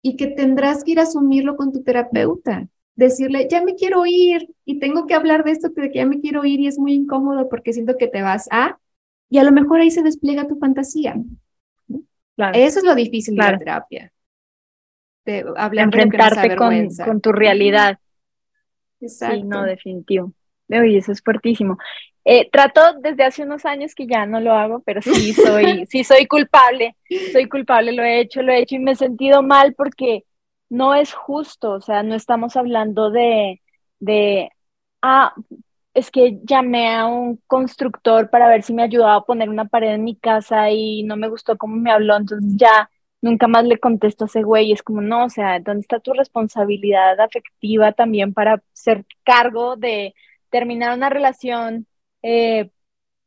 y 0.03 0.17
que 0.17 0.29
tendrás 0.29 0.85
que 0.85 0.93
ir 0.93 1.01
a 1.01 1.05
asumirlo 1.05 1.57
con 1.57 1.73
tu 1.73 1.83
terapeuta 1.83 2.69
decirle, 2.95 3.49
ya 3.51 3.63
me 3.63 3.75
quiero 3.75 4.05
ir 4.07 4.55
y 4.65 4.79
tengo 4.79 5.07
que 5.07 5.15
hablar 5.15 5.45
de 5.45 5.53
esto, 5.53 5.69
de 5.69 5.91
que 5.91 5.99
ya 5.99 6.07
me 6.07 6.21
quiero 6.21 6.45
ir 6.45 6.61
y 6.61 6.67
es 6.67 6.79
muy 6.79 6.93
incómodo 6.93 7.49
porque 7.49 7.73
siento 7.73 7.97
que 7.97 8.09
te 8.09 8.23
vas 8.23 8.49
a, 8.51 8.79
y 9.31 9.39
a 9.39 9.45
lo 9.45 9.53
mejor 9.53 9.81
ahí 9.81 9.91
se 9.91 10.03
despliega 10.03 10.47
tu 10.47 10.57
fantasía. 10.57 11.17
Eso 12.55 12.79
es 12.79 12.85
lo 12.85 12.95
difícil 12.95 13.35
de 13.37 13.43
la 13.43 13.59
terapia. 13.59 14.13
De 15.25 15.45
hablar 15.57 15.87
Enfrentarte 15.87 16.57
con, 16.57 16.89
con, 17.05 17.21
tu 17.21 17.33
realidad. 17.33 17.99
Exacto. 19.01 19.37
Sí, 19.37 19.43
no, 19.45 19.63
definitivo. 19.63 20.33
Oye, 20.73 20.99
eso 20.99 21.13
es 21.13 21.23
fuertísimo. 21.23 21.79
Eh, 22.25 22.49
trato 22.51 22.81
desde 23.01 23.25
hace 23.25 23.43
unos 23.43 23.65
años 23.65 23.95
que 23.95 24.07
ya 24.07 24.27
no 24.27 24.41
lo 24.41 24.53
hago, 24.53 24.81
pero 24.87 25.03
sí 25.03 25.33
soy, 25.33 25.87
sí 25.91 26.05
soy 26.05 26.27
culpable, 26.27 26.97
soy 27.33 27.49
culpable, 27.49 27.93
lo 27.93 28.05
he 28.05 28.21
hecho, 28.21 28.43
lo 28.43 28.53
he 28.53 28.61
hecho 28.61 28.77
y 28.77 28.79
me 28.79 28.93
he 28.93 28.97
sentido 28.97 29.43
mal 29.43 29.75
porque 29.75 30.25
no 30.71 30.95
es 30.95 31.13
justo, 31.13 31.73
o 31.73 31.81
sea, 31.81 32.03
no 32.03 32.15
estamos 32.15 32.57
hablando 32.57 33.11
de, 33.11 33.61
de, 33.99 34.51
ah, 35.03 35.35
es 35.95 36.11
que 36.11 36.39
llamé 36.45 36.95
a 36.95 37.07
un 37.07 37.39
constructor 37.47 38.31
para 38.31 38.49
ver 38.49 38.63
si 38.63 38.73
me 38.73 38.83
ayudaba 38.85 39.17
a 39.17 39.25
poner 39.25 39.49
una 39.51 39.67
pared 39.67 39.91
en 39.95 40.05
mi 40.05 40.17
casa 40.17 40.71
y 40.71 41.03
no 41.03 41.17
me 41.17 41.29
gustó 41.29 41.59
cómo 41.59 41.77
me 41.77 41.91
habló, 41.91 42.17
entonces 42.17 42.53
ya 42.57 42.89
nunca 43.21 43.49
más 43.49 43.65
le 43.65 43.79
contesto 43.79 44.25
a 44.25 44.27
ese 44.29 44.43
güey 44.43 44.69
y 44.69 44.73
es 44.73 44.83
como, 44.83 45.01
no, 45.01 45.27
o 45.27 45.31
sea, 45.31 45.61
¿dónde 45.61 45.81
está 45.83 46.01
tu 46.01 46.13
responsabilidad 46.13 47.21
afectiva 47.21 47.93
también 47.93 48.33
para 48.33 48.63
ser 48.73 49.05
cargo 49.25 49.77
de 49.77 50.15
terminar 50.53 50.95
una 50.95 51.09
relación 51.09 51.87
eh, 52.23 52.71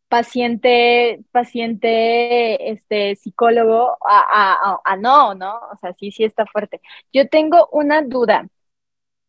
paciente, 0.07 1.23
paciente, 1.31 2.71
este, 2.71 3.15
psicólogo, 3.17 3.97
a, 4.07 4.79
a, 4.85 4.95
no, 4.95 5.33
¿no? 5.33 5.55
O 5.73 5.77
sea, 5.81 5.91
sí, 5.93 6.11
sí 6.11 6.23
está 6.23 6.45
fuerte. 6.45 6.79
Yo 7.11 7.27
tengo 7.27 7.67
una 7.71 8.03
duda. 8.03 8.47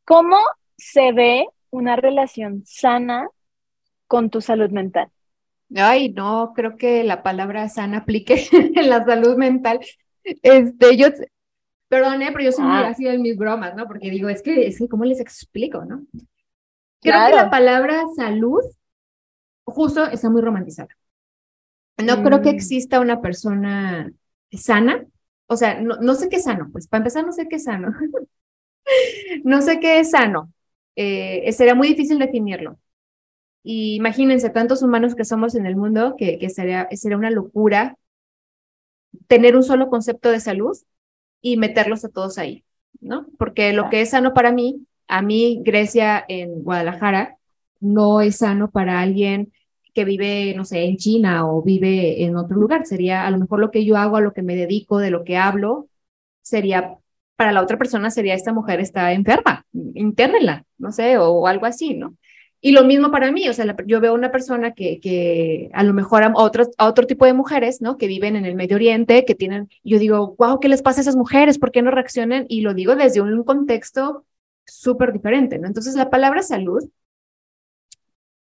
¿Cómo 0.05 0.37
se 0.77 1.13
ve 1.13 1.49
una 1.71 1.97
relación 1.97 2.63
sana 2.67 3.29
con 4.07 4.31
tu 4.31 4.41
salud 4.41 4.71
mental? 4.71 5.09
Ay, 5.75 6.11
no, 6.11 6.53
creo 6.55 6.77
que 6.77 7.03
la 7.03 7.23
palabra 7.23 7.69
sana 7.69 7.99
aplique 7.99 8.47
en 8.53 8.89
la 8.89 9.05
salud 9.05 9.37
mental. 9.37 9.81
Este, 10.23 10.97
yo, 10.97 11.09
perdone, 11.89 12.31
pero 12.31 12.45
yo 12.45 12.53
soy 12.53 12.65
muy 12.65 12.85
ah. 12.85 12.89
así 12.89 13.09
en 13.09 13.23
mis 13.23 13.37
bromas, 13.37 13.75
¿no? 13.75 13.87
Porque 13.89 14.11
digo, 14.11 14.29
es 14.29 14.43
que, 14.43 14.67
es 14.67 14.79
que, 14.79 14.89
¿cómo 14.89 15.05
les 15.05 15.21
explico, 15.21 15.85
no? 15.85 16.03
Creo 17.11 17.27
que 17.27 17.35
la 17.35 17.51
palabra 17.51 18.05
salud 18.17 18.63
justo 19.65 20.07
está 20.07 20.31
muy 20.31 20.43
romantizada. 20.43 20.89
No 21.99 22.23
creo 22.23 22.43
que 22.43 22.53
mm. 22.53 22.55
exista 22.55 23.01
una 23.01 23.21
persona 23.21 24.13
sana, 24.53 25.07
o 25.47 25.57
sea, 25.57 25.81
no, 25.81 25.97
no 25.97 26.15
sé 26.15 26.29
qué 26.29 26.37
es 26.37 26.45
sano, 26.45 26.69
pues 26.73 26.89
para 26.89 27.01
empezar 27.01 27.25
no 27.25 27.33
sé 27.33 27.49
qué 27.49 27.57
es 27.57 27.65
sano. 27.65 27.95
no 29.45 29.63
sé 29.63 29.81
qué 29.81 30.01
es 30.01 30.11
sano. 30.11 30.53
Eh, 30.95 31.51
sería 31.53 31.75
muy 31.75 31.89
difícil 31.89 32.19
definirlo. 32.19 32.79
Y 33.63 33.97
imagínense 33.97 34.51
tantos 34.51 34.83
humanos 34.83 35.15
que 35.15 35.25
somos 35.25 35.55
en 35.55 35.67
el 35.67 35.77
mundo 35.77 36.15
que, 36.17 36.39
que 36.39 36.51
sería, 36.51 36.89
sería 36.93 37.17
una 37.17 37.31
locura 37.31 37.97
tener 39.27 39.57
un 39.57 39.63
solo 39.63 39.89
concepto 39.89 40.31
de 40.31 40.41
salud 40.41 40.77
y 41.41 41.57
meterlos 41.57 42.05
a 42.05 42.09
todos 42.09 42.39
ahí, 42.39 42.65
¿no? 43.01 43.27
Porque 43.39 43.73
lo 43.73 43.91
que 43.91 44.03
es 44.03 44.11
sano 44.11 44.35
para 44.35 44.53
mí, 44.53 44.87
a 45.09 45.23
mí 45.23 45.63
Grecia 45.65 46.25
en 46.29 46.63
Guadalajara, 46.63 47.37
no 47.81 48.21
es 48.21 48.37
sano 48.39 48.71
para 48.71 49.01
alguien 49.01 49.53
que 49.95 50.05
vive, 50.05 50.55
no 50.55 50.65
sé, 50.65 50.85
en 50.85 50.99
China 50.99 51.49
o 51.51 51.63
vive 51.63 52.23
en 52.25 52.37
otro 52.37 52.57
lugar. 52.57 52.87
Sería 52.87 53.27
a 53.27 53.31
lo 53.31 53.39
mejor 53.39 53.61
lo 53.61 53.71
que 53.71 53.85
yo 53.85 53.97
hago, 53.97 54.17
a 54.17 54.21
lo 54.21 54.33
que 54.33 54.43
me 54.43 54.55
dedico, 54.55 54.99
de 54.99 55.11
lo 55.11 55.25
que 55.25 55.39
hablo, 55.39 55.89
sería, 56.43 56.97
para 57.37 57.53
la 57.53 57.63
otra 57.63 57.79
persona 57.79 58.11
sería, 58.11 58.35
esta 58.35 58.53
mujer 58.53 58.81
está 58.81 59.13
enferma, 59.13 59.67
internela, 59.95 60.65
no 60.79 60.93
sé, 60.93 61.19
o, 61.19 61.47
algo 61.47 61.67
así, 61.67 61.95
¿no? 61.95 62.15
Y 62.61 62.73
lo 62.73 62.85
mismo 62.85 63.11
para 63.11 63.33
mí, 63.33 63.49
o 63.49 63.53
sea, 63.53 63.77
yo 63.87 64.01
veo 64.01 64.15
una 64.15 64.31
persona 64.33 64.75
que, 64.75 65.01
que 65.01 65.71
a 65.73 65.83
lo 65.83 65.95
mejor 65.95 66.25
a, 66.25 66.33
otros, 66.35 66.69
a 66.79 66.87
otro 66.89 67.07
tipo 67.07 67.25
de 67.25 67.33
mujeres, 67.33 67.81
¿no? 67.81 67.97
Que 67.97 68.07
viven 68.07 68.37
en 68.37 68.45
el 68.45 68.55
Medio 68.55 68.77
Oriente, 68.77 69.25
que 69.25 69.35
tienen, 69.35 69.69
yo 69.85 69.99
digo, 69.99 70.35
wow, 70.39 70.61
¿qué 70.61 70.69
les 70.69 70.83
pasa 70.83 71.01
a 71.01 71.03
esas 71.03 71.17
mujeres? 71.17 71.59
¿Por 71.59 71.71
qué 71.71 71.83
no 71.83 71.91
reaccionan? 71.91 72.47
Y 72.49 72.63
lo 72.63 72.75
digo 72.75 72.97
desde 72.97 73.21
un 73.21 73.45
contexto 73.45 74.25
súper 74.67 75.13
diferente, 75.13 75.59
¿no? 75.59 75.67
Entonces, 75.67 75.95
la 75.95 76.11
palabra 76.11 76.43
salud 76.43 76.83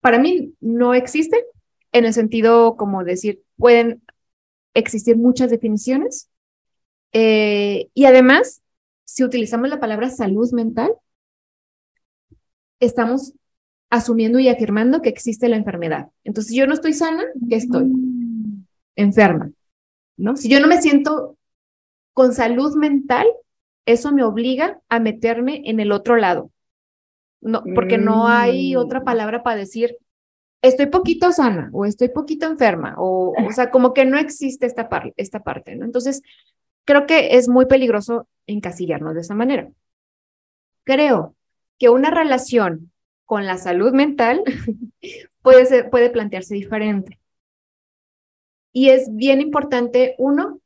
para 0.01 0.19
mí 0.19 0.55
no 0.61 0.95
existe 0.95 1.45
en 1.93 2.05
el 2.05 2.13
sentido 2.13 2.77
como 2.77 3.05
decir, 3.05 3.43
pueden 3.57 4.03
existir 4.75 5.17
muchas 5.17 5.51
definiciones. 5.51 6.31
Eh, 7.13 7.89
y 7.95 8.05
además, 8.05 8.63
si 9.05 9.25
utilizamos 9.25 9.69
la 9.71 9.81
palabra 9.81 10.11
salud 10.11 10.51
mental, 10.53 10.93
estamos 12.81 13.33
asumiendo 13.91 14.39
y 14.39 14.49
afirmando 14.49 15.01
que 15.01 15.09
existe 15.09 15.49
la 15.49 15.57
enfermedad. 15.57 16.09
Entonces, 16.25 16.51
si 16.51 16.59
yo 16.59 16.67
no 16.67 16.75
estoy 16.75 16.93
sana, 16.93 17.25
¿qué 17.49 17.57
estoy? 17.57 17.85
Mm. 17.85 18.67
Enferma. 18.97 19.51
¿no? 20.19 20.37
Si 20.37 20.51
yo 20.51 20.61
no 20.61 20.67
me 20.67 20.83
siento 20.83 21.39
con 22.13 22.35
salud 22.35 22.77
mental, 22.77 23.27
eso 23.93 24.13
me 24.13 24.23
obliga 24.23 24.81
a 24.89 25.01
meterme 25.01 25.63
en 25.65 25.81
el 25.81 25.93
otro 25.93 26.17
lado 26.17 26.51
no, 27.41 27.63
porque 27.75 27.99
no 27.99 28.29
hay 28.29 28.77
otra 28.77 29.01
mm. 29.01 29.05
palabra 29.05 29.43
para 29.43 29.57
decir 29.57 29.97
estoy 30.63 30.87
poquito 30.87 31.33
sana 31.33 31.71
o 31.73 31.85
estoy 31.85 32.09
poquito 32.09 32.47
enferma 32.47 32.95
o, 32.99 33.33
o 33.33 33.53
sea, 33.53 33.71
como 33.71 33.95
que 33.95 34.05
no 34.05 34.19
existe 34.19 34.67
esta, 34.67 34.89
esta 35.17 35.43
parte, 35.43 35.77
¿no? 35.77 35.85
Entonces, 35.85 36.23
creo 36.85 37.07
que 37.07 37.37
es 37.37 37.49
muy 37.49 37.67
peligroso 37.67 38.29
encasillarnos 38.47 39.15
de 39.15 39.21
esa 39.21 39.35
manera. 39.35 39.71
Creo 40.85 41.37
que 41.79 41.91
una 41.91 42.11
relación 42.11 42.93
con 43.25 43.47
la 43.47 43.59
salud 43.59 43.93
mental 43.93 44.43
puede, 45.43 45.67
ser, 45.67 45.91
puede 45.91 46.11
plantearse 46.11 46.55
diferente. 46.55 47.21
Y 48.73 48.91
es 48.91 49.15
bien 49.15 49.41
importante, 49.41 50.15
uno, 50.19 50.61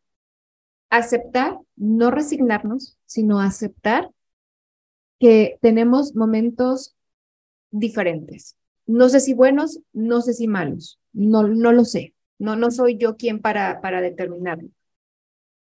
aceptar, 0.92 1.58
no 1.74 2.10
resignarnos, 2.10 2.98
sino 3.06 3.40
aceptar 3.40 4.10
que 5.18 5.58
tenemos 5.62 6.14
momentos 6.14 6.94
diferentes. 7.70 8.56
No 8.86 9.08
sé 9.08 9.20
si 9.20 9.32
buenos, 9.32 9.80
no 9.94 10.20
sé 10.20 10.34
si 10.34 10.48
malos, 10.48 11.00
no, 11.14 11.48
no 11.48 11.72
lo 11.72 11.86
sé. 11.86 12.14
No, 12.38 12.56
no 12.56 12.70
soy 12.70 12.98
yo 12.98 13.16
quien 13.16 13.40
para, 13.40 13.80
para 13.80 14.02
determinarlo. 14.02 14.68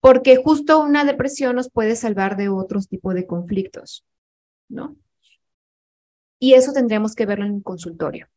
Porque 0.01 0.35
justo 0.35 0.81
una 0.81 1.05
depresión 1.05 1.55
nos 1.55 1.69
puede 1.69 1.95
salvar 1.95 2.35
de 2.35 2.49
otros 2.49 2.89
tipos 2.89 3.13
de 3.13 3.25
conflictos, 3.25 4.03
¿no? 4.67 4.97
Y 6.39 6.55
eso 6.55 6.73
tendríamos 6.73 7.15
que 7.15 7.25
verlo 7.25 7.45
en 7.45 7.51
un 7.51 7.61
consultorio. 7.61 8.27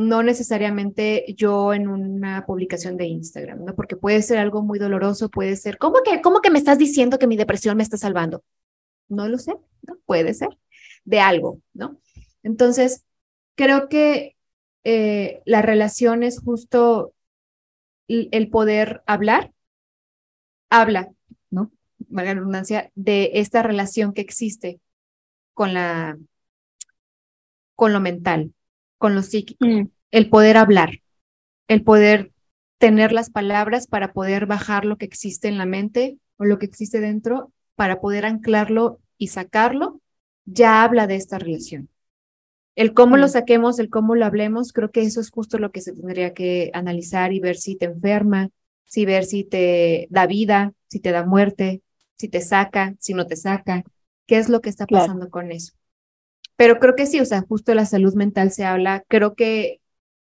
No 0.00 0.22
necesariamente 0.22 1.24
yo 1.36 1.74
en 1.74 1.88
una 1.88 2.46
publicación 2.46 2.96
de 2.96 3.06
Instagram, 3.06 3.64
¿no? 3.64 3.74
Porque 3.74 3.96
puede 3.96 4.22
ser 4.22 4.38
algo 4.38 4.62
muy 4.62 4.78
doloroso, 4.78 5.28
puede 5.28 5.56
ser, 5.56 5.78
¿cómo 5.78 6.02
que, 6.02 6.20
que 6.42 6.50
me 6.50 6.58
estás 6.58 6.78
diciendo 6.78 7.18
que 7.18 7.26
mi 7.26 7.36
depresión 7.36 7.76
me 7.76 7.82
está 7.82 7.96
salvando? 7.96 8.42
No 9.08 9.28
lo 9.28 9.38
sé, 9.38 9.54
¿no? 9.82 9.96
Puede 10.06 10.34
ser 10.34 10.48
de 11.04 11.20
algo, 11.20 11.60
¿no? 11.74 12.00
Entonces, 12.42 13.04
creo 13.54 13.88
que 13.88 14.36
eh, 14.84 15.42
la 15.44 15.62
relación 15.62 16.22
es 16.22 16.40
justo 16.40 17.12
el 18.08 18.50
poder 18.50 19.02
hablar, 19.06 19.52
habla, 20.70 21.10
¿no? 21.50 21.70
Valga 22.08 22.34
redundancia, 22.34 22.90
de 22.94 23.32
esta 23.34 23.62
relación 23.62 24.12
que 24.12 24.22
existe 24.22 24.80
con 25.54 25.74
la, 25.74 26.18
con 27.76 27.92
lo 27.92 28.00
mental, 28.00 28.52
con 29.00 29.14
lo 29.14 29.22
psíquico, 29.22 29.64
mm. 29.64 29.88
el 30.10 30.28
poder 30.28 30.58
hablar, 30.58 31.00
el 31.68 31.82
poder 31.82 32.32
tener 32.76 33.12
las 33.12 33.30
palabras 33.30 33.86
para 33.86 34.12
poder 34.12 34.44
bajar 34.44 34.84
lo 34.84 34.98
que 34.98 35.06
existe 35.06 35.48
en 35.48 35.56
la 35.56 35.64
mente 35.64 36.18
o 36.36 36.44
lo 36.44 36.58
que 36.58 36.66
existe 36.66 37.00
dentro, 37.00 37.50
para 37.76 38.02
poder 38.02 38.26
anclarlo 38.26 39.00
y 39.16 39.28
sacarlo, 39.28 40.02
ya 40.44 40.82
habla 40.82 41.06
de 41.06 41.16
esta 41.16 41.38
relación. 41.38 41.88
El 42.76 42.92
cómo 42.92 43.16
lo 43.16 43.26
mm. 43.26 43.30
saquemos, 43.30 43.78
el 43.78 43.88
cómo 43.88 44.14
lo 44.14 44.26
hablemos, 44.26 44.74
creo 44.74 44.90
que 44.90 45.00
eso 45.00 45.22
es 45.22 45.30
justo 45.30 45.58
lo 45.58 45.72
que 45.72 45.80
se 45.80 45.94
tendría 45.94 46.34
que 46.34 46.70
analizar 46.74 47.32
y 47.32 47.40
ver 47.40 47.56
si 47.56 47.76
te 47.76 47.86
enferma, 47.86 48.50
si 48.84 49.06
ver 49.06 49.24
si 49.24 49.44
te 49.44 50.08
da 50.10 50.26
vida, 50.26 50.74
si 50.88 51.00
te 51.00 51.10
da 51.10 51.24
muerte, 51.24 51.80
si 52.18 52.28
te 52.28 52.42
saca, 52.42 52.94
si 52.98 53.14
no 53.14 53.26
te 53.26 53.36
saca, 53.36 53.82
qué 54.26 54.36
es 54.36 54.50
lo 54.50 54.60
que 54.60 54.68
está 54.68 54.86
pasando 54.86 55.30
con 55.30 55.52
eso. 55.52 55.72
Pero 56.60 56.78
creo 56.78 56.94
que 56.94 57.06
sí, 57.06 57.18
o 57.20 57.24
sea, 57.24 57.40
justo 57.48 57.74
la 57.74 57.86
salud 57.86 58.12
mental 58.12 58.50
se 58.50 58.66
habla, 58.66 59.02
creo 59.08 59.34
que 59.34 59.80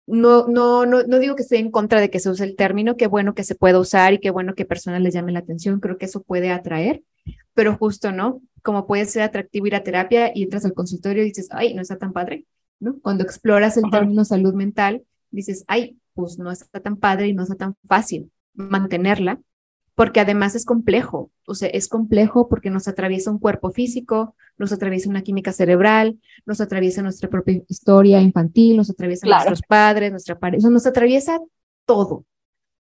no, 0.06 0.46
no, 0.46 0.86
no, 0.86 1.02
no 1.02 1.18
digo 1.18 1.34
que 1.34 1.42
esté 1.42 1.58
en 1.58 1.72
contra 1.72 1.98
de 1.98 2.08
que 2.08 2.20
se 2.20 2.30
use 2.30 2.44
el 2.44 2.54
término, 2.54 2.96
qué 2.96 3.08
bueno 3.08 3.34
que 3.34 3.42
se 3.42 3.56
pueda 3.56 3.80
usar 3.80 4.12
y 4.12 4.20
qué 4.20 4.30
bueno 4.30 4.54
que 4.54 4.64
personas 4.64 5.00
les 5.00 5.12
llame 5.12 5.32
la 5.32 5.40
atención, 5.40 5.80
creo 5.80 5.98
que 5.98 6.04
eso 6.04 6.22
puede 6.22 6.52
atraer, 6.52 7.02
pero 7.52 7.76
justo, 7.76 8.12
¿no? 8.12 8.42
Como 8.62 8.86
puede 8.86 9.06
ser 9.06 9.22
atractivo 9.22 9.66
ir 9.66 9.74
a 9.74 9.82
terapia 9.82 10.30
y 10.32 10.44
entras 10.44 10.64
al 10.64 10.72
consultorio 10.72 11.24
y 11.24 11.26
dices, 11.26 11.48
ay, 11.50 11.74
no 11.74 11.82
está 11.82 11.98
tan 11.98 12.12
padre, 12.12 12.46
¿no? 12.78 13.00
Cuando 13.02 13.24
exploras 13.24 13.76
el 13.76 13.90
término 13.90 14.24
salud 14.24 14.54
mental, 14.54 15.02
dices, 15.32 15.64
ay, 15.66 15.98
pues 16.14 16.38
no 16.38 16.52
está 16.52 16.78
tan 16.78 16.96
padre 16.96 17.26
y 17.26 17.32
no 17.32 17.42
está 17.42 17.56
tan 17.56 17.74
fácil 17.88 18.30
mantenerla, 18.54 19.40
porque 19.94 20.20
además 20.20 20.54
es 20.54 20.64
complejo, 20.64 21.30
o 21.46 21.54
sea, 21.54 21.68
es 21.68 21.88
complejo 21.88 22.48
porque 22.48 22.70
nos 22.70 22.88
atraviesa 22.88 23.30
un 23.30 23.38
cuerpo 23.38 23.70
físico, 23.70 24.34
nos 24.56 24.72
atraviesa 24.72 25.10
una 25.10 25.22
química 25.22 25.52
cerebral, 25.52 26.18
nos 26.46 26.60
atraviesa 26.60 27.02
nuestra 27.02 27.28
propia 27.28 27.62
historia 27.68 28.20
infantil, 28.20 28.76
nos 28.76 28.90
atraviesa 28.90 29.26
nuestros 29.26 29.62
padres, 29.62 30.10
nuestra 30.10 30.38
pareja, 30.38 30.68
nos 30.70 30.86
atraviesa 30.86 31.40
todo. 31.84 32.24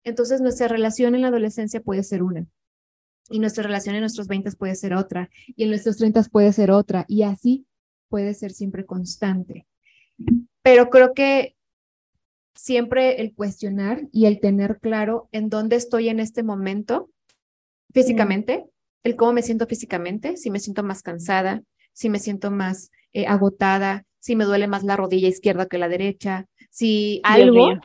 Entonces, 0.05 0.41
nuestra 0.41 0.69
relación 0.69 1.15
en 1.15 1.23
la 1.23 1.29
adolescencia 1.29 1.81
puede 1.81 2.03
ser 2.03 2.23
una, 2.23 2.47
y 3.29 3.39
nuestra 3.41 3.65
relación 3.65 3.95
en 3.95 4.03
nuestros 4.03 4.29
20 4.29 4.53
puede 4.53 4.75
ser 4.75 4.95
otra, 4.95 5.31
y 5.47 5.65
en 5.65 5.71
nuestros 5.71 5.97
30 5.97 6.23
puede 6.25 6.53
ser 6.53 6.71
otra, 6.71 7.05
y 7.09 7.23
así 7.23 7.67
puede 8.09 8.35
ser 8.35 8.53
siempre 8.53 8.87
constante. 8.87 9.67
Pero 10.63 10.91
creo 10.91 11.13
que 11.13 11.56
siempre 12.57 13.21
el 13.21 13.35
cuestionar 13.35 14.09
y 14.13 14.27
el 14.27 14.41
tener 14.41 14.79
claro 14.81 15.29
en 15.33 15.49
dónde 15.49 15.77
estoy 15.77 16.09
en 16.09 16.21
este 16.21 16.43
momento 16.43 17.11
físicamente, 17.93 18.65
el 19.05 19.17
cómo 19.17 19.33
me 19.33 19.43
siento 19.43 19.67
físicamente, 19.67 20.37
si 20.37 20.51
me 20.51 20.59
siento 20.59 20.83
más 20.83 21.03
cansada, 21.03 21.63
si 21.93 22.11
me 22.11 22.19
siento 22.19 22.51
más 22.51 22.91
eh, 23.13 23.27
agotada, 23.27 24.05
si 24.19 24.35
me 24.37 24.45
duele 24.45 24.67
más 24.67 24.83
la 24.83 24.97
rodilla 24.97 25.29
izquierda 25.29 25.67
que 25.67 25.79
la 25.79 25.89
derecha, 25.89 26.47
si 26.71 27.21
algo. 27.23 27.79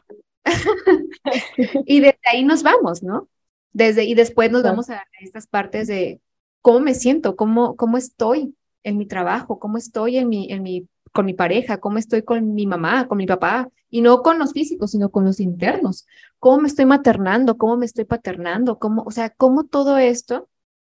y 1.86 2.00
desde 2.00 2.20
ahí 2.24 2.44
nos 2.44 2.64
vamos, 2.64 3.04
¿no? 3.04 3.30
Desde, 3.74 4.06
y 4.06 4.16
después 4.16 4.52
nos 4.52 4.64
vamos 4.64 4.90
a 4.90 5.04
estas 5.22 5.48
partes 5.48 5.88
de 5.88 6.20
cómo 6.62 6.80
me 6.80 6.96
siento, 6.96 7.36
cómo, 7.36 7.76
cómo 7.76 7.98
estoy 7.98 8.56
en 8.84 8.98
mi 8.98 9.06
trabajo, 9.06 9.60
cómo 9.60 9.78
estoy 9.78 10.18
en 10.18 10.28
mi, 10.28 10.52
en 10.52 10.64
mi 10.64 10.88
con 11.12 11.26
mi 11.26 11.34
pareja, 11.34 11.80
cómo 11.80 11.98
estoy 11.98 12.24
con 12.24 12.54
mi 12.54 12.66
mamá, 12.66 13.08
con 13.08 13.18
mi 13.18 13.26
papá, 13.26 13.70
y 13.90 14.02
no 14.02 14.22
con 14.22 14.40
los 14.40 14.54
físicos, 14.54 14.92
sino 14.92 15.10
con 15.10 15.26
los 15.26 15.40
internos, 15.40 16.08
cómo 16.40 16.62
me 16.62 16.68
estoy 16.68 16.86
maternando, 16.86 17.58
cómo 17.58 17.78
me 17.78 17.86
estoy 17.86 18.06
paternando, 18.06 18.80
cómo, 18.80 19.04
o 19.04 19.12
sea, 19.12 19.30
cómo 19.30 19.66
todo 19.66 19.98
esto 19.98 20.48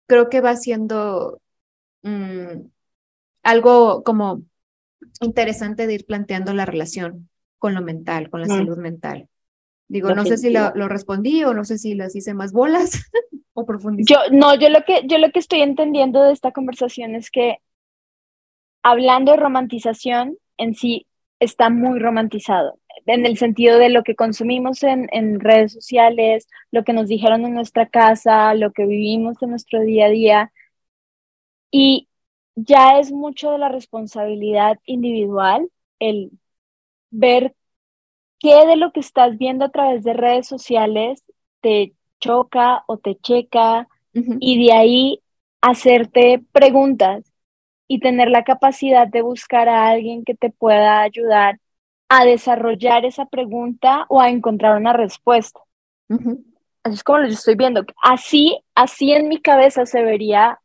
creo 0.07 0.29
que 0.29 0.41
va 0.41 0.57
siendo 0.57 1.41
mm, 2.03 2.67
algo 3.43 4.03
como 4.05 4.43
interesante 5.21 5.87
de 5.87 5.95
ir 5.95 6.07
planteando 6.07 6.53
la 6.53 6.67
relación 6.67 7.29
con 7.59 7.75
lo 7.75 7.83
mental, 7.83 8.29
con 8.29 8.41
la 8.41 8.49
salud 8.49 8.77
mental. 8.77 9.29
Digo, 9.89 10.15
no 10.15 10.25
sé 10.25 10.37
si 10.37 10.51
lo, 10.51 10.75
lo, 10.75 10.89
respondí 10.89 11.45
o 11.45 11.55
no 11.55 11.65
sé 11.65 11.79
si 11.79 11.95
las 11.95 12.17
hice 12.17 12.35
más 12.35 12.53
bolas 12.53 13.03
o 13.55 13.65
profundicé. 13.65 14.13
Yo, 14.13 14.19
no, 14.33 14.55
yo 14.55 14.69
lo 14.69 14.83
que, 14.85 15.03
yo 15.07 15.19
lo 15.19 15.31
que 15.31 15.39
estoy 15.39 15.61
entendiendo 15.61 16.23
de 16.23 16.33
esta 16.33 16.53
conversación 16.53 17.15
es 17.15 17.31
que 17.31 17.59
hablando 18.83 19.33
de 19.33 19.39
romantización, 19.39 20.37
en 20.57 20.75
sí 20.75 21.07
está 21.41 21.71
muy 21.71 21.99
romantizado, 21.99 22.79
en 23.07 23.27
el 23.27 23.37
sentido 23.37 23.79
de 23.79 23.89
lo 23.89 24.05
que 24.05 24.15
consumimos 24.15 24.83
en, 24.83 25.41
redes 25.41 25.73
sociales, 25.73 26.49
lo 26.71 26.85
que 26.85 26.93
nos 26.93 27.09
dijeron 27.09 27.45
en 27.45 27.55
nuestra 27.55 27.89
casa, 27.89 28.55
lo 28.55 28.73
que 28.73 28.87
vivimos 28.87 29.43
en 29.43 29.51
nuestro 29.51 29.81
día 29.81 30.07
a 30.07 30.11
día. 30.11 30.53
Y 31.71 32.09
ya 32.55 32.99
es 32.99 33.13
mucho 33.13 33.53
de 33.53 33.59
la 33.59 33.69
responsabilidad 33.69 34.79
individual 34.85 35.69
el 35.99 36.31
ver 37.11 37.55
qué 38.39 38.67
de 38.67 38.77
lo 38.77 38.93
que 38.93 39.01
estás 39.01 39.39
viendo 39.39 39.65
a 39.65 39.71
través 39.71 40.05
de 40.05 40.15
redes 40.15 40.47
sociales 40.47 41.25
te 41.61 41.95
choca 42.21 42.85
o 42.87 42.99
te 42.99 43.17
checa 43.17 43.89
y 44.15 44.67
de 44.67 44.73
ahí 44.73 45.23
hacerte 45.63 46.43
preguntas 46.53 47.32
y 47.89 48.01
tener 48.01 48.31
la 48.31 48.45
capacidad 48.45 49.07
de 49.07 49.23
buscar 49.23 49.69
a 49.69 49.89
alguien 49.89 50.25
que 50.25 50.35
te 50.35 50.51
pueda 50.51 51.03
ayudar 51.03 51.59
a 52.09 52.25
desarrollar 52.25 53.05
esa 53.05 53.27
pregunta 53.27 54.07
o 54.09 54.21
a 54.21 54.29
encontrar 54.29 54.77
una 54.77 54.93
respuesta. 54.93 55.61
Así 56.09 56.95
es 56.95 57.05
como 57.05 57.19
lo 57.19 57.27
estoy 57.29 57.55
viendo. 57.55 57.85
Así, 58.03 58.63
así 58.75 59.13
en 59.13 59.29
mi 59.29 59.41
cabeza 59.41 59.87
se 59.87 60.03
vería 60.03 60.61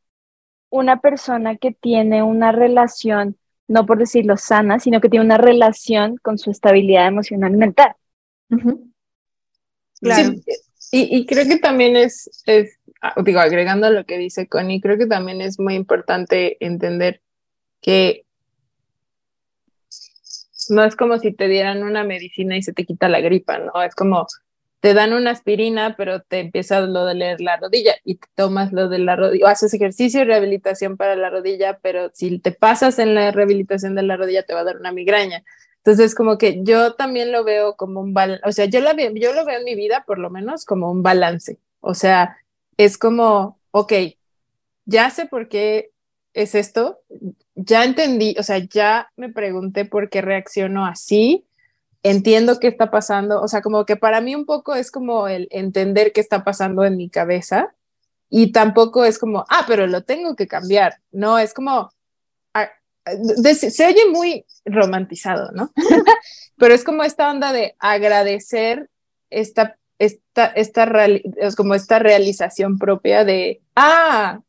una 0.70 1.00
persona 1.00 1.56
que 1.56 1.72
tiene 1.72 2.24
una 2.24 2.52
relación, 2.52 3.38
no 3.68 3.86
por 3.86 3.98
decirlo 3.98 4.36
sana, 4.38 4.80
sino 4.80 5.00
que 5.00 5.10
tiene 5.10 5.26
una 5.26 5.38
relación 5.38 6.18
con 6.18 6.38
su 6.38 6.52
estabilidad 6.52 7.08
emocional 7.08 7.54
y 7.54 7.58
mental. 7.58 7.96
Claro. 10.00 10.34
y, 10.92 11.26
creo 11.26 11.46
que 11.46 11.58
también 11.58 11.96
es, 11.96 12.30
es 12.46 12.77
digo, 13.24 13.40
agregando 13.40 13.90
lo 13.90 14.06
que 14.06 14.18
dice 14.18 14.48
Connie, 14.48 14.82
creo 14.82 14.98
que 14.98 15.06
también 15.06 15.42
es 15.42 15.60
muy 15.60 15.76
importante 15.76 16.58
entender 16.66 17.22
que 17.82 18.26
no 20.70 20.84
es 20.84 20.96
como 20.96 21.18
si 21.18 21.32
te 21.32 21.48
dieran 21.48 21.84
una 21.84 22.04
medicina 22.04 22.58
y 22.58 22.64
se 22.64 22.74
te 22.74 22.86
quita 22.86 23.10
la 23.10 23.22
gripa, 23.22 23.60
¿no? 23.60 23.82
Es 23.82 23.96
como 23.96 24.28
te 24.80 24.94
dan 24.94 25.14
una 25.14 25.32
aspirina, 25.32 25.96
pero 25.98 26.22
te 26.22 26.40
empieza 26.40 26.82
lo 26.82 27.06
de 27.06 27.16
leer 27.16 27.42
la 27.42 27.58
rodilla 27.58 27.96
y 28.04 28.16
te 28.16 28.28
tomas 28.36 28.72
lo 28.74 28.90
de 28.90 29.00
la 29.00 29.16
rodilla, 29.16 29.46
o 29.46 29.48
haces 29.48 29.74
ejercicio 29.74 30.22
y 30.22 30.26
rehabilitación 30.26 30.98
para 30.98 31.16
la 31.16 31.30
rodilla, 31.30 31.80
pero 31.82 32.12
si 32.14 32.40
te 32.40 32.52
pasas 32.52 33.00
en 33.00 33.16
la 33.16 33.32
rehabilitación 33.32 33.96
de 33.96 34.04
la 34.04 34.18
rodilla 34.18 34.44
te 34.44 34.54
va 34.54 34.62
a 34.62 34.66
dar 34.66 34.78
una 34.78 34.92
migraña. 34.92 35.44
Entonces, 35.78 36.16
como 36.16 36.38
que 36.38 36.64
yo 36.64 36.94
también 36.94 37.32
lo 37.32 37.44
veo 37.44 37.76
como 37.76 38.02
un 38.02 38.14
balance, 38.14 38.44
o 38.46 38.52
sea, 38.52 38.66
yo, 38.66 38.82
la, 38.82 38.94
yo 38.94 39.34
lo 39.34 39.46
veo 39.46 39.60
en 39.60 39.64
mi 39.64 39.76
vida 39.76 40.04
por 40.06 40.20
lo 40.20 40.30
menos 40.30 40.66
como 40.66 40.92
un 40.92 41.02
balance. 41.02 41.60
O 41.80 41.94
sea, 41.94 42.38
es 42.78 42.98
como, 42.98 43.60
ok, 43.72 43.94
ya 44.86 45.10
sé 45.10 45.26
por 45.26 45.50
qué 45.50 45.92
es 46.34 46.56
esto, 46.56 47.00
ya 47.56 47.84
entendí, 47.84 48.36
o 48.40 48.44
sea, 48.44 48.60
ya 48.60 49.12
me 49.16 49.30
pregunté 49.30 49.86
por 49.86 50.10
qué 50.10 50.22
reacciono 50.22 50.86
así, 50.86 51.46
entiendo 52.04 52.60
qué 52.60 52.68
está 52.68 52.92
pasando, 52.92 53.42
o 53.42 53.48
sea, 53.48 53.62
como 53.62 53.86
que 53.86 53.96
para 53.96 54.22
mí 54.22 54.36
un 54.36 54.46
poco 54.46 54.76
es 54.76 54.92
como 54.92 55.28
el 55.28 55.48
entender 55.52 56.14
qué 56.14 56.22
está 56.22 56.44
pasando 56.44 56.86
en 56.86 56.96
mi 56.96 57.10
cabeza 57.10 57.74
y 58.30 58.52
tampoco 58.52 59.04
es 59.04 59.18
como, 59.18 59.46
ah, 59.50 59.66
pero 59.68 59.88
lo 59.88 60.04
tengo 60.04 60.36
que 60.36 60.48
cambiar, 60.48 61.02
no, 61.12 61.40
es 61.40 61.54
como, 61.54 61.92
ah, 62.54 62.70
se 63.06 63.88
oye 63.88 64.10
muy 64.12 64.46
romantizado, 64.64 65.52
¿no? 65.54 65.72
pero 66.58 66.74
es 66.74 66.84
como 66.84 67.04
esta 67.04 67.32
onda 67.32 67.52
de 67.52 67.76
agradecer 67.80 68.90
esta 69.30 69.78
esta, 70.00 70.48
esta 70.48 71.06
es 71.06 71.56
como 71.56 71.74
esta 71.74 72.00
realización 72.00 72.78
propia 72.78 73.26
de, 73.26 73.62
ah, 73.76 74.40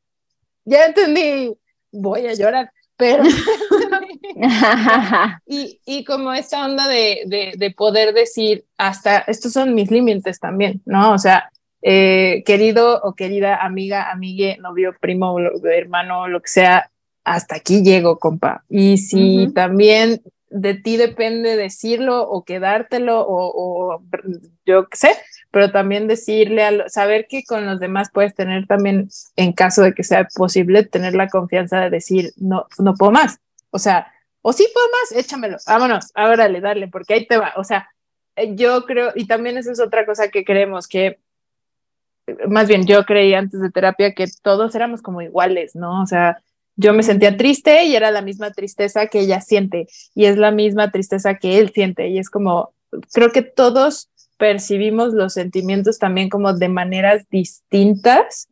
ya 0.64 0.86
entendí, 0.86 1.54
voy 1.90 2.26
a 2.26 2.34
llorar, 2.34 2.70
pero... 2.96 3.24
y, 5.46 5.80
y, 5.86 6.04
como 6.04 6.32
esta 6.32 6.64
onda 6.64 6.86
de, 6.86 7.22
de, 7.26 7.54
de, 7.56 7.70
poder 7.70 8.14
decir, 8.14 8.66
hasta, 8.76 9.18
estos 9.20 9.52
son 9.52 9.74
mis 9.74 9.90
límites 9.90 10.38
también, 10.38 10.82
¿no? 10.84 11.12
O 11.12 11.18
sea, 11.18 11.50
eh, 11.80 12.42
querido 12.44 13.00
o 13.02 13.14
querida 13.14 13.64
amiga, 13.64 14.10
amigue, 14.10 14.58
novio, 14.60 14.94
primo, 15.00 15.38
hermano, 15.64 16.28
lo 16.28 16.40
que 16.40 16.48
sea, 16.48 16.90
hasta 17.24 17.56
aquí 17.56 17.82
llego, 17.82 18.18
compa. 18.18 18.64
Y 18.68 18.98
si 18.98 19.52
también 19.54 20.22
de 20.50 20.74
ti 20.74 20.96
depende 20.96 21.56
decirlo 21.56 22.22
o 22.22 22.44
quedártelo 22.44 23.20
o, 23.20 23.52
o 23.54 24.02
yo 24.66 24.88
qué 24.88 24.96
sé, 24.96 25.16
pero 25.50 25.70
también 25.70 26.08
decirle, 26.08 26.62
a 26.62 26.88
saber 26.88 27.26
que 27.28 27.44
con 27.44 27.64
los 27.66 27.80
demás 27.80 28.10
puedes 28.12 28.34
tener 28.34 28.66
también, 28.66 29.08
en 29.36 29.52
caso 29.52 29.82
de 29.82 29.94
que 29.94 30.04
sea 30.04 30.28
posible, 30.34 30.84
tener 30.84 31.14
la 31.14 31.28
confianza 31.28 31.80
de 31.80 31.90
decir, 31.90 32.32
no, 32.36 32.66
no 32.78 32.94
puedo 32.94 33.12
más. 33.12 33.38
O 33.70 33.78
sea, 33.78 34.12
o 34.42 34.52
sí 34.52 34.66
puedo 34.72 34.86
más, 34.88 35.24
échamelo, 35.24 35.56
vámonos, 35.66 36.12
órale, 36.16 36.60
dale, 36.60 36.88
porque 36.88 37.14
ahí 37.14 37.26
te 37.26 37.38
va. 37.38 37.54
O 37.56 37.64
sea, 37.64 37.88
eh, 38.36 38.54
yo 38.54 38.84
creo, 38.84 39.12
y 39.14 39.26
también 39.26 39.56
eso 39.58 39.72
es 39.72 39.80
otra 39.80 40.06
cosa 40.06 40.28
que 40.28 40.44
creemos, 40.44 40.86
que 40.86 41.18
más 42.48 42.68
bien 42.68 42.86
yo 42.86 43.04
creí 43.04 43.34
antes 43.34 43.60
de 43.60 43.70
terapia 43.70 44.14
que 44.14 44.26
todos 44.42 44.74
éramos 44.74 45.02
como 45.02 45.22
iguales, 45.22 45.74
¿no? 45.74 46.02
O 46.02 46.06
sea, 46.06 46.42
yo 46.76 46.92
me 46.92 47.02
sentía 47.02 47.36
triste 47.36 47.84
y 47.84 47.96
era 47.96 48.10
la 48.10 48.22
misma 48.22 48.52
tristeza 48.52 49.06
que 49.06 49.20
ella 49.20 49.40
siente 49.40 49.88
y 50.14 50.26
es 50.26 50.36
la 50.36 50.50
misma 50.50 50.90
tristeza 50.90 51.34
que 51.36 51.58
él 51.58 51.72
siente 51.74 52.08
y 52.08 52.18
es 52.18 52.30
como, 52.30 52.72
creo 53.12 53.32
que 53.32 53.42
todos 53.42 54.10
percibimos 54.38 55.12
los 55.12 55.34
sentimientos 55.34 55.98
también 55.98 56.30
como 56.30 56.54
de 56.54 56.68
maneras 56.68 57.26
distintas 57.30 58.48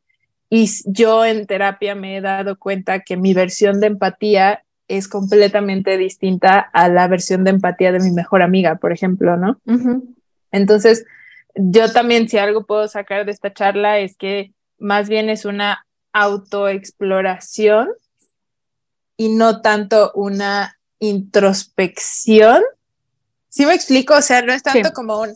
y 0.51 0.69
yo 0.87 1.25
en 1.25 1.47
terapia 1.47 1.95
me 1.95 2.17
he 2.17 2.21
dado 2.21 2.59
cuenta 2.59 3.01
que 3.01 3.17
mi 3.17 3.35
versión 3.35 3.81
de 3.81 3.89
empatía 3.89 4.63
es 4.89 5.09
completamente 5.09 5.97
distinta 5.99 6.59
a 6.59 6.89
la 6.89 7.09
versión 7.09 7.43
de 7.45 7.51
empatía 7.51 7.91
de 7.91 8.01
mi 8.01 8.13
mejor 8.13 8.43
amiga, 8.43 8.77
por 8.77 8.93
ejemplo, 8.93 9.37
¿no? 9.37 9.61
Entonces, 10.53 11.05
yo 11.57 11.93
también 11.93 12.29
si 12.29 12.39
algo 12.39 12.65
puedo 12.67 12.87
sacar 12.87 13.25
de 13.25 13.33
esta 13.33 13.53
charla 13.53 13.99
es 13.99 14.17
que 14.17 14.53
más 14.79 15.09
bien 15.09 15.29
es 15.29 15.45
una 15.45 15.87
autoexploración 16.13 17.89
y 19.17 19.35
no 19.35 19.61
tanto 19.63 20.13
una 20.15 20.79
introspección. 21.01 22.63
¿Sí 23.49 23.67
me 23.67 23.75
explico? 23.75 24.15
O 24.15 24.23
sea, 24.23 24.43
no 24.43 24.53
es 24.53 24.63
tanto 24.63 24.93
como 24.93 25.21
un, 25.21 25.35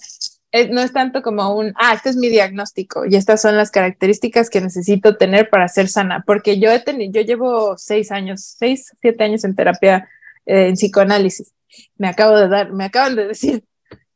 no 0.71 0.81
es 0.81 0.93
tanto 0.93 1.23
como 1.23 1.55
un, 1.55 1.73
ah, 1.77 1.95
este 1.95 2.11
es 2.11 2.17
mi 2.17 2.29
diagnóstico 2.29 3.05
y 3.07 3.17
estas 3.17 3.41
son 3.41 3.57
las 3.57 3.71
características 3.71 4.51
que 4.51 4.61
necesito 4.61 5.17
tener 5.17 5.49
para 5.49 5.69
ser 5.69 5.89
sana, 5.89 6.25
porque 6.27 6.59
yo 6.59 6.71
he 6.71 6.81
tenido, 6.81 7.13
yo 7.13 7.23
llevo 7.23 7.79
seis 7.79 8.11
años, 8.11 8.57
seis, 8.59 8.93
siete 9.01 9.25
años 9.25 9.45
en 9.45 9.55
terapia 9.55 10.09
eh, 10.47 10.69
en 10.69 10.75
psicoanálisis. 10.75 11.53
Me 11.97 12.09
acabo 12.09 12.37
de 12.37 12.49
dar, 12.49 12.73
me 12.73 12.85
acaban 12.85 13.15
de 13.15 13.29
decir, 13.29 13.65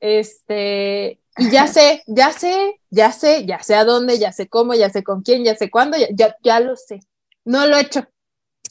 este, 0.00 1.20
y 1.36 1.50
ya 1.50 1.66
sé, 1.66 2.02
ya 2.06 2.32
sé, 2.32 2.80
ya 2.90 3.10
sé, 3.10 3.44
ya 3.46 3.60
sé 3.60 3.74
a 3.74 3.84
dónde, 3.84 4.18
ya 4.18 4.32
sé 4.32 4.48
cómo, 4.48 4.74
ya 4.74 4.90
sé 4.90 5.02
con 5.02 5.22
quién, 5.22 5.44
ya 5.44 5.56
sé 5.56 5.70
cuándo, 5.70 5.96
ya, 5.96 6.06
ya, 6.12 6.36
ya 6.42 6.60
lo 6.60 6.76
sé. 6.76 7.00
No 7.44 7.66
lo 7.66 7.76
he 7.76 7.82
hecho. 7.82 8.06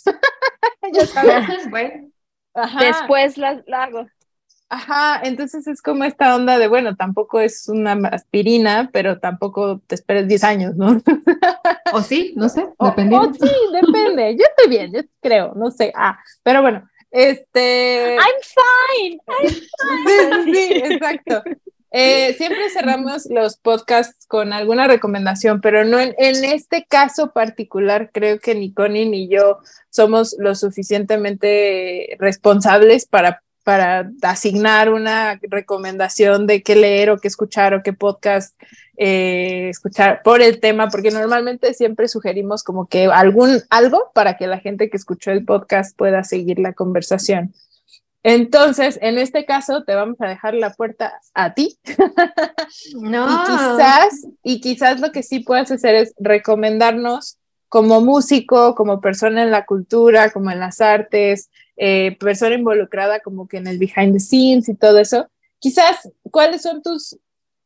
ya 0.94 1.06
sabes. 1.06 1.48
bueno, 1.70 2.10
después 2.80 3.38
la, 3.38 3.64
hago. 3.72 4.08
Ajá, 4.74 5.22
entonces 5.24 5.68
es 5.68 5.84
como 5.84 6.04
esta 6.04 6.36
onda 6.36 6.58
de, 6.58 6.68
bueno, 6.68 6.96
tampoco 6.96 7.40
es 7.40 7.70
una 7.70 7.92
aspirina, 8.08 8.90
pero 8.92 9.20
tampoco 9.20 9.80
te 9.86 9.94
esperes 9.94 10.28
10 10.28 10.44
años, 10.44 10.76
¿no? 10.76 11.00
o 11.94 12.02
sí, 12.02 12.34
no 12.36 12.50
sé, 12.50 12.66
depende. 12.80 13.16
O, 13.16 13.32
sí, 13.32 13.52
depende. 13.72 14.36
Yo 14.36 14.44
estoy 14.50 14.70
bien, 14.70 14.92
yo 14.92 15.02
creo, 15.22 15.54
no 15.56 15.70
sé. 15.70 15.94
Ah, 15.96 16.18
pero 16.42 16.64
bueno, 16.64 16.90
este. 17.12 18.16
I'm 18.16 18.42
fine. 18.42 19.22
I'm 19.28 20.44
fine. 20.44 20.54
sí, 20.56 20.74
exacto. 20.86 21.44
Eh, 21.92 22.34
siempre 22.40 22.72
cerramos 22.72 23.28
los 23.30 23.58
podcasts 23.58 24.26
con 24.26 24.54
alguna 24.54 24.88
recomendación, 24.88 25.62
pero 25.62 25.86
no 25.86 26.00
en, 26.00 26.16
este 26.18 26.88
caso 26.90 27.32
particular, 27.32 28.10
creo 28.12 28.40
que 28.40 28.56
ni 28.56 28.74
Connie 28.74 29.08
ni 29.08 29.28
yo 29.28 29.60
somos 29.92 30.36
lo 30.40 30.56
suficientemente 30.56 32.18
responsables 32.18 33.06
para, 33.06 33.44
para 33.64 34.12
asignar 34.22 34.92
una 34.92 35.40
recomendación 35.42 36.48
de 36.48 36.62
qué 36.62 36.76
leer 36.76 37.10
o 37.10 37.18
qué 37.18 37.28
escuchar 37.28 37.74
o 37.74 37.84
qué 37.84 37.94
podcast 37.94 38.56
eh, 38.98 39.70
escuchar 39.70 40.22
por 40.24 40.42
el 40.42 40.60
tema, 40.60 40.90
porque 40.90 41.12
normalmente 41.12 41.74
siempre 41.74 42.08
sugerimos 42.08 42.64
como 42.64 42.88
que 42.88 43.06
algún 43.06 43.62
algo 43.70 44.12
para 44.14 44.38
que 44.38 44.48
la 44.48 44.60
gente 44.60 44.90
que 44.90 44.98
escuchó 44.98 45.32
el 45.32 45.46
podcast 45.46 45.98
pueda 45.98 46.24
seguir 46.24 46.60
la 46.60 46.74
conversación. 46.74 47.54
Entonces, 48.24 48.98
en 49.02 49.18
este 49.18 49.46
caso, 49.46 49.84
te 49.84 49.96
vamos 49.96 50.16
a 50.22 50.28
dejar 50.28 50.54
la 50.54 50.74
puerta 50.74 51.20
a 51.34 51.54
ti. 51.54 51.78
No. 52.96 53.28
y 53.28 53.46
quizás, 53.46 54.28
y 54.44 54.62
quizás 54.62 55.00
lo 55.00 55.12
que 55.12 55.24
sí 55.24 55.40
puedes 55.40 55.72
hacer 55.72 55.96
es 55.96 56.14
recomendarnos 56.20 57.38
como 57.74 58.02
músico, 58.02 58.76
como 58.76 59.02
persona 59.02 59.42
en 59.42 59.50
la 59.50 59.66
cultura, 59.66 60.30
como 60.30 60.52
en 60.52 60.60
las 60.60 60.80
artes, 60.80 61.50
eh, 61.76 62.16
persona 62.20 62.54
involucrada 62.54 63.20
como 63.22 63.48
que 63.48 63.58
en 63.58 63.66
el 63.66 63.80
behind 63.80 64.14
the 64.14 64.20
scenes 64.20 64.70
y 64.70 64.76
todo 64.76 65.00
eso. 65.00 65.28
Quizás, 65.58 66.08
¿cuáles 66.30 66.62
son 66.62 66.84
tus, 66.84 67.18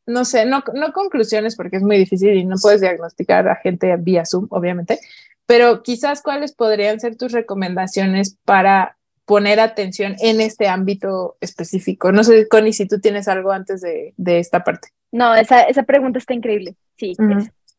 no 0.06 0.24
sé, 0.24 0.46
no, 0.46 0.64
no 0.76 0.94
conclusiones 0.94 1.58
porque 1.58 1.76
es 1.76 1.84
muy 1.84 1.98
difícil 1.98 2.38
y 2.38 2.46
no 2.46 2.56
puedes 2.62 2.80
diagnosticar 2.80 3.50
a 3.50 3.58
gente 3.58 3.94
vía 3.98 4.26
Zoom, 4.26 4.48
obviamente, 4.50 4.98
pero 5.46 5.84
quizás 5.84 6.22
cuáles 6.22 6.54
podrían 6.54 7.02
ser 7.02 7.18
tus 7.18 7.34
recomendaciones 7.34 8.38
para 8.46 8.98
poner 9.26 9.60
atención 9.60 10.16
en 10.20 10.40
este 10.40 10.70
ámbito 10.70 11.36
específico. 11.42 12.14
No 12.14 12.24
sé, 12.24 12.48
Connie, 12.48 12.72
si 12.72 12.88
tú 12.88 13.02
tienes 13.02 13.28
algo 13.28 13.52
antes 13.52 13.82
de, 13.82 14.14
esta 14.40 14.64
parte. 14.64 14.88
No, 15.12 15.36
esa, 15.36 15.64
esa, 15.64 15.84
pregunta 15.84 16.18
está 16.18 16.34
increíble. 16.34 16.78
Sí. 16.96 17.14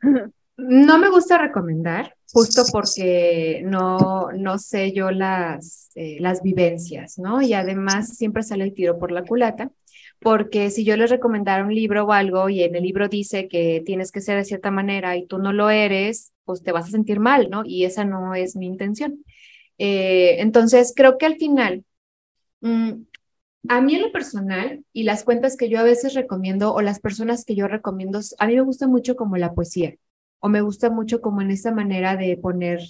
No 0.58 0.98
me 0.98 1.08
gusta 1.08 1.38
recomendar, 1.38 2.16
justo 2.32 2.64
porque 2.72 3.62
no, 3.64 4.32
no 4.36 4.58
sé 4.58 4.92
yo 4.92 5.12
las, 5.12 5.90
eh, 5.94 6.16
las 6.18 6.42
vivencias, 6.42 7.16
¿no? 7.16 7.40
Y 7.40 7.54
además 7.54 8.16
siempre 8.16 8.42
sale 8.42 8.64
el 8.64 8.74
tiro 8.74 8.98
por 8.98 9.12
la 9.12 9.22
culata, 9.22 9.70
porque 10.18 10.70
si 10.70 10.84
yo 10.84 10.96
les 10.96 11.10
recomendara 11.10 11.64
un 11.64 11.72
libro 11.72 12.06
o 12.06 12.12
algo 12.12 12.48
y 12.48 12.64
en 12.64 12.74
el 12.74 12.82
libro 12.82 13.08
dice 13.08 13.46
que 13.46 13.84
tienes 13.86 14.10
que 14.10 14.20
ser 14.20 14.36
de 14.36 14.44
cierta 14.44 14.72
manera 14.72 15.16
y 15.16 15.26
tú 15.26 15.38
no 15.38 15.52
lo 15.52 15.70
eres, 15.70 16.32
pues 16.44 16.64
te 16.64 16.72
vas 16.72 16.88
a 16.88 16.90
sentir 16.90 17.20
mal, 17.20 17.50
¿no? 17.50 17.62
Y 17.64 17.84
esa 17.84 18.04
no 18.04 18.34
es 18.34 18.56
mi 18.56 18.66
intención. 18.66 19.24
Eh, 19.78 20.40
entonces, 20.40 20.92
creo 20.96 21.18
que 21.18 21.26
al 21.26 21.36
final, 21.36 21.84
mm, 22.62 22.92
a 23.68 23.80
mí 23.80 23.94
en 23.94 24.02
lo 24.02 24.12
personal 24.12 24.84
y 24.92 25.04
las 25.04 25.24
cuentas 25.24 25.56
que 25.56 25.68
yo 25.68 25.78
a 25.78 25.84
veces 25.84 26.14
recomiendo 26.14 26.74
o 26.74 26.80
las 26.82 27.00
personas 27.00 27.44
que 27.44 27.54
yo 27.54 27.68
recomiendo, 27.68 28.20
a 28.38 28.46
mí 28.48 28.56
me 28.56 28.62
gusta 28.62 28.88
mucho 28.88 29.14
como 29.16 29.36
la 29.36 29.54
poesía 29.54 29.94
o 30.40 30.48
me 30.48 30.60
gusta 30.60 30.90
mucho 30.90 31.20
como 31.20 31.42
en 31.42 31.50
esa 31.50 31.72
manera 31.72 32.16
de 32.16 32.36
poner 32.36 32.80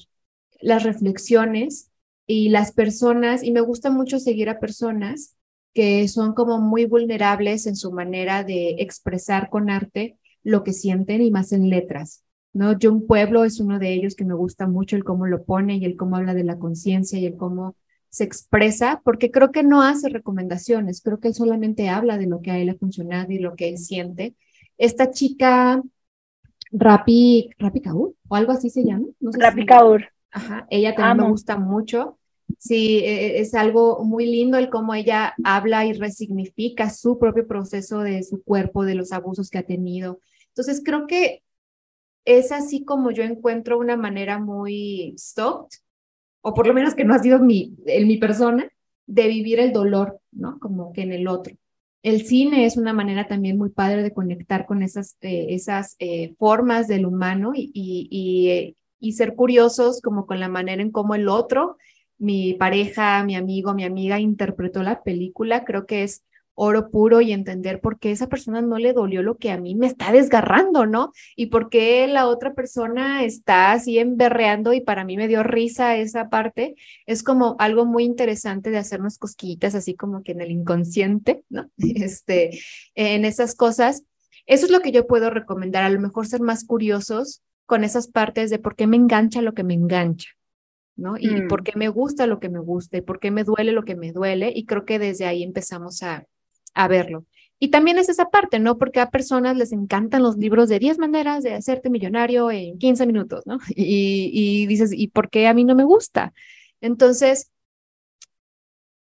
las 0.61 0.83
reflexiones 0.83 1.91
y 2.27 2.51
las 2.51 2.73
personas, 2.73 3.43
y 3.43 3.53
me 3.53 3.61
gusta 3.61 3.91
mucho 3.91 4.19
seguir 4.19 4.51
a 4.51 4.61
personas 4.61 5.37
que 5.73 6.07
son 6.09 6.35
como 6.35 6.61
muy 6.61 6.85
vulnerables 6.85 7.67
en 7.67 7.77
su 7.77 7.93
manera 7.93 8.45
de 8.45 8.77
expresar 8.81 9.49
con 9.51 9.71
arte 9.71 10.19
lo 10.43 10.65
que 10.65 10.73
sienten 10.73 11.23
y 11.23 11.31
más 11.31 11.53
en 11.53 11.71
letras. 11.71 12.25
¿no? 12.53 12.77
un 12.91 13.07
Pueblo 13.07 13.45
es 13.45 13.61
uno 13.61 13.79
de 13.79 13.93
ellos 13.93 14.15
que 14.15 14.25
me 14.25 14.35
gusta 14.35 14.67
mucho 14.67 14.97
el 14.97 15.05
cómo 15.05 15.27
lo 15.27 15.45
pone 15.45 15.77
y 15.77 15.85
el 15.85 15.97
cómo 15.97 16.17
habla 16.17 16.35
de 16.35 16.45
la 16.45 16.59
conciencia 16.59 17.19
y 17.19 17.27
el 17.27 17.37
cómo 17.37 17.77
se 18.11 18.25
expresa, 18.25 19.03
porque 19.05 19.31
creo 19.31 19.53
que 19.53 19.63
no 19.63 19.83
hace 19.83 20.09
recomendaciones, 20.09 21.03
creo 21.03 21.21
que 21.21 21.29
él 21.29 21.35
solamente 21.35 21.89
habla 21.89 22.17
de 22.17 22.27
lo 22.27 22.41
que 22.41 22.51
a 22.51 22.59
él 22.59 22.71
ha 22.71 22.75
funcionado 22.75 23.31
y 23.33 23.39
lo 23.39 23.55
que 23.55 23.69
él 23.69 23.79
siente. 23.79 24.35
Esta 24.79 25.11
chica, 25.11 25.83
Rapi, 26.71 27.51
Rapi 27.59 27.81
Kaur, 27.81 28.15
o 28.29 28.35
algo 28.37 28.53
así 28.53 28.71
se 28.71 28.85
llama. 28.85 29.07
No 29.21 29.31
Rapi 29.33 29.67
Kaur. 29.67 30.05
Ajá, 30.31 30.67
ella 30.71 30.95
también 30.95 31.27
me 31.27 31.31
gusta 31.31 31.57
mucho. 31.57 32.19
Sí, 32.59 32.99
e, 32.99 33.39
e, 33.39 33.41
es 33.41 33.55
algo 33.55 34.05
muy 34.05 34.27
lindo 34.27 34.57
el 34.57 34.71
cómo 34.71 34.95
ella 34.95 35.35
habla 35.45 35.85
y 35.85 35.93
resignifica 35.93 36.91
su 36.91 37.19
propio 37.19 37.47
proceso 37.47 38.01
de 38.01 38.23
su 38.23 38.43
cuerpo, 38.43 38.85
de 38.85 38.95
los 38.95 39.13
abusos 39.13 39.51
que 39.51 39.59
ha 39.59 39.67
tenido. 39.67 40.21
Entonces, 40.49 40.83
creo 40.85 41.07
que 41.07 41.43
es 42.25 42.53
así 42.53 42.85
como 42.85 43.11
yo 43.11 43.23
encuentro 43.23 43.79
una 43.79 43.97
manera 43.97 44.39
muy 44.39 45.15
soft, 45.17 45.77
o 46.41 46.55
por 46.55 46.67
lo 46.67 46.75
menos 46.75 46.95
que 46.95 47.05
no 47.05 47.15
ha 47.15 47.19
sido 47.19 47.39
mi, 47.39 47.77
en 47.87 48.07
mi 48.07 48.17
persona, 48.17 48.71
de 49.07 49.29
vivir 49.29 49.61
el 49.61 49.73
dolor, 49.73 50.21
¿no? 50.33 50.59
Como 50.59 50.93
que 50.93 51.03
en 51.03 51.13
el 51.13 51.29
otro. 51.29 51.55
El 52.03 52.25
cine 52.25 52.65
es 52.65 52.77
una 52.77 52.93
manera 52.93 53.27
también 53.27 53.59
muy 53.59 53.71
padre 53.71 54.03
de 54.03 54.13
conectar 54.13 54.67
con 54.67 54.83
esas, 54.83 55.17
eh, 55.21 55.49
esas 55.51 55.97
eh, 55.99 56.35
formas 56.39 56.87
del 56.87 57.07
humano 57.07 57.53
y, 57.55 57.71
y, 57.75 58.51
eh, 58.51 58.77
y, 59.01 59.13
ser 59.13 59.35
curiosos 59.35 60.01
como 60.01 60.27
con 60.27 60.39
la 60.39 60.49
manera 60.49 60.81
en 60.81 60.93
cómo 60.93 61.15
el 61.15 61.29
otro, 61.29 61.77
mi 62.19 62.55
pareja, 62.55 63.25
mi 63.25 63.37
amigo, 63.37 63.75
mi 63.75 63.85
amiga 63.85 64.21
interpretó 64.21 64.83
la 64.83 65.03
película. 65.03 65.65
Creo 65.65 65.87
que 65.87 66.05
es 66.05 66.25
oro 66.61 66.91
puro 66.91 67.21
y 67.21 67.33
entender 67.33 67.81
por 67.81 67.99
qué 68.01 68.11
esa 68.11 68.27
persona 68.27 68.61
no 68.61 68.79
le 68.79 68.93
dolió 68.93 69.23
lo 69.23 69.37
que 69.37 69.53
a 69.53 69.59
mí 69.59 69.77
me 69.77 69.87
está 69.87 70.11
desgarrando, 70.11 70.87
¿no? 70.87 71.13
Y 71.37 71.47
por 71.47 71.71
qué 71.71 72.07
la 72.09 72.27
otra 72.27 72.53
persona 72.55 73.23
está 73.25 73.71
así 73.73 73.99
emberreando 73.99 74.73
y 74.73 74.81
para 74.81 75.05
mí 75.05 75.17
me 75.17 75.29
dio 75.29 75.45
risa 75.45 75.97
esa 75.97 76.29
parte. 76.29 76.75
Es 77.07 77.23
como 77.23 77.55
algo 77.61 77.87
muy 77.87 78.03
interesante 78.05 78.71
de 78.71 78.79
hacernos 78.79 79.19
cosquillitas 79.19 79.77
así 79.77 79.95
como 79.95 80.23
que 80.25 80.33
en 80.33 80.41
el 80.41 80.51
inconsciente, 80.51 81.45
¿no? 81.49 81.71
Este, 81.79 82.59
en 82.95 83.25
esas 83.25 83.55
cosas. 83.55 84.03
Eso 84.47 84.67
es 84.67 84.73
lo 84.73 84.81
que 84.81 84.91
yo 84.93 85.07
puedo 85.07 85.31
recomendar, 85.31 85.85
a 85.85 85.91
lo 85.91 86.01
mejor 86.01 86.27
ser 86.27 86.41
más 86.41 86.65
curiosos 86.65 87.43
con 87.67 87.85
esas 87.85 88.09
partes 88.09 88.51
de 88.51 88.59
por 88.59 88.75
qué 88.75 88.87
me 88.87 88.97
engancha 88.97 89.43
lo 89.43 89.53
que 89.55 89.63
me 89.63 89.75
engancha. 89.75 90.31
¿no? 90.97 91.17
Y 91.17 91.29
Mm. 91.29 91.49
por 91.49 91.63
qué 91.63 91.73
me 91.77 91.87
gusta 91.89 92.27
lo 92.27 92.41
que 92.41 92.49
me 92.49 92.59
gusta 92.59 92.97
y 92.97 93.03
por 93.03 93.21
qué 93.21 93.31
me 93.31 93.45
duele 93.45 93.71
lo 93.71 93.85
que 93.85 93.95
me 93.95 94.11
duele. 94.11 94.51
Y 94.53 94.67
creo 94.67 94.85
que 94.85 94.99
desde 94.99 95.27
ahí 95.27 95.45
empezamos 95.45 96.03
a, 96.03 96.25
a 96.75 96.89
verlo. 96.89 97.25
Y 97.61 97.69
también 97.69 97.99
es 97.99 98.09
esa 98.09 98.31
parte, 98.31 98.59
¿no? 98.61 98.79
Porque 98.79 99.01
a 99.01 99.11
personas 99.11 99.57
les 99.57 99.73
encantan 99.73 100.23
los 100.23 100.37
libros 100.37 100.69
de 100.69 100.79
10 100.79 100.99
maneras 100.99 101.43
de 101.43 101.55
hacerte 101.55 101.91
millonario 101.91 102.51
en 102.51 102.79
15 102.79 103.07
minutos, 103.07 103.47
¿no? 103.47 103.59
Y, 103.75 104.31
y 104.33 104.67
dices, 104.67 104.93
¿y 104.93 105.09
por 105.09 105.31
qué 105.31 105.49
a 105.49 105.55
mí 105.55 105.65
no 105.65 105.75
me 105.75 105.85
gusta? 105.85 106.33
Entonces, 106.81 107.51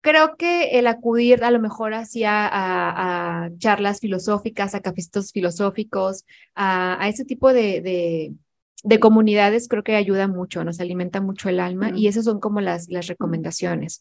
creo 0.06 0.38
que 0.38 0.78
el 0.78 0.86
acudir 0.86 1.44
a 1.44 1.50
lo 1.50 1.60
mejor 1.60 1.96
hacia 1.96 2.48
a, 2.52 3.50
charlas 3.58 4.00
filosóficas, 4.00 4.76
a 4.76 4.82
cafecitos 4.82 5.32
filosóficos, 5.32 6.26
a, 6.54 7.04
a 7.04 7.10
ese 7.10 7.26
tipo 7.26 7.52
de, 7.52 8.32
de 8.86 9.00
comunidades, 9.00 9.68
creo 9.68 9.84
que 9.84 9.96
ayuda 9.96 10.28
mucho, 10.28 10.64
nos 10.64 10.80
alimenta 10.80 11.20
mucho 11.20 11.50
el 11.50 11.60
alma 11.60 11.92
y 11.96 12.08
esas 12.08 12.26
son 12.26 12.40
como 12.40 12.62
las, 12.62 12.88
las 12.88 13.08
recomendaciones 13.08 14.00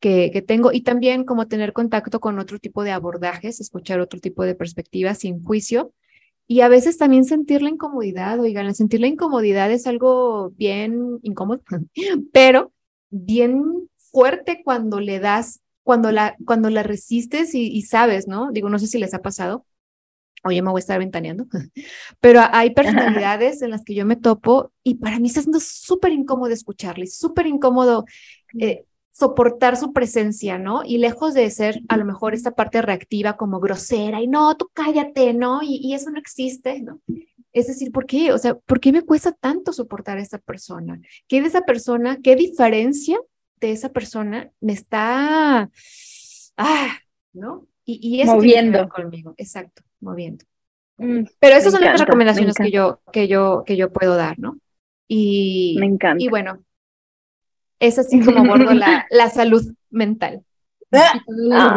que, 0.00 0.30
que 0.32 0.42
tengo. 0.42 0.72
Y 0.72 0.82
también 0.82 1.24
como 1.24 1.46
tener 1.46 1.72
contacto 1.72 2.18
con 2.18 2.40
otro 2.40 2.58
tipo 2.58 2.82
de 2.82 2.90
abordajes, 2.90 3.60
escuchar 3.60 4.00
otro 4.00 4.18
tipo 4.18 4.44
de 4.44 4.56
perspectivas 4.56 5.18
sin 5.18 5.42
juicio. 5.42 5.92
Y 6.48 6.60
a 6.62 6.68
veces 6.68 6.98
también 6.98 7.24
sentir 7.24 7.62
la 7.62 7.70
incomodidad, 7.70 8.40
oigan, 8.40 8.74
sentir 8.74 9.00
la 9.00 9.06
incomodidad 9.06 9.70
es 9.70 9.86
algo 9.86 10.50
bien 10.56 11.20
incómodo, 11.22 11.62
pero 12.32 12.72
bien 13.10 13.88
fuerte 13.96 14.62
cuando 14.64 14.98
le 14.98 15.20
das, 15.20 15.60
cuando 15.84 16.10
la, 16.10 16.36
cuando 16.44 16.70
la 16.70 16.82
resistes 16.82 17.54
y, 17.54 17.68
y 17.68 17.82
sabes, 17.82 18.26
¿no? 18.26 18.50
Digo, 18.50 18.68
no 18.68 18.80
sé 18.80 18.88
si 18.88 18.98
les 18.98 19.14
ha 19.14 19.22
pasado, 19.22 19.64
oye, 20.44 20.62
me 20.62 20.70
voy 20.70 20.78
a 20.78 20.80
estar 20.80 20.98
ventaneando, 20.98 21.46
pero 22.20 22.40
hay 22.52 22.70
personalidades 22.70 23.62
en 23.62 23.70
las 23.70 23.84
que 23.84 23.94
yo 23.94 24.06
me 24.06 24.16
topo 24.16 24.72
y 24.82 24.96
para 24.96 25.18
mí 25.18 25.28
está 25.28 25.40
siendo 25.42 25.60
súper 25.60 26.12
incómodo 26.12 26.52
escucharles, 26.52 27.16
súper 27.16 27.46
incómodo 27.46 28.04
eh, 28.58 28.84
soportar 29.12 29.76
su 29.76 29.92
presencia, 29.92 30.58
¿no? 30.58 30.82
Y 30.84 30.98
lejos 30.98 31.34
de 31.34 31.48
ser 31.50 31.80
a 31.88 31.96
lo 31.96 32.04
mejor 32.04 32.34
esta 32.34 32.50
parte 32.52 32.82
reactiva 32.82 33.36
como 33.36 33.60
grosera 33.60 34.20
y 34.20 34.26
no, 34.26 34.56
tú 34.56 34.68
cállate, 34.72 35.32
¿no? 35.34 35.60
Y, 35.62 35.80
y 35.82 35.94
eso 35.94 36.10
no 36.10 36.18
existe, 36.18 36.80
¿no? 36.80 37.00
Es 37.52 37.68
decir, 37.68 37.92
¿por 37.92 38.06
qué? 38.06 38.32
O 38.32 38.38
sea, 38.38 38.56
¿por 38.56 38.80
qué 38.80 38.90
me 38.90 39.02
cuesta 39.02 39.30
tanto 39.32 39.72
soportar 39.72 40.18
a 40.18 40.22
esa 40.22 40.38
persona? 40.38 41.00
¿Qué 41.28 41.40
de 41.40 41.46
esa 41.46 41.62
persona, 41.62 42.18
qué 42.22 42.34
diferencia 42.34 43.18
de 43.60 43.70
esa 43.70 43.90
persona 43.90 44.50
me 44.60 44.72
está, 44.72 45.70
ah, 46.56 46.98
¿no? 47.32 47.68
Y, 47.84 48.00
y 48.02 48.20
eso 48.22 48.36
tiene 48.38 48.60
que 48.60 48.70
ver 48.70 48.86
Moviendo. 48.86 48.88
conmigo, 48.88 49.34
exacto, 49.36 49.82
moviendo. 50.04 50.44
Mm, 50.98 51.24
Pero 51.40 51.56
esas 51.56 51.66
Me 51.66 51.70
son 51.72 51.80
las 51.80 51.88
encanta, 51.94 52.04
recomendaciones 52.04 52.54
que 52.54 52.70
yo, 52.70 53.00
que 53.12 53.26
yo, 53.28 53.64
que 53.66 53.76
yo 53.76 53.92
puedo 53.92 54.16
dar, 54.16 54.38
¿no? 54.38 54.58
Y, 55.08 55.76
Me 55.80 55.86
encanta. 55.86 56.22
y 56.22 56.28
bueno, 56.28 56.60
es 57.80 57.98
así 57.98 58.20
como 58.20 58.38
abordo 58.40 58.72
la, 58.74 59.06
la 59.10 59.28
salud 59.30 59.62
mental. 59.90 60.42
Ah, 60.96 61.20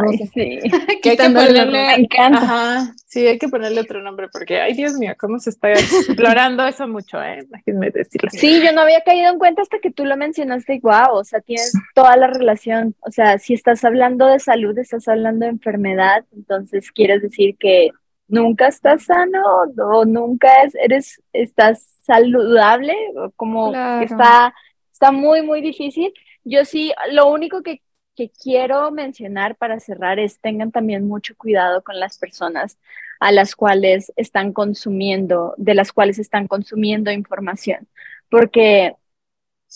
Ay, 0.08 0.18
sí. 0.34 0.60
que 1.02 1.10
hay 1.12 1.18
que 1.18 1.24
ponerle, 1.24 1.72
Me 1.72 1.96
encanta. 1.96 2.38
ajá, 2.38 2.94
sí, 3.08 3.26
hay 3.26 3.40
que 3.40 3.48
ponerle 3.50 3.82
otro 3.82 4.04
nombre 4.04 4.28
porque, 4.32 4.62
ay 4.62 4.74
Dios 4.76 4.94
mío, 4.94 5.16
cómo 5.20 5.40
se 5.40 5.50
está 5.50 5.72
explorando 5.72 6.64
eso 6.68 6.88
mucho, 6.88 7.20
eh, 7.24 7.40
déjenme 7.50 7.90
decirles. 7.90 8.34
Sí, 8.40 8.62
yo 8.64 8.72
no 8.74 8.82
había 8.82 9.02
caído 9.02 9.32
en 9.32 9.40
cuenta 9.40 9.64
hasta 9.64 9.80
que 9.80 9.90
tú 9.92 10.06
lo 10.06 10.16
mencionaste 10.18 10.76
y 10.76 10.80
wow, 10.82 11.14
o 11.16 11.24
sea, 11.24 11.42
tienes 11.42 11.74
toda 11.96 12.16
la 12.16 12.28
relación. 12.28 12.96
O 13.00 13.12
sea, 13.12 13.40
si 13.40 13.56
estás 13.56 13.84
hablando 13.84 14.28
de 14.28 14.40
salud, 14.40 14.78
estás 14.78 15.08
hablando 15.08 15.46
de 15.46 15.52
enfermedad, 15.52 16.24
entonces 16.36 16.92
quieres 16.92 17.24
decir 17.24 17.56
que 17.58 17.90
nunca 18.28 18.68
estás 18.68 19.04
sano 19.06 19.42
o 19.78 20.06
nunca 20.06 20.64
es- 20.64 20.76
eres, 20.76 21.22
estás 21.34 21.84
saludable, 22.04 22.94
como 23.36 23.72
Claro. 23.72 24.06
está, 24.06 24.54
está 24.92 25.12
muy, 25.12 25.42
muy 25.42 25.62
difícil. 25.62 26.14
Yo 26.44 26.66
sí, 26.66 26.94
lo 27.12 27.28
único 27.30 27.62
que, 27.64 27.82
que 28.16 28.30
quiero 28.32 28.92
mencionar 28.92 29.56
para 29.58 29.80
cerrar 29.80 30.20
es 30.20 30.40
tengan 30.40 30.72
también 30.72 31.08
mucho 31.08 31.36
cuidado 31.38 31.84
con 31.84 32.00
las 32.00 32.18
personas 32.18 32.78
a 33.20 33.32
las 33.32 33.56
cuales 33.56 34.12
están 34.16 34.54
consumiendo, 34.54 35.54
de 35.58 35.74
las 35.76 35.92
cuales 35.92 36.20
están 36.20 36.48
consumiendo 36.48 37.12
información, 37.12 37.88
porque 38.30 38.94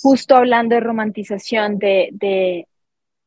justo 0.02 0.36
hablando 0.36 0.76
de 0.76 0.82
romantización 0.82 1.78
de, 1.80 2.10
de, 2.14 2.68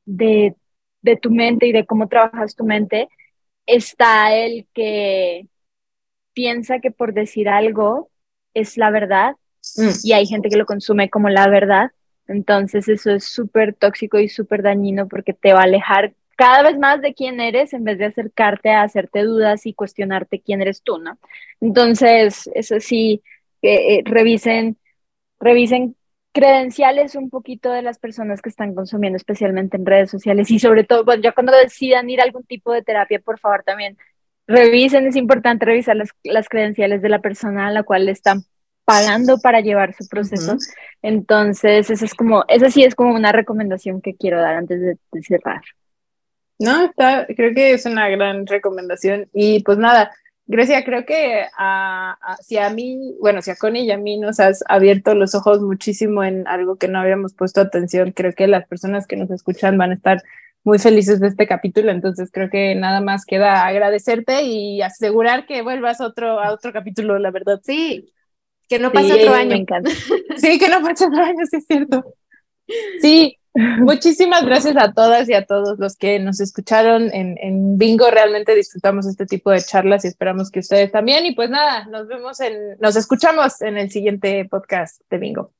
de, 0.04 0.54
de 1.02 1.16
tu 1.16 1.30
mente 1.30 1.66
y 1.66 1.72
de 1.72 1.86
cómo 1.86 2.08
trabajas 2.08 2.54
tu 2.56 2.64
mente, 2.64 3.08
está 3.66 4.34
el 4.34 4.66
que 4.74 5.46
piensa 6.32 6.80
que 6.80 6.90
por 6.90 7.14
decir 7.14 7.48
algo 7.48 8.10
es 8.54 8.76
la 8.76 8.90
verdad 8.90 9.36
Mm. 9.76 9.90
y 10.02 10.12
hay 10.12 10.26
gente 10.26 10.48
que 10.48 10.56
lo 10.56 10.66
consume 10.66 11.10
como 11.10 11.28
la 11.28 11.48
verdad. 11.48 11.90
Entonces 12.26 12.88
eso 12.88 13.10
es 13.10 13.24
súper 13.24 13.74
tóxico 13.74 14.18
y 14.18 14.28
súper 14.28 14.62
dañino 14.62 15.08
porque 15.08 15.32
te 15.32 15.52
va 15.52 15.60
a 15.60 15.64
alejar 15.64 16.14
cada 16.36 16.62
vez 16.62 16.78
más 16.78 17.00
de 17.00 17.14
quién 17.14 17.40
eres 17.40 17.72
en 17.72 17.84
vez 17.84 17.98
de 17.98 18.06
acercarte 18.06 18.70
a 18.70 18.82
hacerte 18.82 19.22
dudas 19.22 19.66
y 19.66 19.74
cuestionarte 19.74 20.40
quién 20.40 20.62
eres 20.62 20.82
tú, 20.82 20.98
¿no? 20.98 21.18
Entonces, 21.60 22.50
eso 22.54 22.80
sí, 22.80 23.22
eh, 23.62 23.98
eh, 23.98 24.02
revisen, 24.04 24.76
revisen 25.38 25.96
credenciales 26.34 27.14
un 27.14 27.30
poquito 27.30 27.70
de 27.70 27.80
las 27.80 27.98
personas 27.98 28.42
que 28.42 28.48
están 28.48 28.74
consumiendo, 28.74 29.16
especialmente 29.16 29.76
en 29.76 29.86
redes 29.86 30.10
sociales 30.10 30.50
y 30.50 30.58
sobre 30.58 30.82
todo, 30.82 31.04
bueno, 31.04 31.22
ya 31.22 31.32
cuando 31.32 31.52
decidan 31.56 32.10
ir 32.10 32.20
a 32.20 32.24
algún 32.24 32.42
tipo 32.42 32.72
de 32.72 32.82
terapia, 32.82 33.20
por 33.20 33.38
favor 33.38 33.62
también 33.64 33.96
revisen, 34.48 35.06
es 35.06 35.14
importante 35.14 35.64
revisar 35.64 35.94
las, 35.94 36.10
las 36.24 36.48
credenciales 36.48 37.02
de 37.02 37.08
la 37.08 37.20
persona 37.20 37.68
a 37.68 37.70
la 37.70 37.84
cual 37.84 38.06
le 38.06 38.12
están 38.12 38.42
pagando 38.84 39.38
para 39.38 39.60
llevar 39.60 39.94
su 39.94 40.08
proceso. 40.08 40.56
Entonces, 41.02 41.88
eso 41.88 42.04
es 42.04 42.14
como, 42.14 42.44
esa 42.48 42.68
sí 42.68 42.82
es 42.82 42.96
como 42.96 43.14
una 43.14 43.30
recomendación 43.30 44.02
que 44.02 44.16
quiero 44.16 44.40
dar 44.40 44.56
antes 44.56 44.80
de, 44.80 44.98
de 45.12 45.22
cerrar. 45.22 45.62
No, 46.58 46.86
está, 46.86 47.26
creo 47.26 47.54
que 47.54 47.74
es 47.74 47.86
una 47.86 48.08
gran 48.08 48.44
recomendación. 48.46 49.28
Y 49.32 49.62
pues 49.62 49.78
nada, 49.78 50.10
Grecia, 50.46 50.84
creo 50.84 51.06
que 51.06 51.44
a, 51.56 52.18
a- 52.20 52.36
si 52.42 52.58
a 52.58 52.68
mí, 52.70 53.14
bueno, 53.20 53.40
si 53.42 53.50
a 53.50 53.56
Connie 53.56 53.84
y 53.84 53.90
a 53.92 53.96
mí 53.98 54.18
nos 54.18 54.40
has 54.40 54.62
abierto 54.68 55.14
los 55.14 55.34
ojos 55.34 55.60
muchísimo 55.62 56.22
en 56.22 56.46
algo 56.46 56.76
que 56.76 56.88
no 56.88 56.98
habíamos 57.00 57.32
puesto 57.34 57.60
atención, 57.62 58.12
creo 58.12 58.34
que 58.34 58.46
las 58.46 58.66
personas 58.68 59.06
que 59.06 59.16
nos 59.16 59.30
escuchan 59.30 59.78
van 59.78 59.90
a 59.92 59.94
estar 59.94 60.22
muy 60.62 60.78
felices 60.78 61.20
de 61.20 61.28
este 61.28 61.46
capítulo. 61.46 61.90
Entonces 61.90 62.30
creo 62.30 62.50
que 62.50 62.74
nada 62.74 63.00
más 63.00 63.24
queda 63.24 63.66
agradecerte 63.66 64.42
y 64.42 64.82
asegurar 64.82 65.46
que 65.46 65.62
vuelvas 65.62 66.00
otro, 66.02 66.38
a 66.40 66.52
otro 66.52 66.72
capítulo, 66.74 67.18
la 67.18 67.30
verdad. 67.30 67.60
Sí, 67.64 68.12
que 68.68 68.78
no 68.80 68.92
Sí, 68.92 68.94
pase 68.94 69.14
otro 69.14 69.34
año. 69.34 69.56
Me 69.56 69.56
encanta. 69.56 69.90
Sí, 70.34 70.58
que 70.58 70.68
no 70.68 70.82
pasa 70.82 71.08
otro 71.08 71.22
año, 71.24 71.46
sí 71.50 71.56
es 71.58 71.66
cierto. 71.66 72.04
Sí, 72.96 73.38
muchísimas 73.54 74.44
gracias 74.44 74.76
a 74.76 74.92
todas 74.92 75.28
y 75.28 75.34
a 75.34 75.46
todos 75.46 75.78
los 75.78 75.96
que 75.96 76.18
nos 76.18 76.40
escucharon 76.40 77.10
en, 77.12 77.78
Bingo. 77.78 78.10
Realmente 78.10 78.54
disfrutamos 78.54 79.06
este 79.06 79.26
tipo 79.26 79.50
de 79.50 79.60
charlas 79.60 80.04
y 80.04 80.08
esperamos 80.08 80.50
que 80.50 80.60
ustedes 80.60 80.90
también. 80.90 81.26
Y 81.26 81.34
pues 81.34 81.50
nada, 81.50 81.86
nos 81.86 82.06
vemos 82.08 82.40
en, 82.40 82.76
nos 82.80 82.96
escuchamos 82.96 83.60
en 83.62 83.78
el 83.78 83.90
siguiente 83.90 84.44
podcast 84.46 85.00
de 85.10 85.18
Bingo. 85.18 85.52